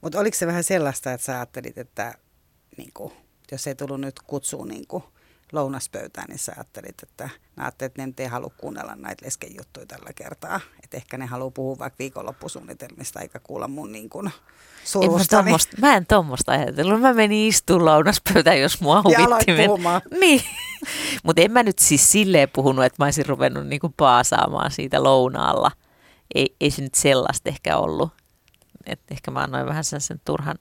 Mutta 0.00 0.18
oliko 0.18 0.36
se 0.36 0.46
vähän 0.46 0.64
sellaista, 0.64 1.12
että 1.12 1.24
sä 1.24 1.32
ajattelit, 1.32 1.78
että 1.78 2.14
niin 2.76 2.90
kuin, 2.94 3.12
jos 3.52 3.66
ei 3.66 3.74
tullut 3.74 4.00
nyt 4.00 4.20
kutsua 4.26 4.66
niin 4.66 4.86
kuin, 4.86 5.04
lounaspöytään, 5.52 6.26
niin 6.28 6.38
sä 6.38 6.52
ajattelit, 6.56 7.02
että 7.02 7.24
mä 7.56 7.62
ajattelin, 7.62 7.90
että 7.90 8.02
ne 8.02 8.12
ei 8.18 8.26
halua 8.26 8.50
kuunnella 8.58 8.94
näitä 8.96 9.26
lesken 9.26 9.56
juttuja 9.56 9.86
tällä 9.86 10.10
kertaa. 10.14 10.60
Että 10.84 10.96
ehkä 10.96 11.18
ne 11.18 11.26
haluaa 11.26 11.50
puhua 11.50 11.78
vaikka 11.78 11.98
viikonloppusuunnitelmista 11.98 13.20
eikä 13.20 13.38
kuulla 13.38 13.68
mun 13.68 13.92
niin 13.92 14.10
kuin 14.10 14.30
surustani. 14.84 15.50
Mä, 15.50 15.58
mä 15.80 15.96
en 15.96 16.06
tuommoista 16.06 16.52
ajatellut. 16.52 17.00
Mä 17.00 17.12
menin 17.12 17.48
istuun 17.48 17.84
lounaspöytään, 17.84 18.60
jos 18.60 18.80
mua 18.80 19.02
huvitti. 19.02 19.50
Ja 19.50 20.00
Niin. 20.20 20.42
Mutta 21.22 21.42
en 21.42 21.52
mä 21.52 21.62
nyt 21.62 21.78
siis 21.78 22.12
silleen 22.12 22.48
puhunut, 22.52 22.84
että 22.84 22.96
mä 23.02 23.04
olisin 23.04 23.26
ruvennut 23.26 23.66
niin 23.66 23.80
kuin 23.80 23.94
paasaamaan 23.96 24.70
siitä 24.70 25.02
lounaalla. 25.02 25.70
Ei, 26.34 26.56
ei 26.60 26.70
se 26.70 26.82
nyt 26.82 26.94
sellaista 26.94 27.48
ehkä 27.48 27.76
ollut. 27.76 28.10
Et 28.86 29.00
ehkä 29.10 29.30
mä 29.30 29.40
annoin 29.40 29.66
vähän 29.66 29.84
sen, 29.84 30.00
sen 30.00 30.20
turhan 30.24 30.58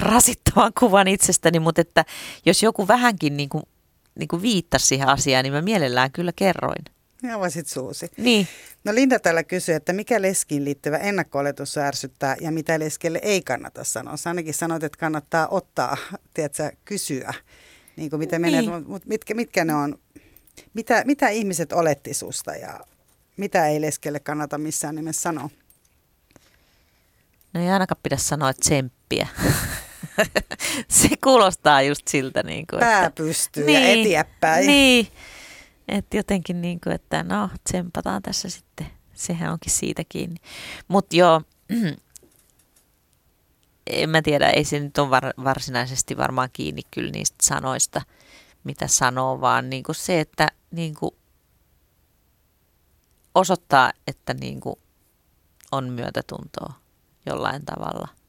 rasittavan 0.00 0.72
kuvan 0.78 1.08
itsestäni, 1.08 1.58
mutta 1.58 1.80
että 1.80 2.04
jos 2.46 2.62
joku 2.62 2.88
vähänkin 2.88 3.36
niin 3.36 3.48
kuin 3.48 3.62
niin 4.14 4.28
kuin 4.28 4.42
viittasi 4.42 4.86
siihen 4.86 5.08
asiaan, 5.08 5.42
niin 5.42 5.52
mä 5.52 5.62
mielellään 5.62 6.12
kyllä 6.12 6.32
kerroin. 6.36 6.84
Ja 7.22 7.36
avasit 7.36 7.66
suusi. 7.66 8.10
Niin. 8.16 8.48
No 8.84 8.94
Linda 8.94 9.18
täällä 9.18 9.44
kysyy, 9.44 9.74
että 9.74 9.92
mikä 9.92 10.22
leskiin 10.22 10.64
liittyvä 10.64 10.96
ennakko-oletus 10.96 11.78
ärsyttää 11.78 12.36
ja 12.40 12.50
mitä 12.50 12.78
leskelle 12.78 13.18
ei 13.22 13.42
kannata 13.42 13.84
sanoa. 13.84 14.16
Sä 14.16 14.30
ainakin 14.30 14.54
sanoit, 14.54 14.82
että 14.82 14.98
kannattaa 14.98 15.48
ottaa, 15.48 15.96
tiedätkö, 16.34 16.72
kysyä, 16.84 17.34
niin 17.96 18.10
kuin 18.10 18.20
mitä 18.20 18.38
niin. 18.38 18.64
menee, 18.64 18.80
mutta 18.80 19.08
mitkä, 19.08 19.34
mitkä 19.34 19.64
ne 19.64 19.74
on, 19.74 19.98
mitä, 20.74 21.02
mitä 21.06 21.28
ihmiset 21.28 21.72
oletti 21.72 22.14
susta 22.14 22.56
ja 22.56 22.80
mitä 23.36 23.66
ei 23.66 23.80
leskelle 23.80 24.20
kannata 24.20 24.58
missään 24.58 24.94
nimessä 24.94 25.22
sanoa? 25.22 25.50
No 27.54 27.60
ei 27.60 27.68
ainakaan 27.68 28.00
pidä 28.02 28.16
sanoa 28.16 28.52
tsemppiä. 28.52 29.28
se 30.88 31.08
kuulostaa 31.24 31.82
just 31.82 32.08
siltä. 32.08 32.42
Niin 32.42 32.66
kuin, 32.66 32.80
Pää 32.80 33.06
että, 33.06 33.22
pystyy 33.22 33.64
niin, 33.66 34.12
ja 34.12 34.20
eteenpäin. 34.20 34.66
Niin, 34.66 35.08
että 35.88 36.16
jotenkin 36.16 36.60
niin 36.60 36.80
kuin, 36.80 36.94
että 36.94 37.22
no 37.22 37.50
tsempataan 37.64 38.22
tässä 38.22 38.50
sitten. 38.50 38.86
Sehän 39.14 39.52
onkin 39.52 39.72
siitä 39.72 40.02
kiinni. 40.08 40.36
Mutta 40.88 41.16
joo, 41.16 41.42
en 43.86 44.10
mä 44.10 44.22
tiedä, 44.22 44.50
ei 44.50 44.64
se 44.64 44.80
nyt 44.80 44.98
ole 44.98 45.10
var, 45.10 45.32
varsinaisesti 45.44 46.16
varmaan 46.16 46.48
kiinni 46.52 46.82
kyllä 46.90 47.10
niistä 47.10 47.36
sanoista, 47.42 48.02
mitä 48.64 48.86
sanoo, 48.86 49.40
vaan 49.40 49.70
niin 49.70 49.82
kuin 49.82 49.96
se, 49.96 50.20
että 50.20 50.48
niin 50.70 50.94
kuin 50.94 51.14
osoittaa, 53.34 53.92
että 54.06 54.34
niin 54.34 54.60
kuin 54.60 54.76
on 55.72 55.88
myötätuntoa 55.88 56.72
jollain 57.26 57.64
tavalla– 57.64 58.08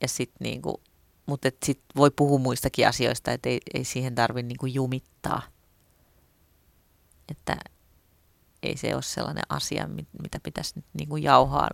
ja 0.00 0.08
sit 0.08 0.30
niinku, 0.40 0.82
mutta 1.26 1.48
et 1.48 1.56
sit 1.64 1.80
voi 1.96 2.10
puhua 2.10 2.38
muistakin 2.38 2.88
asioista, 2.88 3.32
että 3.32 3.48
ei, 3.48 3.60
ei 3.74 3.84
siihen 3.84 4.14
tarvitse 4.14 4.48
niinku 4.48 4.66
jumittaa. 4.66 5.42
Että 7.28 7.56
ei 8.62 8.76
se 8.76 8.94
ole 8.94 9.02
sellainen 9.02 9.44
asia, 9.48 9.88
mitä 10.22 10.40
pitäisi 10.42 10.72
nyt 10.76 10.84
niinku 10.92 11.16
jauhaa 11.16 11.68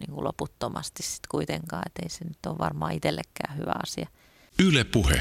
niinku 0.00 0.24
loputtomasti 0.24 1.02
sit 1.02 1.26
kuitenkaan, 1.28 1.82
että 1.86 2.02
ei 2.02 2.08
se 2.08 2.24
nyt 2.24 2.46
ole 2.46 2.58
varmaan 2.58 2.92
itsellekään 2.92 3.56
hyvä 3.56 3.72
asia. 3.82 4.08
Yle 4.58 4.84
puhe. 4.84 5.20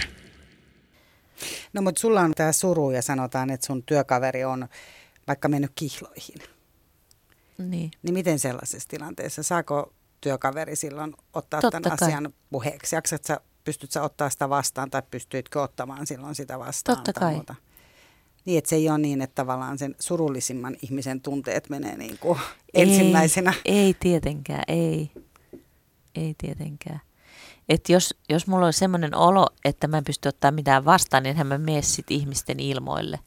No 1.74 1.82
mutta 1.82 2.02
sulla 2.02 2.22
on 2.22 2.34
tämä 2.36 2.52
suru 2.52 2.92
ja 2.92 3.02
sanotaan, 3.02 3.50
että 3.50 3.68
sun 3.68 3.84
työkaveri 3.84 4.46
on 4.46 4.68
vaikka 5.28 5.48
mennyt 5.48 5.72
kihloihin. 5.76 6.40
Niin. 7.58 7.92
Niin 8.04 8.14
miten 8.14 8.40
sellaisessa 8.40 8.90
tilanteessa? 8.90 9.44
Saako 9.44 9.94
työkaveri 10.26 10.76
silloin 10.76 11.14
ottaa 11.34 11.62
Totta 11.62 11.82
tämän 11.82 11.98
kai. 11.98 12.08
asian 12.08 12.34
puheeksi? 12.50 12.96
Jaksat 12.96 13.24
sä, 13.24 13.40
pystyt 13.64 13.92
sä 13.92 14.04
ottaa 14.04 14.30
sitä 14.30 14.50
vastaan 14.50 14.92
tai 14.92 15.02
pystyitkö 15.12 15.62
ottamaan 15.62 16.08
silloin 16.08 16.36
sitä 16.36 16.60
vastaan? 16.60 16.98
Totta 16.98 17.14
kai. 17.14 17.34
Muuta? 17.34 17.56
Niin, 18.46 18.58
että 18.58 18.70
se 18.70 18.76
ei 18.76 18.90
ole 18.90 18.98
niin, 18.98 19.22
että 19.22 19.36
tavallaan 19.36 19.78
sen 19.78 19.96
surullisimman 20.00 20.76
ihmisen 20.82 21.22
tunteet 21.22 21.70
menee 21.70 21.98
niin 21.98 22.18
kuin 22.20 22.40
ei, 22.74 22.84
ensimmäisenä. 22.84 23.54
Ei 23.66 23.96
tietenkään, 24.00 24.64
ei. 24.68 25.12
Ei 26.16 26.36
tietenkään. 26.38 27.02
Et 27.70 27.90
jos, 27.90 28.16
jos 28.30 28.48
mulla 28.48 28.66
olisi 28.66 28.80
semmoinen 28.80 29.16
olo, 29.16 29.48
että 29.66 29.88
mä 29.88 29.98
en 29.98 30.04
pysty 30.04 30.30
ottaa 30.30 30.52
mitään 30.52 30.86
vastaan, 30.86 31.24
niin 31.24 31.32
enhän 31.32 31.48
mä 31.48 31.58
mene 31.58 31.82
sit 31.82 32.12
ihmisten 32.12 32.60
ilmoille. 32.60 33.20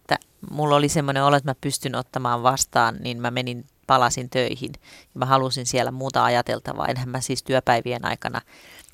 Että 0.00 0.18
mulla 0.50 0.76
oli 0.76 0.88
semmoinen 0.88 1.24
olo, 1.24 1.36
että 1.36 1.50
mä 1.50 1.54
pystyn 1.60 1.94
ottamaan 1.94 2.42
vastaan, 2.42 2.96
niin 3.00 3.20
mä 3.20 3.30
menin 3.30 3.64
palasin 3.88 4.30
töihin. 4.30 4.70
Ja 4.82 5.18
mä 5.18 5.26
halusin 5.26 5.66
siellä 5.66 5.90
muuta 5.90 6.24
ajateltavaa. 6.24 6.86
Enhän 6.86 7.08
mä 7.08 7.20
siis 7.20 7.42
työpäivien 7.42 8.04
aikana 8.04 8.40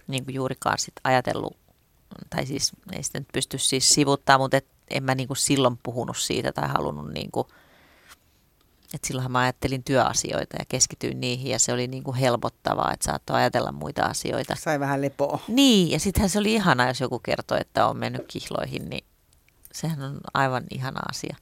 niin 0.06 0.24
kuin 0.24 0.34
juurikaan 0.34 0.78
sit 0.78 0.94
ajatellut, 1.04 1.56
tai 2.30 2.46
siis 2.46 2.72
ei 2.92 3.02
sitä 3.02 3.18
nyt 3.18 3.28
pysty 3.32 3.58
siis 3.58 3.88
sivuttaa, 3.88 4.38
mutta 4.38 4.56
et 4.56 4.66
en 4.90 5.02
mä 5.02 5.14
niin 5.14 5.26
kuin 5.26 5.36
silloin 5.36 5.78
puhunut 5.82 6.16
siitä 6.16 6.52
tai 6.52 6.68
halunnut 6.68 7.12
niin 7.12 7.30
kuin, 7.30 7.46
että 8.94 9.06
silloinhan 9.06 9.32
mä 9.32 9.38
ajattelin 9.38 9.84
työasioita 9.84 10.56
ja 10.58 10.64
keskityin 10.68 11.20
niihin 11.20 11.52
ja 11.52 11.58
se 11.58 11.72
oli 11.72 11.86
niin 11.86 12.04
kuin 12.04 12.16
helpottavaa, 12.16 12.92
että 12.92 13.04
saattoi 13.04 13.36
ajatella 13.36 13.72
muita 13.72 14.02
asioita. 14.02 14.56
Sai 14.56 14.80
vähän 14.80 15.02
lepoa. 15.02 15.40
Niin, 15.48 15.90
ja 15.90 16.00
sittenhän 16.00 16.30
se 16.30 16.38
oli 16.38 16.54
ihana, 16.54 16.88
jos 16.88 17.00
joku 17.00 17.18
kertoi, 17.18 17.58
että 17.60 17.86
on 17.86 17.96
mennyt 17.96 18.24
kihloihin, 18.28 18.90
niin 18.90 19.04
sehän 19.72 20.02
on 20.02 20.20
aivan 20.34 20.64
ihana 20.70 21.00
asia. 21.10 21.36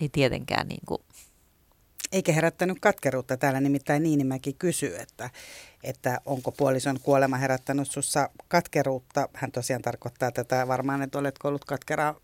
Ei 0.00 0.08
tietenkään 0.08 0.68
niin 0.68 0.82
kuin 0.86 1.02
Eikä 2.14 2.32
herättänyt 2.32 2.78
katkeruutta. 2.80 3.36
Täällä 3.36 3.60
nimittäin 3.60 4.02
Niinimäki 4.02 4.52
kysyy, 4.52 4.96
että, 4.96 5.30
että 5.82 6.20
onko 6.26 6.52
puolison 6.52 7.00
kuolema 7.00 7.36
herättänyt 7.36 7.90
sussa 7.90 8.30
katkeruutta. 8.48 9.28
Hän 9.32 9.52
tosiaan 9.52 9.82
tarkoittaa 9.82 10.32
tätä 10.32 10.68
varmaan, 10.68 11.02
että 11.02 11.18
oletko 11.18 11.48
ollut 11.48 11.64
katkeraa 11.64 12.20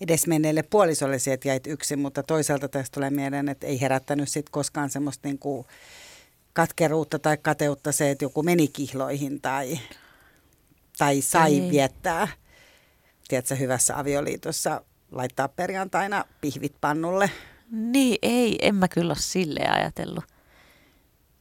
edesmenneelle 0.00 0.62
puolisolle, 0.62 1.16
että 1.32 1.48
jäit 1.48 1.66
yksin, 1.66 1.98
mutta 1.98 2.22
toisaalta 2.22 2.68
tästä 2.68 2.94
tulee 2.94 3.10
mieleen, 3.10 3.48
että 3.48 3.66
ei 3.66 3.80
herättänyt 3.80 4.28
sit 4.28 4.50
koskaan 4.50 4.90
semmoista 4.90 5.28
niin 5.28 5.38
kuin 5.38 5.66
katkeruutta 6.52 7.18
tai 7.18 7.36
kateutta 7.36 7.92
se, 7.92 8.10
että 8.10 8.24
joku 8.24 8.42
meni 8.42 8.68
kihloihin 8.68 9.40
tai, 9.40 9.78
tai 10.98 11.20
sai 11.20 11.54
ei. 11.54 11.70
viettää, 11.70 12.28
tiedätkö, 13.28 13.54
hyvässä 13.54 13.98
avioliitossa 13.98 14.82
laittaa 15.10 15.48
perjantaina 15.48 16.24
pihvit 16.40 16.74
pannulle. 16.80 17.30
Niin, 17.70 18.18
ei, 18.22 18.58
en 18.62 18.74
mä 18.74 18.88
kyllä 18.88 19.10
ole 19.10 19.18
silleen 19.18 19.72
ajatellut. 19.72 20.24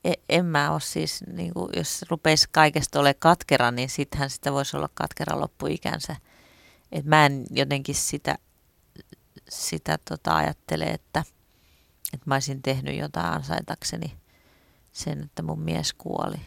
E, 0.03 0.13
en 0.30 0.45
mä 0.45 0.71
ole 0.71 0.80
siis, 0.82 1.23
niin 1.28 1.53
kuin, 1.53 1.69
jos 1.75 2.05
rupeisi 2.09 2.47
kaikesta 2.51 2.99
ole 2.99 3.13
katkera, 3.13 3.71
niin 3.71 3.89
sittenhän 3.89 4.30
sitä 4.30 4.53
voisi 4.53 4.78
olla 4.78 4.89
katkera 4.93 5.39
loppuikänsä. 5.39 6.15
Et 6.91 7.05
mä 7.05 7.25
en 7.25 7.45
jotenkin 7.49 7.95
sitä, 7.95 8.38
sitä 9.49 9.97
tota 10.09 10.36
ajattele, 10.36 10.84
että, 10.84 11.23
että 12.13 12.23
mä 12.25 12.36
olisin 12.36 12.61
tehnyt 12.61 12.97
jotain 12.97 13.34
ansaitakseni 13.34 14.17
sen, 14.91 15.23
että 15.23 15.41
mun 15.41 15.59
mies 15.59 15.93
kuoli. 15.93 16.38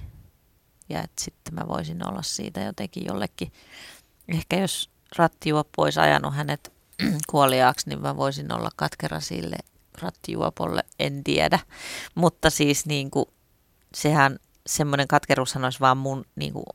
Ja 0.89 1.03
että 1.03 1.23
sitten 1.23 1.55
mä 1.55 1.69
voisin 1.69 2.09
olla 2.09 2.23
siitä 2.23 2.61
jotenkin 2.61 3.07
jollekin. 3.07 3.53
Ehkä 4.29 4.57
jos 4.57 4.91
rattijuoppo 5.17 5.83
olisi 5.83 6.01
ajanut 6.01 6.35
hänet 6.35 6.73
kuoliaaksi, 7.31 7.89
niin 7.89 8.01
mä 8.01 8.17
voisin 8.17 8.53
olla 8.53 8.71
katkera 8.77 9.21
sille 9.21 9.57
rattijuopolle, 10.03 10.83
en 10.99 11.25
tiedä. 11.25 11.59
Mutta 12.15 12.51
siis 12.51 12.87
niin 12.87 13.11
kuin, 13.11 13.27
sehän 13.95 14.39
semmoinen 14.67 15.09
katkeruushan 15.09 15.65
olisi 15.65 15.81
vaan 15.81 15.97
mun, 15.97 16.25
niin 16.37 16.53
kuin, 16.53 16.67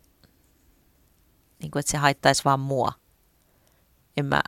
niin 1.60 1.72
kuin, 1.72 1.80
että 1.80 1.92
se 1.92 1.98
haittaisi 1.98 2.46
vaan 2.46 2.60
mua. 2.60 2.92
En 4.18 4.26
mä 4.26 4.42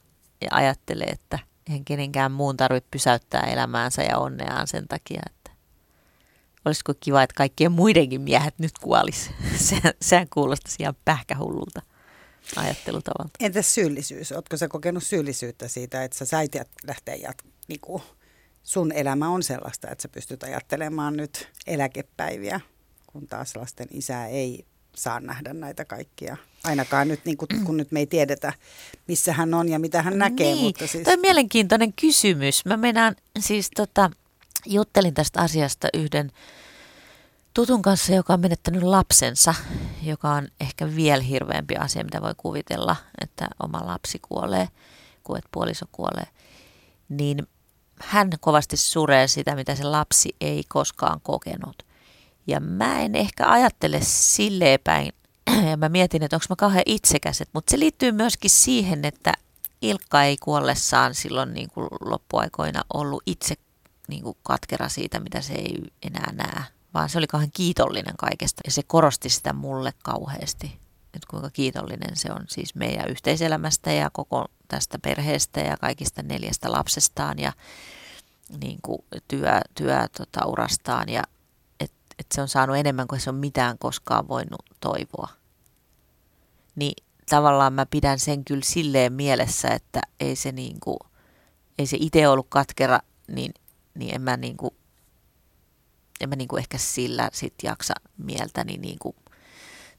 ajattele, 0.51 1.03
että 1.03 1.39
eihän 1.67 1.85
kenenkään 1.85 2.31
muun 2.31 2.57
tarvitse 2.57 2.87
pysäyttää 2.91 3.41
elämäänsä 3.41 4.03
ja 4.03 4.17
onneaan 4.17 4.67
sen 4.67 4.87
takia, 4.87 5.21
että 5.25 5.51
olisiko 6.65 6.93
kiva, 6.99 7.23
että 7.23 7.33
kaikkien 7.37 7.71
muidenkin 7.71 8.21
miehet 8.21 8.59
nyt 8.59 8.79
kuolis. 8.81 9.29
Se, 9.69 9.75
sehän 10.01 10.27
kuulostaisi 10.33 10.83
ihan 10.83 10.95
pähkähullulta 11.05 11.81
ajattelutavalta. 12.55 13.31
Entäs 13.39 13.75
syyllisyys? 13.75 14.31
Oletko 14.31 14.57
sä 14.57 14.67
kokenut 14.67 15.03
syyllisyyttä 15.03 15.67
siitä, 15.67 16.03
että 16.03 16.17
sä 16.17 16.25
sait 16.25 16.55
lähteä 16.87 17.15
jat, 17.15 17.37
niin 17.67 17.79
kuin 17.79 18.03
sun 18.67 18.91
elämä 18.91 19.29
on 19.29 19.43
sellaista, 19.43 19.89
että 19.91 20.01
sä 20.01 20.09
pystyt 20.09 20.43
ajattelemaan 20.43 21.17
nyt 21.17 21.49
eläkepäiviä, 21.67 22.61
kun 23.07 23.27
taas 23.27 23.55
lasten 23.55 23.87
isää 23.91 24.27
ei 24.27 24.65
saa 24.95 25.19
nähdä 25.19 25.53
näitä 25.53 25.85
kaikkia. 25.85 26.37
Ainakaan 26.63 27.07
nyt, 27.07 27.25
niin 27.25 27.37
kun, 27.37 27.47
kun 27.63 27.77
nyt 27.77 27.91
me 27.91 27.99
ei 27.99 28.07
tiedetä, 28.07 28.53
missä 29.07 29.33
hän 29.33 29.53
on 29.53 29.69
ja 29.69 29.79
mitä 29.79 30.01
hän 30.01 30.17
näkee. 30.17 30.53
Niin, 30.53 30.63
mutta 30.63 30.87
siis... 30.87 31.03
toi 31.03 31.13
on 31.13 31.19
mielenkiintoinen 31.19 31.93
kysymys. 31.93 32.65
Mä 32.65 32.77
mennään, 32.77 33.15
siis 33.39 33.69
tota, 33.75 34.11
juttelin 34.65 35.13
tästä 35.13 35.41
asiasta 35.41 35.87
yhden 35.93 36.31
tutun 37.53 37.81
kanssa, 37.81 38.13
joka 38.13 38.33
on 38.33 38.39
menettänyt 38.39 38.83
lapsensa, 38.83 39.55
joka 40.03 40.29
on 40.29 40.47
ehkä 40.59 40.95
vielä 40.95 41.23
hirveämpi 41.23 41.75
asia, 41.75 42.03
mitä 42.03 42.21
voi 42.21 42.33
kuvitella, 42.37 42.95
että 43.21 43.47
oma 43.63 43.85
lapsi 43.85 44.19
kuolee, 44.21 44.67
kuin 45.23 45.37
että 45.37 45.49
puoliso 45.51 45.85
kuolee. 45.91 46.27
Niin 47.09 47.47
hän 47.99 48.29
kovasti 48.39 48.77
suree 48.77 49.27
sitä, 49.27 49.55
mitä 49.55 49.75
se 49.75 49.83
lapsi 49.83 50.35
ei 50.41 50.63
koskaan 50.67 51.21
kokenut. 51.23 51.83
Ja 52.47 52.59
mä 52.59 52.99
en 52.99 53.15
ehkä 53.15 53.51
ajattele 53.51 53.99
silleen 54.01 54.79
päin, 54.83 55.13
ja 55.69 55.77
mä 55.77 55.89
mietin, 55.89 56.23
että 56.23 56.35
onko 56.35 56.45
mä 56.49 56.55
kauhean 56.55 56.83
itsekäset, 56.85 57.49
mutta 57.53 57.71
se 57.71 57.79
liittyy 57.79 58.11
myöskin 58.11 58.51
siihen, 58.51 59.05
että 59.05 59.33
Ilkka 59.81 60.23
ei 60.23 60.37
kuollessaan 60.37 61.15
silloin 61.15 61.53
niin 61.53 61.69
kuin 61.69 61.87
loppuaikoina 62.01 62.83
ollut 62.93 63.23
itse 63.25 63.55
niin 64.07 64.23
kuin 64.23 64.37
katkera 64.43 64.89
siitä, 64.89 65.19
mitä 65.19 65.41
se 65.41 65.53
ei 65.53 65.81
enää 66.01 66.31
näe, 66.33 66.63
vaan 66.93 67.09
se 67.09 67.17
oli 67.17 67.27
kauhean 67.27 67.51
kiitollinen 67.51 68.17
kaikesta 68.17 68.61
ja 68.65 68.71
se 68.71 68.83
korosti 68.83 69.29
sitä 69.29 69.53
mulle 69.53 69.93
kauheasti, 70.03 70.79
että 71.17 71.27
kuinka 71.29 71.49
kiitollinen 71.49 72.15
se 72.15 72.31
on 72.31 72.45
siis 72.47 72.75
meidän 72.75 73.09
yhteiselämästä 73.09 73.91
ja 73.91 74.09
koko 74.09 74.45
tästä 74.67 74.99
perheestä 74.99 75.59
ja 75.59 75.77
kaikista 75.77 76.23
neljästä 76.23 76.71
lapsestaan 76.71 77.39
ja 77.39 77.53
niin 78.61 78.79
kuin 78.81 78.99
työ, 79.27 79.61
työ 79.75 80.07
tota, 80.17 80.45
urastaan 80.45 81.09
ja 81.09 81.23
että 81.79 81.97
et 82.19 82.27
se 82.31 82.41
on 82.41 82.47
saanut 82.47 82.77
enemmän 82.77 83.07
kuin 83.07 83.21
se 83.21 83.29
on 83.29 83.35
mitään 83.35 83.77
koskaan 83.77 84.27
voinut 84.27 84.63
toivoa. 84.79 85.29
Niin 86.75 87.03
tavallaan 87.29 87.73
mä 87.73 87.85
pidän 87.85 88.19
sen 88.19 88.45
kyllä 88.45 88.63
silleen 88.63 89.13
mielessä, 89.13 89.67
että 89.67 90.01
ei 90.19 90.35
se, 90.35 90.51
niin 90.51 90.79
kuin, 90.79 90.97
ei 91.79 91.87
se 91.87 91.97
itse 91.99 92.27
ollut 92.27 92.47
katkera, 92.49 92.99
niin, 93.27 93.53
niin 93.93 94.15
en 94.15 94.21
mä, 94.21 94.37
niin 94.37 94.57
kuin, 94.57 94.71
en 96.21 96.29
mä 96.29 96.35
niin 96.35 96.47
kuin 96.47 96.59
ehkä 96.59 96.77
sillä 96.77 97.29
sit 97.33 97.53
jaksa 97.63 97.93
mieltäni 98.17 98.77
niin 98.77 98.99
kuin 98.99 99.15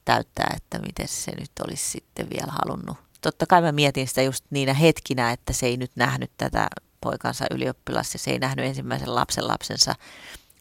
täyttää, 0.09 0.54
että 0.56 0.78
miten 0.78 1.09
se 1.09 1.32
nyt 1.40 1.50
olisi 1.64 1.90
sitten 1.90 2.30
vielä 2.30 2.52
halunnut. 2.52 2.96
Totta 3.20 3.46
kai 3.46 3.62
mä 3.62 3.72
mietin 3.72 4.09
sitä 4.09 4.22
just 4.22 4.44
niinä 4.50 4.74
hetkinä, 4.74 5.32
että 5.32 5.52
se 5.52 5.66
ei 5.66 5.76
nyt 5.76 5.90
nähnyt 5.96 6.30
tätä 6.36 6.68
poikansa 7.00 7.44
ylioppilas 7.50 8.12
ja 8.12 8.18
se 8.18 8.30
ei 8.30 8.38
nähnyt 8.38 8.64
ensimmäisen 8.64 9.14
lapsen 9.14 9.48
lapsensa 9.48 9.94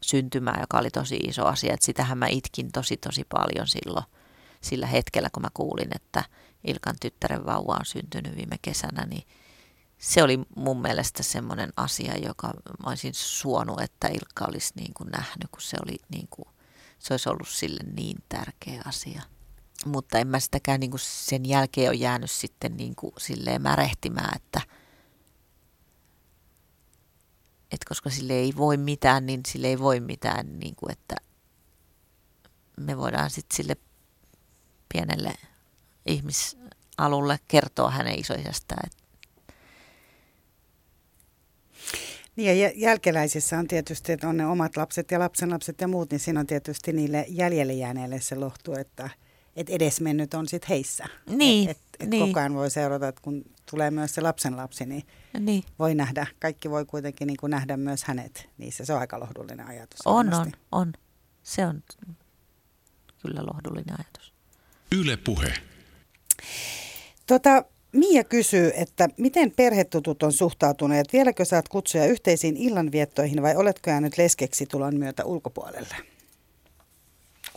syntymää, 0.01 0.57
joka 0.61 0.79
oli 0.79 0.89
tosi 0.89 1.15
iso 1.15 1.45
asia. 1.45 1.73
Että 1.73 1.85
sitähän 1.85 2.17
mä 2.17 2.27
itkin 2.27 2.71
tosi 2.71 2.97
tosi 2.97 3.23
paljon 3.29 3.67
silloin 3.67 4.05
sillä 4.61 4.87
hetkellä, 4.87 5.29
kun 5.33 5.41
mä 5.41 5.49
kuulin, 5.53 5.95
että 5.95 6.23
Ilkan 6.63 6.95
tyttären 7.01 7.45
vauva 7.45 7.73
on 7.79 7.85
syntynyt 7.85 8.35
viime 8.35 8.55
kesänä, 8.61 9.05
niin 9.05 9.23
se 9.97 10.23
oli 10.23 10.39
mun 10.55 10.81
mielestä 10.81 11.23
semmoinen 11.23 11.73
asia, 11.77 12.17
joka 12.17 12.47
mä 12.83 12.89
olisin 12.89 13.13
suonut, 13.13 13.81
että 13.81 14.07
Ilkka 14.07 14.45
olisi 14.45 14.73
niin 14.75 14.93
kuin 14.93 15.09
nähnyt, 15.09 15.51
kun 15.51 15.61
se, 15.61 15.77
oli 15.85 15.97
niin 16.09 16.27
kuin, 16.29 16.47
se 16.99 17.13
olisi 17.13 17.29
ollut 17.29 17.47
sille 17.47 17.79
niin 17.95 18.17
tärkeä 18.29 18.81
asia. 18.85 19.21
Mutta 19.85 20.19
en 20.19 20.27
mä 20.27 20.39
sitäkään 20.39 20.79
niin 20.79 20.91
kuin 20.91 21.01
sen 21.03 21.45
jälkeen 21.45 21.89
ole 21.89 21.97
jäänyt 21.97 22.31
sitten 22.31 22.77
niin 22.77 22.95
kuin 22.95 23.13
silleen 23.17 23.61
märehtimään, 23.61 24.35
että– 24.35 24.61
että 27.71 27.85
koska 27.89 28.09
sille 28.09 28.33
ei 28.33 28.53
voi 28.57 28.77
mitään, 28.77 29.25
niin 29.25 29.41
sille 29.47 29.67
ei 29.67 29.79
voi 29.79 29.99
mitään, 29.99 30.59
niin 30.59 30.75
kuin 30.75 30.91
että 30.91 31.15
me 32.79 32.97
voidaan 32.97 33.29
sitten 33.29 33.55
sille 33.55 33.77
pienelle 34.93 35.33
ihmisalulle 36.05 37.39
kertoa 37.47 37.91
hänen 37.91 38.19
isoisestaan. 38.19 38.89
Niin 42.35 42.59
ja 42.59 42.71
jälkeläisissä 42.75 43.59
on 43.59 43.67
tietysti, 43.67 44.11
että 44.11 44.27
on 44.27 44.37
ne 44.37 44.45
omat 44.45 44.77
lapset 44.77 45.11
ja 45.11 45.19
lapsenlapset 45.19 45.81
ja 45.81 45.87
muut, 45.87 46.11
niin 46.11 46.19
siinä 46.19 46.39
on 46.39 46.47
tietysti 46.47 46.93
niille 46.93 47.25
jäljelle 47.29 47.73
jääneille 47.73 48.21
se 48.21 48.35
lohtu, 48.35 48.73
että, 48.73 49.09
että 49.57 49.73
edesmennyt 49.73 50.33
on 50.33 50.47
sitten 50.47 50.69
heissä. 50.69 51.05
Niin, 51.29 51.69
et, 51.69 51.77
et, 51.77 51.83
et 51.99 52.09
niin. 52.09 52.27
Koko 52.27 52.39
ajan 52.39 52.53
voi 52.53 52.71
seurata, 52.71 53.07
että 53.07 53.21
kun 53.21 53.43
tulee 53.71 53.91
myös 53.91 54.15
se 54.15 54.21
lapsenlapsi, 54.21 54.85
niin, 54.85 55.03
niin. 55.39 55.63
voi 55.79 55.95
nähdä, 55.95 56.27
kaikki 56.39 56.69
voi 56.69 56.85
kuitenkin 56.85 57.27
niin 57.27 57.37
kuin 57.37 57.51
nähdä 57.51 57.77
myös 57.77 58.03
hänet 58.03 58.49
niissä. 58.57 58.85
Se 58.85 58.93
on 58.93 58.99
aika 58.99 59.19
lohdullinen 59.19 59.67
ajatus. 59.67 59.99
On, 60.05 60.25
varmasti. 60.25 60.53
on, 60.71 60.81
on. 60.81 60.93
Se 61.43 61.65
on 61.65 61.83
kyllä 63.21 63.45
lohdullinen 63.45 63.95
ajatus. 63.99 64.33
Yle 64.91 65.17
puhe. 65.17 65.53
Tota, 67.27 67.63
Mia 67.91 68.23
kysyy, 68.23 68.71
että 68.75 69.09
miten 69.17 69.51
perhetutut 69.51 70.23
on 70.23 70.33
suhtautuneet? 70.33 71.13
Vieläkö 71.13 71.45
saat 71.45 71.69
kutsuja 71.69 72.05
yhteisiin 72.05 72.57
illanviettoihin 72.57 73.41
vai 73.41 73.55
oletko 73.55 73.89
jäänyt 73.89 74.17
leskeksi 74.17 74.65
tulon 74.65 74.95
myötä 74.95 75.25
ulkopuolelle? 75.25 75.95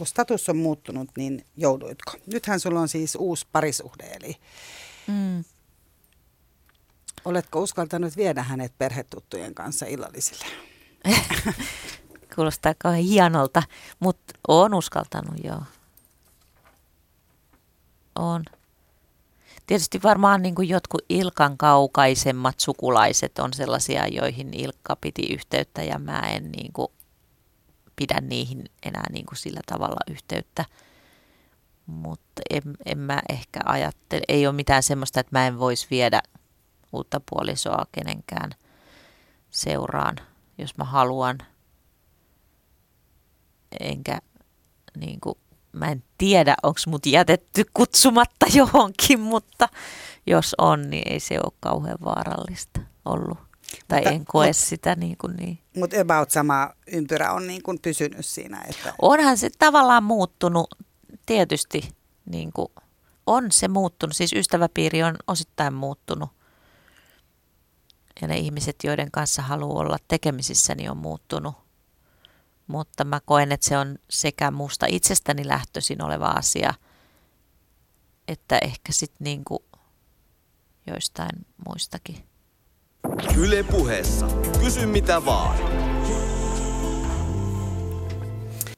Kun 0.00 0.06
status 0.06 0.48
on 0.48 0.56
muuttunut, 0.56 1.10
niin 1.16 1.44
jouduitko? 1.56 2.12
Nythän 2.26 2.60
sulla 2.60 2.80
on 2.80 2.88
siis 2.88 3.14
uusi 3.14 3.46
parisuhde, 3.52 4.04
eli 4.04 4.36
mm. 5.06 5.44
oletko 7.24 7.60
uskaltanut 7.60 8.16
viedä 8.16 8.42
hänet 8.42 8.72
perhetuttujen 8.78 9.54
kanssa 9.54 9.86
illallisille? 9.86 10.44
Kuulostaa 12.34 12.74
kauhean 12.78 13.04
hienolta, 13.04 13.62
mutta 13.98 14.34
on 14.48 14.74
uskaltanut, 14.74 15.44
joo. 15.44 15.62
On. 18.14 18.44
Tietysti 19.66 20.02
varmaan 20.02 20.42
niin 20.42 20.54
kuin 20.54 20.68
jotkut 20.68 21.04
Ilkan 21.08 21.58
kaukaisemmat 21.58 22.60
sukulaiset 22.60 23.38
on 23.38 23.52
sellaisia, 23.52 24.06
joihin 24.06 24.54
Ilkka 24.54 24.96
piti 24.96 25.32
yhteyttä 25.32 25.82
ja 25.82 25.98
mä 25.98 26.20
en 26.20 26.52
niin 26.52 26.72
kuin 26.72 26.88
pidä 28.00 28.20
niihin 28.20 28.64
enää 28.82 29.04
niin 29.12 29.26
kuin 29.26 29.36
sillä 29.38 29.60
tavalla 29.66 30.00
yhteyttä. 30.10 30.64
Mutta 31.86 32.42
en, 32.50 32.62
en 32.86 32.98
mä 32.98 33.22
ehkä 33.28 33.60
ajattele, 33.64 34.22
ei 34.28 34.46
ole 34.46 34.54
mitään 34.54 34.82
semmoista, 34.82 35.20
että 35.20 35.38
mä 35.38 35.46
en 35.46 35.58
voisi 35.58 35.86
viedä 35.90 36.22
uutta 36.92 37.20
puolisoa 37.30 37.86
kenenkään 37.92 38.50
seuraan, 39.50 40.16
jos 40.58 40.76
mä 40.76 40.84
haluan. 40.84 41.38
enkä 43.80 44.18
niin 44.96 45.20
kuin, 45.20 45.34
mä 45.72 45.86
en 45.86 46.04
tiedä, 46.18 46.54
onko 46.62 46.80
mut 46.86 47.06
jätetty 47.06 47.64
kutsumatta 47.74 48.46
johonkin, 48.58 49.20
mutta 49.20 49.68
jos 50.26 50.54
on, 50.58 50.90
niin 50.90 51.12
ei 51.12 51.20
se 51.20 51.38
ole 51.44 51.52
kauhean 51.60 51.98
vaarallista 52.04 52.80
ollut. 53.04 53.49
Tai 53.88 53.98
mutta, 53.98 54.10
en 54.10 54.24
koe 54.24 54.46
mut, 54.46 54.56
sitä 54.56 54.94
niin 54.94 55.16
kuin 55.18 55.36
niin. 55.36 55.58
Mutta 55.76 56.00
about 56.00 56.30
sama 56.30 56.70
ympyrä 56.86 57.32
on 57.32 57.46
niin 57.46 57.62
kuin 57.62 57.78
pysynyt 57.82 58.26
siinä. 58.26 58.64
Että... 58.68 58.94
Onhan 59.02 59.38
se 59.38 59.50
tavallaan 59.58 60.04
muuttunut 60.04 60.74
tietysti, 61.26 61.94
niin 62.24 62.52
kuin, 62.52 62.68
on 63.26 63.52
se 63.52 63.68
muuttunut. 63.68 64.16
Siis 64.16 64.32
ystäväpiiri 64.32 65.02
on 65.02 65.16
osittain 65.26 65.74
muuttunut. 65.74 66.30
Ja 68.22 68.28
ne 68.28 68.38
ihmiset, 68.38 68.76
joiden 68.84 69.10
kanssa 69.10 69.42
haluaa 69.42 69.80
olla 69.80 69.96
tekemisissä, 70.08 70.74
niin 70.74 70.90
on 70.90 70.96
muuttunut. 70.96 71.54
Mutta 72.66 73.04
mä 73.04 73.20
koen, 73.20 73.52
että 73.52 73.68
se 73.68 73.78
on 73.78 73.98
sekä 74.10 74.50
musta 74.50 74.86
itsestäni 74.88 75.48
lähtöisin 75.48 76.02
oleva 76.02 76.26
asia, 76.26 76.74
että 78.28 78.58
ehkä 78.58 78.92
sitten 78.92 79.24
niin 79.24 79.44
kuin 79.44 79.62
joistain 80.86 81.46
muistakin. 81.68 82.29
Yle 83.38 83.62
puheessa. 83.62 84.26
Kysy 84.64 84.86
mitä 84.86 85.24
vaan. 85.24 85.58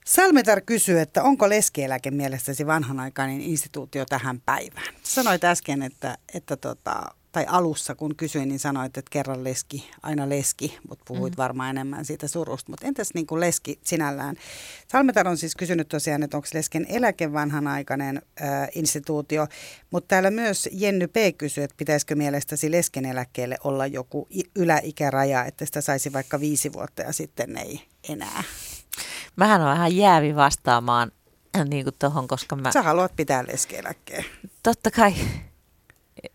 Salmetar 0.05 0.61
kysyy, 0.61 0.99
että 0.99 1.23
onko 1.23 1.49
leskieläke 1.49 2.11
mielestäsi 2.11 2.67
vanhanaikainen 2.67 3.41
instituutio 3.41 4.05
tähän 4.05 4.41
päivään? 4.45 4.93
Sanoit 5.03 5.43
äsken, 5.43 5.81
että, 5.81 6.17
että 6.33 6.57
tota, 6.57 7.03
tai 7.33 7.45
alussa 7.49 7.95
kun 7.95 8.15
kysyin, 8.15 8.49
niin 8.49 8.59
sanoit, 8.59 8.97
että 8.97 9.09
kerran 9.11 9.43
leski, 9.43 9.91
aina 10.03 10.29
leski, 10.29 10.77
mutta 10.89 11.05
puhuit 11.07 11.33
mm. 11.33 11.37
varmaan 11.37 11.69
enemmän 11.69 12.05
siitä 12.05 12.27
surusta. 12.27 12.71
Mutta 12.71 12.87
entäs 12.87 13.09
niin 13.13 13.27
kuin 13.27 13.39
leski 13.39 13.79
sinällään? 13.83 14.35
Salmetar 14.87 15.27
on 15.27 15.37
siis 15.37 15.55
kysynyt 15.55 15.87
tosiaan, 15.89 16.23
että 16.23 16.37
onko 16.37 16.49
lesken 16.53 16.85
eläke 16.89 17.33
vanhanaikainen 17.33 18.21
äh, 18.41 18.69
instituutio, 18.75 19.47
mutta 19.91 20.07
täällä 20.07 20.31
myös 20.31 20.69
Jenny 20.71 21.07
P. 21.07 21.15
kysyy, 21.37 21.63
että 21.63 21.77
pitäisikö 21.77 22.15
mielestäsi 22.15 22.71
lesken 22.71 23.05
eläkkeelle 23.05 23.57
olla 23.63 23.87
joku 23.87 24.27
yläikäraja, 24.55 25.45
että 25.45 25.65
sitä 25.65 25.81
saisi 25.81 26.13
vaikka 26.13 26.39
viisi 26.39 26.73
vuotta 26.73 27.01
ja 27.01 27.13
sitten 27.13 27.57
ei 27.57 27.81
enää. 28.09 28.43
Mähän 29.35 29.61
on 29.61 29.67
vähän 29.67 29.95
jäävi 29.95 30.35
vastaamaan 30.35 31.11
niin 31.69 31.83
kuin 31.83 31.95
tohon, 31.99 32.27
koska 32.27 32.55
mä... 32.55 32.71
Sä 32.71 32.81
haluat 32.81 33.15
pitää 33.15 33.43
leskeeläkkeen. 33.47 34.25
Totta 34.63 34.91
kai 34.91 35.13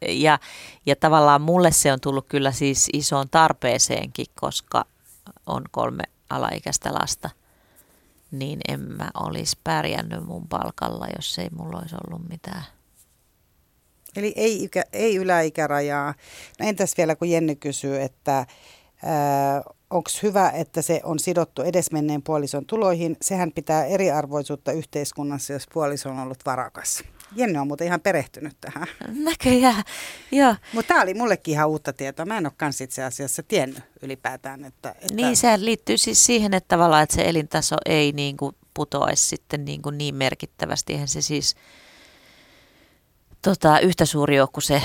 ja, 0.09 0.39
ja 0.86 0.97
tavallaan 0.97 1.41
mulle 1.41 1.72
se 1.72 1.93
on 1.93 2.01
tullut 2.01 2.26
kyllä 2.28 2.53
siis 2.53 2.89
isoon 2.93 3.28
tarpeeseenkin, 3.30 4.26
koska 4.41 4.84
on 5.47 5.64
kolme 5.70 6.05
alaikäistä 6.30 6.95
lasta, 6.95 7.30
niin 8.30 8.61
en 8.68 8.80
mä 8.80 9.11
olisi 9.14 9.59
pärjännyt 9.64 10.26
mun 10.26 10.49
palkalla, 10.49 11.07
jos 11.16 11.39
ei 11.39 11.49
mulla 11.51 11.78
olisi 11.78 11.97
ollut 12.07 12.28
mitään. 12.28 12.64
Eli 14.16 14.32
ei, 14.36 14.64
ikä, 14.64 14.84
ei 14.93 15.16
yläikärajaa. 15.16 16.14
No 16.61 16.68
entäs 16.68 16.97
vielä, 16.97 17.16
kun 17.16 17.30
Jenny 17.30 17.55
kysyy, 17.55 18.01
että 18.01 18.47
onko 19.91 20.11
hyvä, 20.22 20.51
että 20.51 20.82
se 20.82 21.01
on 21.05 21.18
sidottu 21.18 21.62
edesmenneen 21.62 22.22
puolison 22.22 22.66
tuloihin. 22.66 23.16
Sehän 23.22 23.53
pitää 23.53 23.84
eriarvoisuutta 23.84 24.72
yhteiskunnassa, 24.72 25.53
jos 25.53 25.66
puoliso 25.72 26.11
on 26.11 26.18
ollut 26.18 26.47
varakas. 26.47 27.05
Jenny 27.37 27.59
on 27.59 27.66
muuten 27.66 27.87
ihan 27.87 28.01
perehtynyt 28.01 28.57
tähän. 28.61 28.87
Näköjään, 29.09 29.83
joo. 30.33 30.57
Mutta 30.72 30.89
tämä 30.89 31.03
oli 31.03 31.14
mullekin 31.14 31.53
ihan 31.53 31.68
uutta 31.68 31.93
tietoa. 31.93 32.26
Mä 32.26 32.39
en 32.39 32.47
ole 32.47 32.53
kans 32.57 32.81
itse 32.81 33.05
asiassa 33.05 33.43
tiennyt 33.43 33.83
ylipäätään. 34.03 34.64
Että, 34.64 34.91
että... 34.91 35.14
Niin, 35.14 35.37
se 35.37 35.61
liittyy 35.61 35.99
siis 35.99 36.26
siihen, 36.26 36.55
että 36.55 36.68
tavallaan 36.68 37.03
että 37.03 37.14
se 37.14 37.29
elintaso 37.29 37.76
ei 37.87 38.12
niin 38.12 38.37
kuin 38.37 38.57
putoaisi 38.74 39.29
sitten 39.29 39.64
niin, 39.64 39.83
kuin 39.83 39.99
niin 39.99 40.14
merkittävästi. 40.14 40.93
Eihän 40.93 41.09
se 41.09 41.22
siis 41.22 41.57
tota, 43.43 43.81
yhtä 43.81 44.05
suuri 44.05 44.41
ole 44.41 44.49
kuin 44.53 44.64
se 44.64 44.83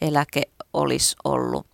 eläke 0.00 0.42
olisi 0.72 1.16
ollut. 1.24 1.66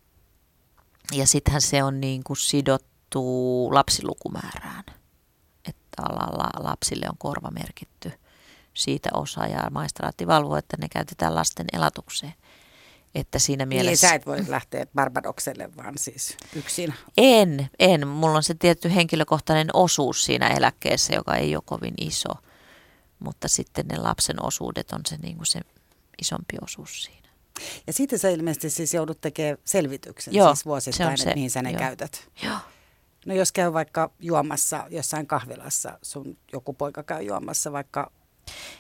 Ja 1.13 1.27
sittenhän 1.27 1.61
se 1.61 1.83
on 1.83 2.01
niin 2.01 2.25
kuin 2.25 2.37
sidottu 2.37 3.75
lapsilukumäärään. 3.75 4.85
Että 5.69 6.03
alalla 6.03 6.71
lapsille 6.71 7.07
on 7.09 7.19
korva 7.19 7.51
merkitty 7.51 8.13
siitä 8.75 9.11
osa 9.15 9.47
ja 9.47 9.71
maistraatti 9.71 10.27
valvoo, 10.27 10.57
että 10.57 10.77
ne 10.81 10.89
käytetään 10.89 11.35
lasten 11.35 11.67
elatukseen. 11.73 12.35
Että 13.15 13.39
siinä 13.39 13.65
niin, 13.65 13.69
mielessä... 13.69 14.07
Niin, 14.07 14.11
sä 14.11 14.15
et 14.15 14.27
voi 14.27 14.45
lähteä 14.49 14.87
Barbadokselle 14.95 15.77
vaan 15.77 15.99
siis 15.99 16.37
yksin. 16.57 16.95
En, 17.17 17.71
en. 17.79 18.09
Mulla 18.09 18.37
on 18.37 18.43
se 18.43 18.55
tietty 18.55 18.95
henkilökohtainen 18.95 19.69
osuus 19.73 20.25
siinä 20.25 20.49
eläkkeessä, 20.49 21.15
joka 21.15 21.37
ei 21.37 21.57
ole 21.57 21.63
kovin 21.67 21.95
iso. 22.01 22.29
Mutta 23.19 23.49
sitten 23.49 23.87
ne 23.87 23.99
lapsen 23.99 24.45
osuudet 24.45 24.93
on 24.93 25.01
se, 25.09 25.17
niin 25.17 25.37
kuin 25.37 25.47
se 25.47 25.61
isompi 26.23 26.57
osuus 26.63 27.05
siinä. 27.05 27.29
Ja 27.87 27.93
sitten 27.93 28.19
sä 28.19 28.29
ilmeisesti 28.29 28.71
siis 28.71 28.95
joudut 28.95 29.21
tekemään 29.21 29.59
selvityksen 29.65 30.35
Joo, 30.35 30.55
siis 30.55 30.67
vuosittain, 30.67 31.19
se 31.19 31.23
että 31.23 31.35
mihin 31.35 31.51
sä 31.51 31.63
ne 31.63 31.71
Joo. 31.71 31.79
käytät. 31.79 32.29
Joo. 32.43 32.57
No 33.27 33.35
jos 33.35 33.53
käy 33.53 33.73
vaikka 33.73 34.11
juomassa 34.19 34.87
jossain 34.91 35.27
kahvilassa, 35.27 35.99
sun 36.03 36.37
joku 36.53 36.73
poika 36.73 37.03
käy 37.03 37.23
juomassa 37.23 37.73
vaikka 37.73 38.13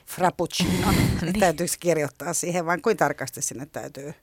frappuccino, 0.07 0.93
niin. 1.23 1.41
täytyykö 1.41 1.73
kirjoittaa 1.81 2.35
siihen 2.35 2.67
vai 2.67 2.79
kuin 2.79 2.97
tarkasti 2.97 3.43
sinne 3.43 3.67
täytyy? 3.67 4.15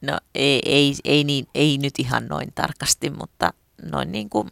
No 0.00 0.18
ei, 0.34 0.60
ei, 0.64 0.94
ei, 1.04 1.24
niin, 1.24 1.46
ei 1.54 1.78
nyt 1.78 1.94
ihan 1.98 2.26
noin 2.26 2.52
tarkasti, 2.54 3.10
mutta 3.10 3.52
noin 3.82 4.12
niin 4.12 4.30
kuin 4.30 4.50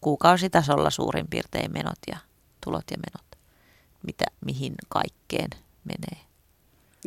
kuukausitasolla 0.00 0.90
suurin 0.90 1.26
piirtein 1.30 1.72
menot 1.72 1.98
ja 2.08 2.16
tulot 2.64 2.84
ja 2.90 2.96
menot, 2.96 3.26
mitä, 4.06 4.24
mihin 4.44 4.74
kaikkeen 4.88 5.50
menee. 5.84 6.26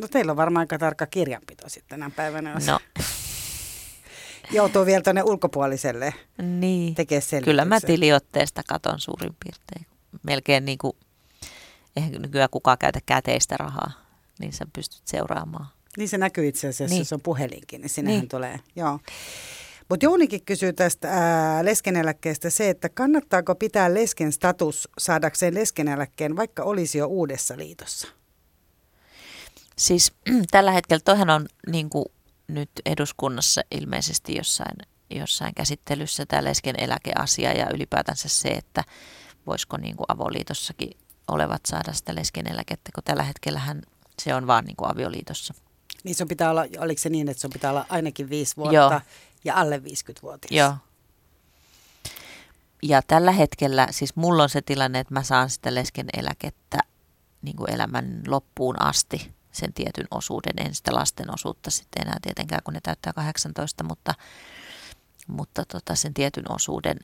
No 0.00 0.08
teillä 0.08 0.30
on 0.30 0.36
varmaan 0.36 0.62
aika 0.62 0.78
tarkka 0.78 1.06
kirjanpito 1.06 1.68
sitten 1.68 2.00
tänä 2.00 2.10
päivänä. 2.16 2.56
No. 2.66 2.78
Joutuu 4.50 4.86
vielä 4.86 5.02
tuonne 5.02 5.22
ulkopuoliselle 5.22 6.14
niin. 6.42 6.94
tekemään. 6.94 7.44
Kyllä 7.44 7.64
mä 7.64 7.80
tiliotteesta 7.80 8.62
katon 8.68 9.00
suurin 9.00 9.36
piirtein. 9.44 9.86
Melkein 10.22 10.64
niin 10.64 10.78
kuin, 10.78 10.92
eihän 11.96 12.12
nykyään 12.12 12.50
kukaan 12.50 12.78
käytä 12.78 13.00
käteistä 13.06 13.56
rahaa, 13.56 13.92
niin 14.38 14.52
sä 14.52 14.66
pystyt 14.72 15.02
seuraamaan. 15.04 15.66
Niin 15.96 16.08
se 16.08 16.18
näkyy 16.18 16.48
itse 16.48 16.68
asiassa, 16.68 16.94
niin. 16.94 17.00
jos 17.00 17.12
on 17.12 17.20
puhelinkin, 17.20 17.80
niin 17.80 17.90
sinnehän 17.90 18.20
niin. 18.20 18.28
tulee. 18.28 18.60
Joo. 18.76 18.98
Mutta 19.88 20.06
Jounikin 20.06 20.44
kysyy 20.44 20.72
tästä 20.72 21.08
ää, 21.10 21.64
leskeneläkkeestä 21.64 22.50
se, 22.50 22.70
että 22.70 22.88
kannattaako 22.88 23.54
pitää 23.54 23.94
lesken 23.94 24.32
status 24.32 24.88
saadakseen 24.98 25.54
leskeneläkkeen, 25.54 26.36
vaikka 26.36 26.62
olisi 26.62 26.98
jo 26.98 27.06
uudessa 27.06 27.56
liitossa? 27.56 28.08
Siis 29.78 30.12
tällä 30.50 30.72
hetkellä 30.72 31.00
toihan 31.04 31.30
on 31.30 31.46
niin 31.66 31.90
kuin 31.90 32.04
nyt 32.48 32.70
eduskunnassa 32.86 33.62
ilmeisesti 33.70 34.36
jossain, 34.36 34.76
jossain 35.10 35.54
käsittelyssä 35.54 36.26
tämä 36.26 36.44
lesken 36.44 36.74
eläkeasia 36.78 37.52
ja 37.52 37.66
ylipäätänsä 37.74 38.28
se, 38.28 38.48
että 38.48 38.84
voisiko 39.46 39.76
niin 39.76 39.96
kuin 39.96 40.06
avoliitossakin 40.08 40.90
olevat 41.30 41.60
saada 41.66 41.92
sitä 41.92 42.14
lesken 42.14 42.46
eläkettä, 42.46 42.90
kun 42.94 43.04
tällä 43.04 43.22
hetkellähän 43.22 43.82
se 44.22 44.34
on 44.34 44.46
vaan 44.46 44.64
niin 44.64 44.76
kuin 44.76 44.90
avioliitossa. 44.90 45.54
Niin 46.04 46.14
sun 46.14 46.28
pitää 46.28 46.50
olla, 46.50 46.64
oliko 46.78 47.00
se 47.00 47.08
niin, 47.08 47.28
että 47.28 47.40
sun 47.40 47.50
pitää 47.50 47.70
olla 47.70 47.86
ainakin 47.88 48.30
viisi 48.30 48.56
vuotta 48.56 48.74
Joo. 48.74 49.00
ja 49.44 49.54
alle 49.56 49.76
50-vuotias? 49.76 50.50
Joo. 50.50 50.74
Ja 52.82 53.02
tällä 53.02 53.32
hetkellä, 53.32 53.88
siis 53.90 54.16
mulla 54.16 54.42
on 54.42 54.48
se 54.48 54.62
tilanne, 54.62 55.00
että 55.00 55.14
mä 55.14 55.22
saan 55.22 55.50
sitä 55.50 55.74
lesken 55.74 56.06
eläkettä 56.16 56.78
niin 57.42 57.56
kuin 57.56 57.70
elämän 57.70 58.22
loppuun 58.26 58.82
asti 58.82 59.32
sen 59.52 59.72
tietyn 59.72 60.06
osuuden, 60.10 60.66
en 60.66 60.74
sitä 60.74 60.94
lasten 60.94 61.34
osuutta 61.34 61.70
sitten 61.70 62.02
enää 62.02 62.18
tietenkään, 62.22 62.62
kun 62.64 62.74
ne 62.74 62.80
täyttää 62.82 63.12
18, 63.12 63.84
mutta, 63.84 64.14
mutta 65.26 65.64
tota 65.64 65.94
sen 65.94 66.14
tietyn 66.14 66.52
osuuden, 66.52 66.96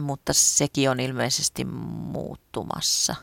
mutta 0.00 0.32
sekin 0.32 0.90
on 0.90 1.00
ilmeisesti 1.00 1.64
muuttumassa. 1.64 3.14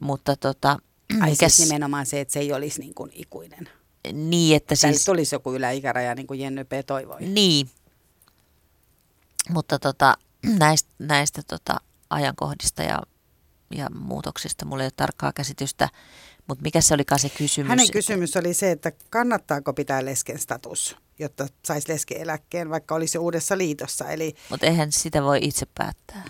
Mutta 0.00 0.36
tota, 0.36 0.78
Ai 1.20 1.30
mikäs, 1.30 1.56
siis 1.56 1.68
nimenomaan 1.68 2.06
se, 2.06 2.20
että 2.20 2.32
se 2.32 2.40
ei 2.40 2.52
olisi 2.52 2.80
niin 2.80 2.94
kuin 2.94 3.10
ikuinen. 3.14 3.68
Niin, 4.12 4.56
että 4.56 4.74
Tänne 4.80 4.94
siis... 4.94 5.04
tulisi 5.04 5.34
joku 5.34 5.54
yläikäraja, 5.54 6.14
niin 6.14 6.26
kuin 6.26 6.40
Jenny 6.40 6.64
P. 6.64 6.70
toivoi. 6.86 7.20
Niin. 7.20 7.70
Mutta 9.48 9.78
tota, 9.78 10.16
näistä, 10.58 10.90
näistä 10.98 11.42
tota, 11.48 11.80
ajankohdista 12.10 12.82
ja, 12.82 13.02
ja 13.70 13.90
muutoksista 13.94 14.64
mulla 14.64 14.82
ei 14.82 14.86
ole 14.86 14.92
tarkkaa 14.96 15.32
käsitystä. 15.32 15.88
Mutta 16.50 16.62
mikä 16.62 16.80
se 16.80 16.94
olikaan 16.94 17.18
se 17.18 17.28
kysymys? 17.28 17.68
Hänen 17.68 17.90
kysymys 17.92 18.36
oli 18.36 18.54
se, 18.54 18.70
että 18.70 18.92
kannattaako 19.10 19.72
pitää 19.72 20.04
lesken 20.04 20.38
status, 20.38 20.96
jotta 21.18 21.46
saisi 21.64 21.92
leskeeläkkeen, 21.92 22.70
vaikka 22.70 22.94
olisi 22.94 23.18
uudessa 23.18 23.58
liitossa. 23.58 24.08
Eli... 24.08 24.34
Mutta 24.48 24.66
eihän 24.66 24.92
sitä 24.92 25.22
voi 25.22 25.38
itse 25.42 25.66
päättää. 25.74 26.24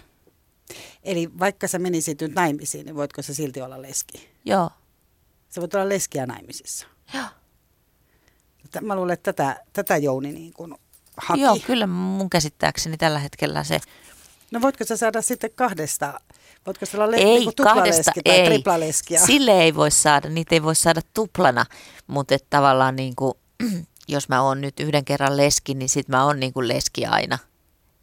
Eli 1.02 1.30
vaikka 1.38 1.68
sä 1.68 1.78
menisit 1.78 2.20
nyt 2.20 2.34
naimisiin, 2.34 2.86
niin 2.86 2.96
voitko 2.96 3.22
sä 3.22 3.34
silti 3.34 3.62
olla 3.62 3.82
leski? 3.82 4.28
Joo. 4.44 4.70
Sä 5.48 5.60
voit 5.60 5.74
olla 5.74 5.88
leskiä 5.88 6.26
naimisissa. 6.26 6.86
Joo. 7.14 7.26
Mä 8.80 8.96
luulen, 8.96 9.14
että 9.14 9.32
tätä, 9.32 9.64
tätä 9.72 9.96
Jouni 9.96 10.32
niin 10.32 10.52
kuin 10.52 10.74
haki. 11.16 11.40
Joo, 11.40 11.58
kyllä 11.66 11.86
mun 11.86 12.30
käsittääkseni 12.30 12.96
tällä 12.96 13.18
hetkellä 13.18 13.64
se 13.64 13.80
No 14.50 14.60
voitko 14.60 14.84
sä 14.84 14.96
saada 14.96 15.22
sitten 15.22 15.50
kahdesta? 15.54 16.20
Voitko 16.66 16.86
se 16.86 16.96
olla 16.96 17.10
le- 17.10 17.16
Ei, 17.16 17.44
tuplaleski 17.44 17.80
kahdesta 17.80 18.12
tai 18.24 18.34
ei. 18.34 18.46
triplaleskia? 18.46 19.20
Sille 19.26 19.62
ei 19.62 19.74
voi 19.74 19.90
saada, 19.90 20.28
niitä 20.28 20.54
ei 20.54 20.62
voi 20.62 20.74
saada 20.74 21.00
tuplana, 21.14 21.66
mutta 22.06 22.36
tavallaan 22.50 22.96
niin 22.96 23.16
kuin, 23.16 23.34
jos 24.08 24.28
mä 24.28 24.42
oon 24.42 24.60
nyt 24.60 24.80
yhden 24.80 25.04
kerran 25.04 25.36
leski, 25.36 25.74
niin 25.74 25.88
sit 25.88 26.08
mä 26.08 26.24
oon 26.24 26.40
niin 26.40 26.52
kuin 26.52 26.68
leski 26.68 27.06
aina. 27.06 27.38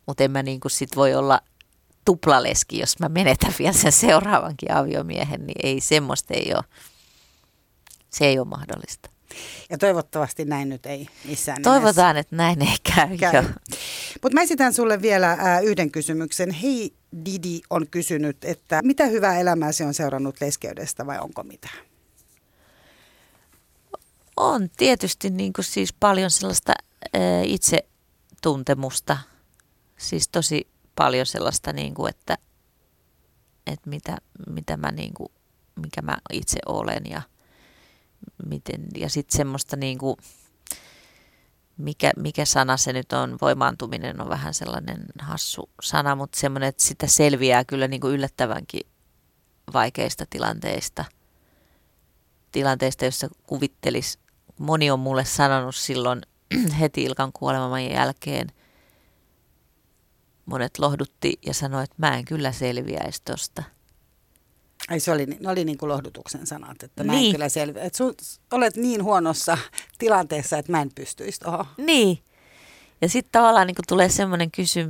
Mutta 0.06 0.24
en 0.24 0.32
mä 0.32 0.44
niin 0.44 0.60
kuin 0.60 0.72
sit 0.72 0.96
voi 0.96 1.16
olla 1.16 1.42
tuplaleski, 2.06 2.80
jos 2.80 3.00
mä 3.00 3.10
menetän 3.10 3.54
vielä 3.60 3.74
sen 3.74 3.92
seuraavankin 3.92 4.72
aviomiehen, 4.72 5.48
niin 5.48 5.60
ei 5.64 5.82
semmoista 5.82 6.34
ei 6.34 6.52
ole. 6.56 6.64
Se 8.10 8.26
ei 8.26 8.40
ole 8.40 8.48
mahdollista. 8.48 9.10
Ja 9.70 9.78
toivottavasti 9.78 10.46
näin 10.46 10.70
nyt 10.70 10.86
ei 10.86 11.08
missään 11.26 11.56
nimessä. 11.56 11.72
Toivotaan, 11.80 12.18
että 12.18 12.36
näin 12.36 12.62
ei 12.62 12.76
käy. 12.96 13.18
käy. 13.18 13.34
Joo. 13.34 13.44
Mutta 14.24 14.34
mä 14.34 14.42
esitän 14.42 14.74
sulle 14.74 15.02
vielä 15.02 15.38
ää, 15.40 15.60
yhden 15.60 15.92
kysymyksen. 15.92 16.52
Hei 16.52 16.94
Didi 17.26 17.60
on 17.70 17.88
kysynyt, 17.92 18.46
että 18.46 18.82
mitä 18.84 19.06
hyvää 19.06 19.40
elämääsi 19.40 19.84
on 19.84 19.94
seurannut 19.94 20.42
leskeydestä 20.42 21.06
vai 21.06 21.20
onko 21.20 21.44
mitään? 21.44 21.80
On 24.38 24.70
tietysti 24.78 25.30
niin 25.30 25.54
kuin 25.54 25.66
siis 25.66 25.94
paljon 25.94 26.32
sellaista 26.32 26.74
ää, 27.14 27.22
itsetuntemusta, 27.44 29.18
siis 29.98 30.28
tosi 30.28 30.68
paljon 30.96 31.26
sellaista, 31.26 31.74
niin 31.74 31.94
kuin, 31.94 32.10
että, 32.10 32.38
että 33.68 33.90
mitä, 33.90 34.18
mitä 34.50 34.78
mä, 34.78 34.92
niin 34.92 35.14
kuin, 35.14 35.30
mikä 35.82 36.02
mä 36.02 36.18
itse 36.34 36.60
olen 36.66 37.04
ja, 37.10 37.22
miten, 38.46 38.88
ja 38.98 39.10
sitten 39.10 39.38
semmoista, 39.38 39.76
niin 39.76 39.98
kuin, 39.98 40.16
mikä, 41.78 42.12
mikä 42.18 42.46
sana 42.46 42.78
se 42.78 42.94
nyt 42.94 43.14
on, 43.14 43.38
voimaantuminen 43.42 44.22
on 44.22 44.30
vähän 44.30 44.54
sellainen 44.54 45.06
hassu 45.20 45.70
sana, 45.82 46.16
mutta 46.16 46.40
semmoinen, 46.40 46.70
että 46.70 46.84
sitä 46.84 47.08
selviää 47.08 47.66
kyllä 47.66 47.88
niin 47.88 48.02
kuin 48.02 48.14
yllättävänkin 48.14 48.82
vaikeista 49.74 50.26
tilanteista, 50.30 51.06
tilanteista, 52.52 53.06
joissa 53.06 53.28
kuvittelis, 53.44 54.20
moni 54.60 54.92
on 54.92 55.00
mulle 55.00 55.26
sanonut 55.26 55.76
silloin 55.76 56.22
heti 56.80 57.04
Ilkan 57.04 57.32
kuoleman 57.34 57.86
jälkeen, 57.86 58.48
monet 60.46 60.80
lohdutti 60.80 61.40
ja 61.46 61.54
sanoi, 61.54 61.84
että 61.84 61.96
mä 61.98 62.18
en 62.18 62.26
kyllä 62.26 62.52
selviäisi 62.52 63.22
tosta. 63.26 63.64
Ai 64.90 65.00
se 65.00 65.12
oli, 65.12 65.26
ne 65.26 65.50
oli 65.50 65.66
niin 65.66 65.78
kuin 65.78 65.90
lohdutuksen 65.90 66.48
sanat, 66.48 66.84
että 66.84 67.04
mä 67.04 67.14
en 67.14 67.20
Niin. 67.20 67.32
kyllä 67.32 67.50
selviä. 67.50 67.84
Että 67.84 67.98
sun, 67.98 68.14
olet 68.52 68.76
niin 68.76 69.04
huonossa 69.04 69.58
tilanteessa, 69.98 70.58
että 70.58 70.72
mä 70.72 70.82
en 70.82 70.92
pystyisi 70.96 71.40
tuohon. 71.40 71.66
Niin. 71.78 72.20
Ja 73.02 73.10
sitten 73.10 73.32
tavallaan 73.32 73.68
niin 73.68 73.76
tulee 73.88 74.10
semmoinen 74.10 74.52
kysy, 74.52 74.90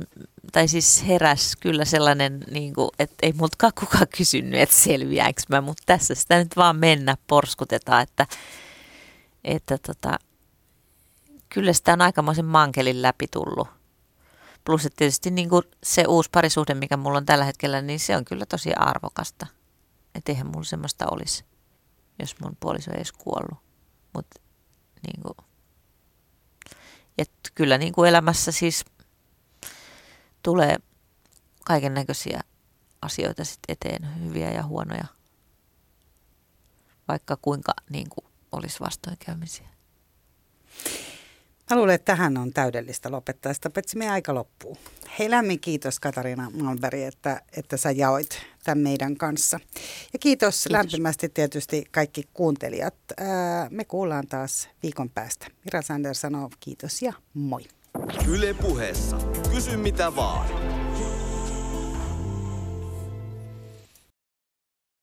tai 0.52 0.68
siis 0.68 1.06
heräs 1.06 1.56
kyllä 1.60 1.84
sellainen, 1.84 2.44
niin 2.50 2.74
kuin, 2.74 2.90
että 2.98 3.14
ei 3.22 3.32
multakaan 3.32 3.72
kukaan 3.80 4.06
kysynyt, 4.16 4.60
että 4.60 4.74
selviääkö 4.74 5.42
mä, 5.48 5.60
mutta 5.60 5.82
tässä 5.86 6.14
sitä 6.14 6.38
nyt 6.38 6.56
vaan 6.56 6.76
mennä, 6.76 7.16
porskutetaan, 7.26 8.02
että, 8.02 8.26
että 9.44 9.78
tota, 9.78 10.18
kyllä 11.48 11.72
sitä 11.72 11.92
on 11.92 12.00
aikamoisen 12.00 12.44
mankelin 12.44 13.02
läpi 13.02 13.26
tullut. 13.30 13.68
Plus, 14.64 14.86
että 14.86 14.96
tietysti 14.96 15.30
niin 15.30 15.48
kuin 15.48 15.62
se 15.82 16.04
uusi 16.08 16.30
parisuhde, 16.32 16.74
mikä 16.74 16.96
mulla 16.96 17.18
on 17.18 17.26
tällä 17.26 17.44
hetkellä, 17.44 17.82
niin 17.82 18.00
se 18.00 18.16
on 18.16 18.24
kyllä 18.24 18.46
tosi 18.46 18.74
arvokasta. 18.74 19.46
Että 20.14 20.32
eihän 20.32 20.46
mulla 20.46 20.64
semmoista 20.64 21.06
olisi, 21.10 21.44
jos 22.18 22.40
mun 22.40 22.56
puoliso 22.60 22.90
ei 22.90 22.96
edes 22.96 23.12
kuollut. 23.12 23.58
Mutta 24.14 24.40
niin 25.06 25.22
kuin, 25.22 25.46
et 27.18 27.30
kyllä 27.54 27.78
niin 27.78 27.92
kuin 27.92 28.08
elämässä 28.08 28.52
siis 28.52 28.84
tulee 30.42 30.76
kaiken 31.64 31.94
näköisiä 31.94 32.40
asioita 33.02 33.44
sit 33.44 33.60
eteen, 33.68 34.24
hyviä 34.24 34.50
ja 34.50 34.62
huonoja, 34.62 35.04
vaikka 37.08 37.36
kuinka 37.42 37.72
niin 37.90 38.08
kuin 38.08 38.26
olisi 38.52 38.80
vastoinkäymisiä. 38.80 39.68
Mä 41.70 41.76
luulen, 41.76 41.94
että 41.94 42.12
tähän 42.12 42.36
on 42.36 42.52
täydellistä 42.52 43.10
lopettaa. 43.10 43.54
Sitä 43.54 43.70
meidän 43.96 44.14
aika 44.14 44.34
loppuu. 44.34 44.78
Hei 45.18 45.30
lämmin 45.30 45.60
kiitos 45.60 46.00
Katariina 46.00 46.50
Malmberg, 46.50 46.98
että, 46.98 47.42
että 47.56 47.76
sä 47.76 47.90
jaoit 47.90 48.46
tämän 48.68 48.82
meidän 48.82 49.16
kanssa. 49.16 49.60
Ja 50.12 50.18
kiitos, 50.18 50.54
kiitos. 50.54 50.72
lämpimästi 50.72 51.28
tietysti 51.28 51.84
kaikki 51.90 52.22
kuuntelijat. 52.32 52.94
Me 53.70 53.84
kuullaan 53.84 54.26
taas 54.26 54.68
viikon 54.82 55.10
päästä. 55.10 55.46
Mira 55.64 55.82
Sander 55.82 56.14
sanoo 56.14 56.50
kiitos 56.60 57.02
ja 57.02 57.12
moi. 57.34 57.64
Yle 58.28 58.54
puheessa. 58.54 59.16
Kysy 59.54 59.76
mitä 59.76 60.16
vaan. 60.16 60.77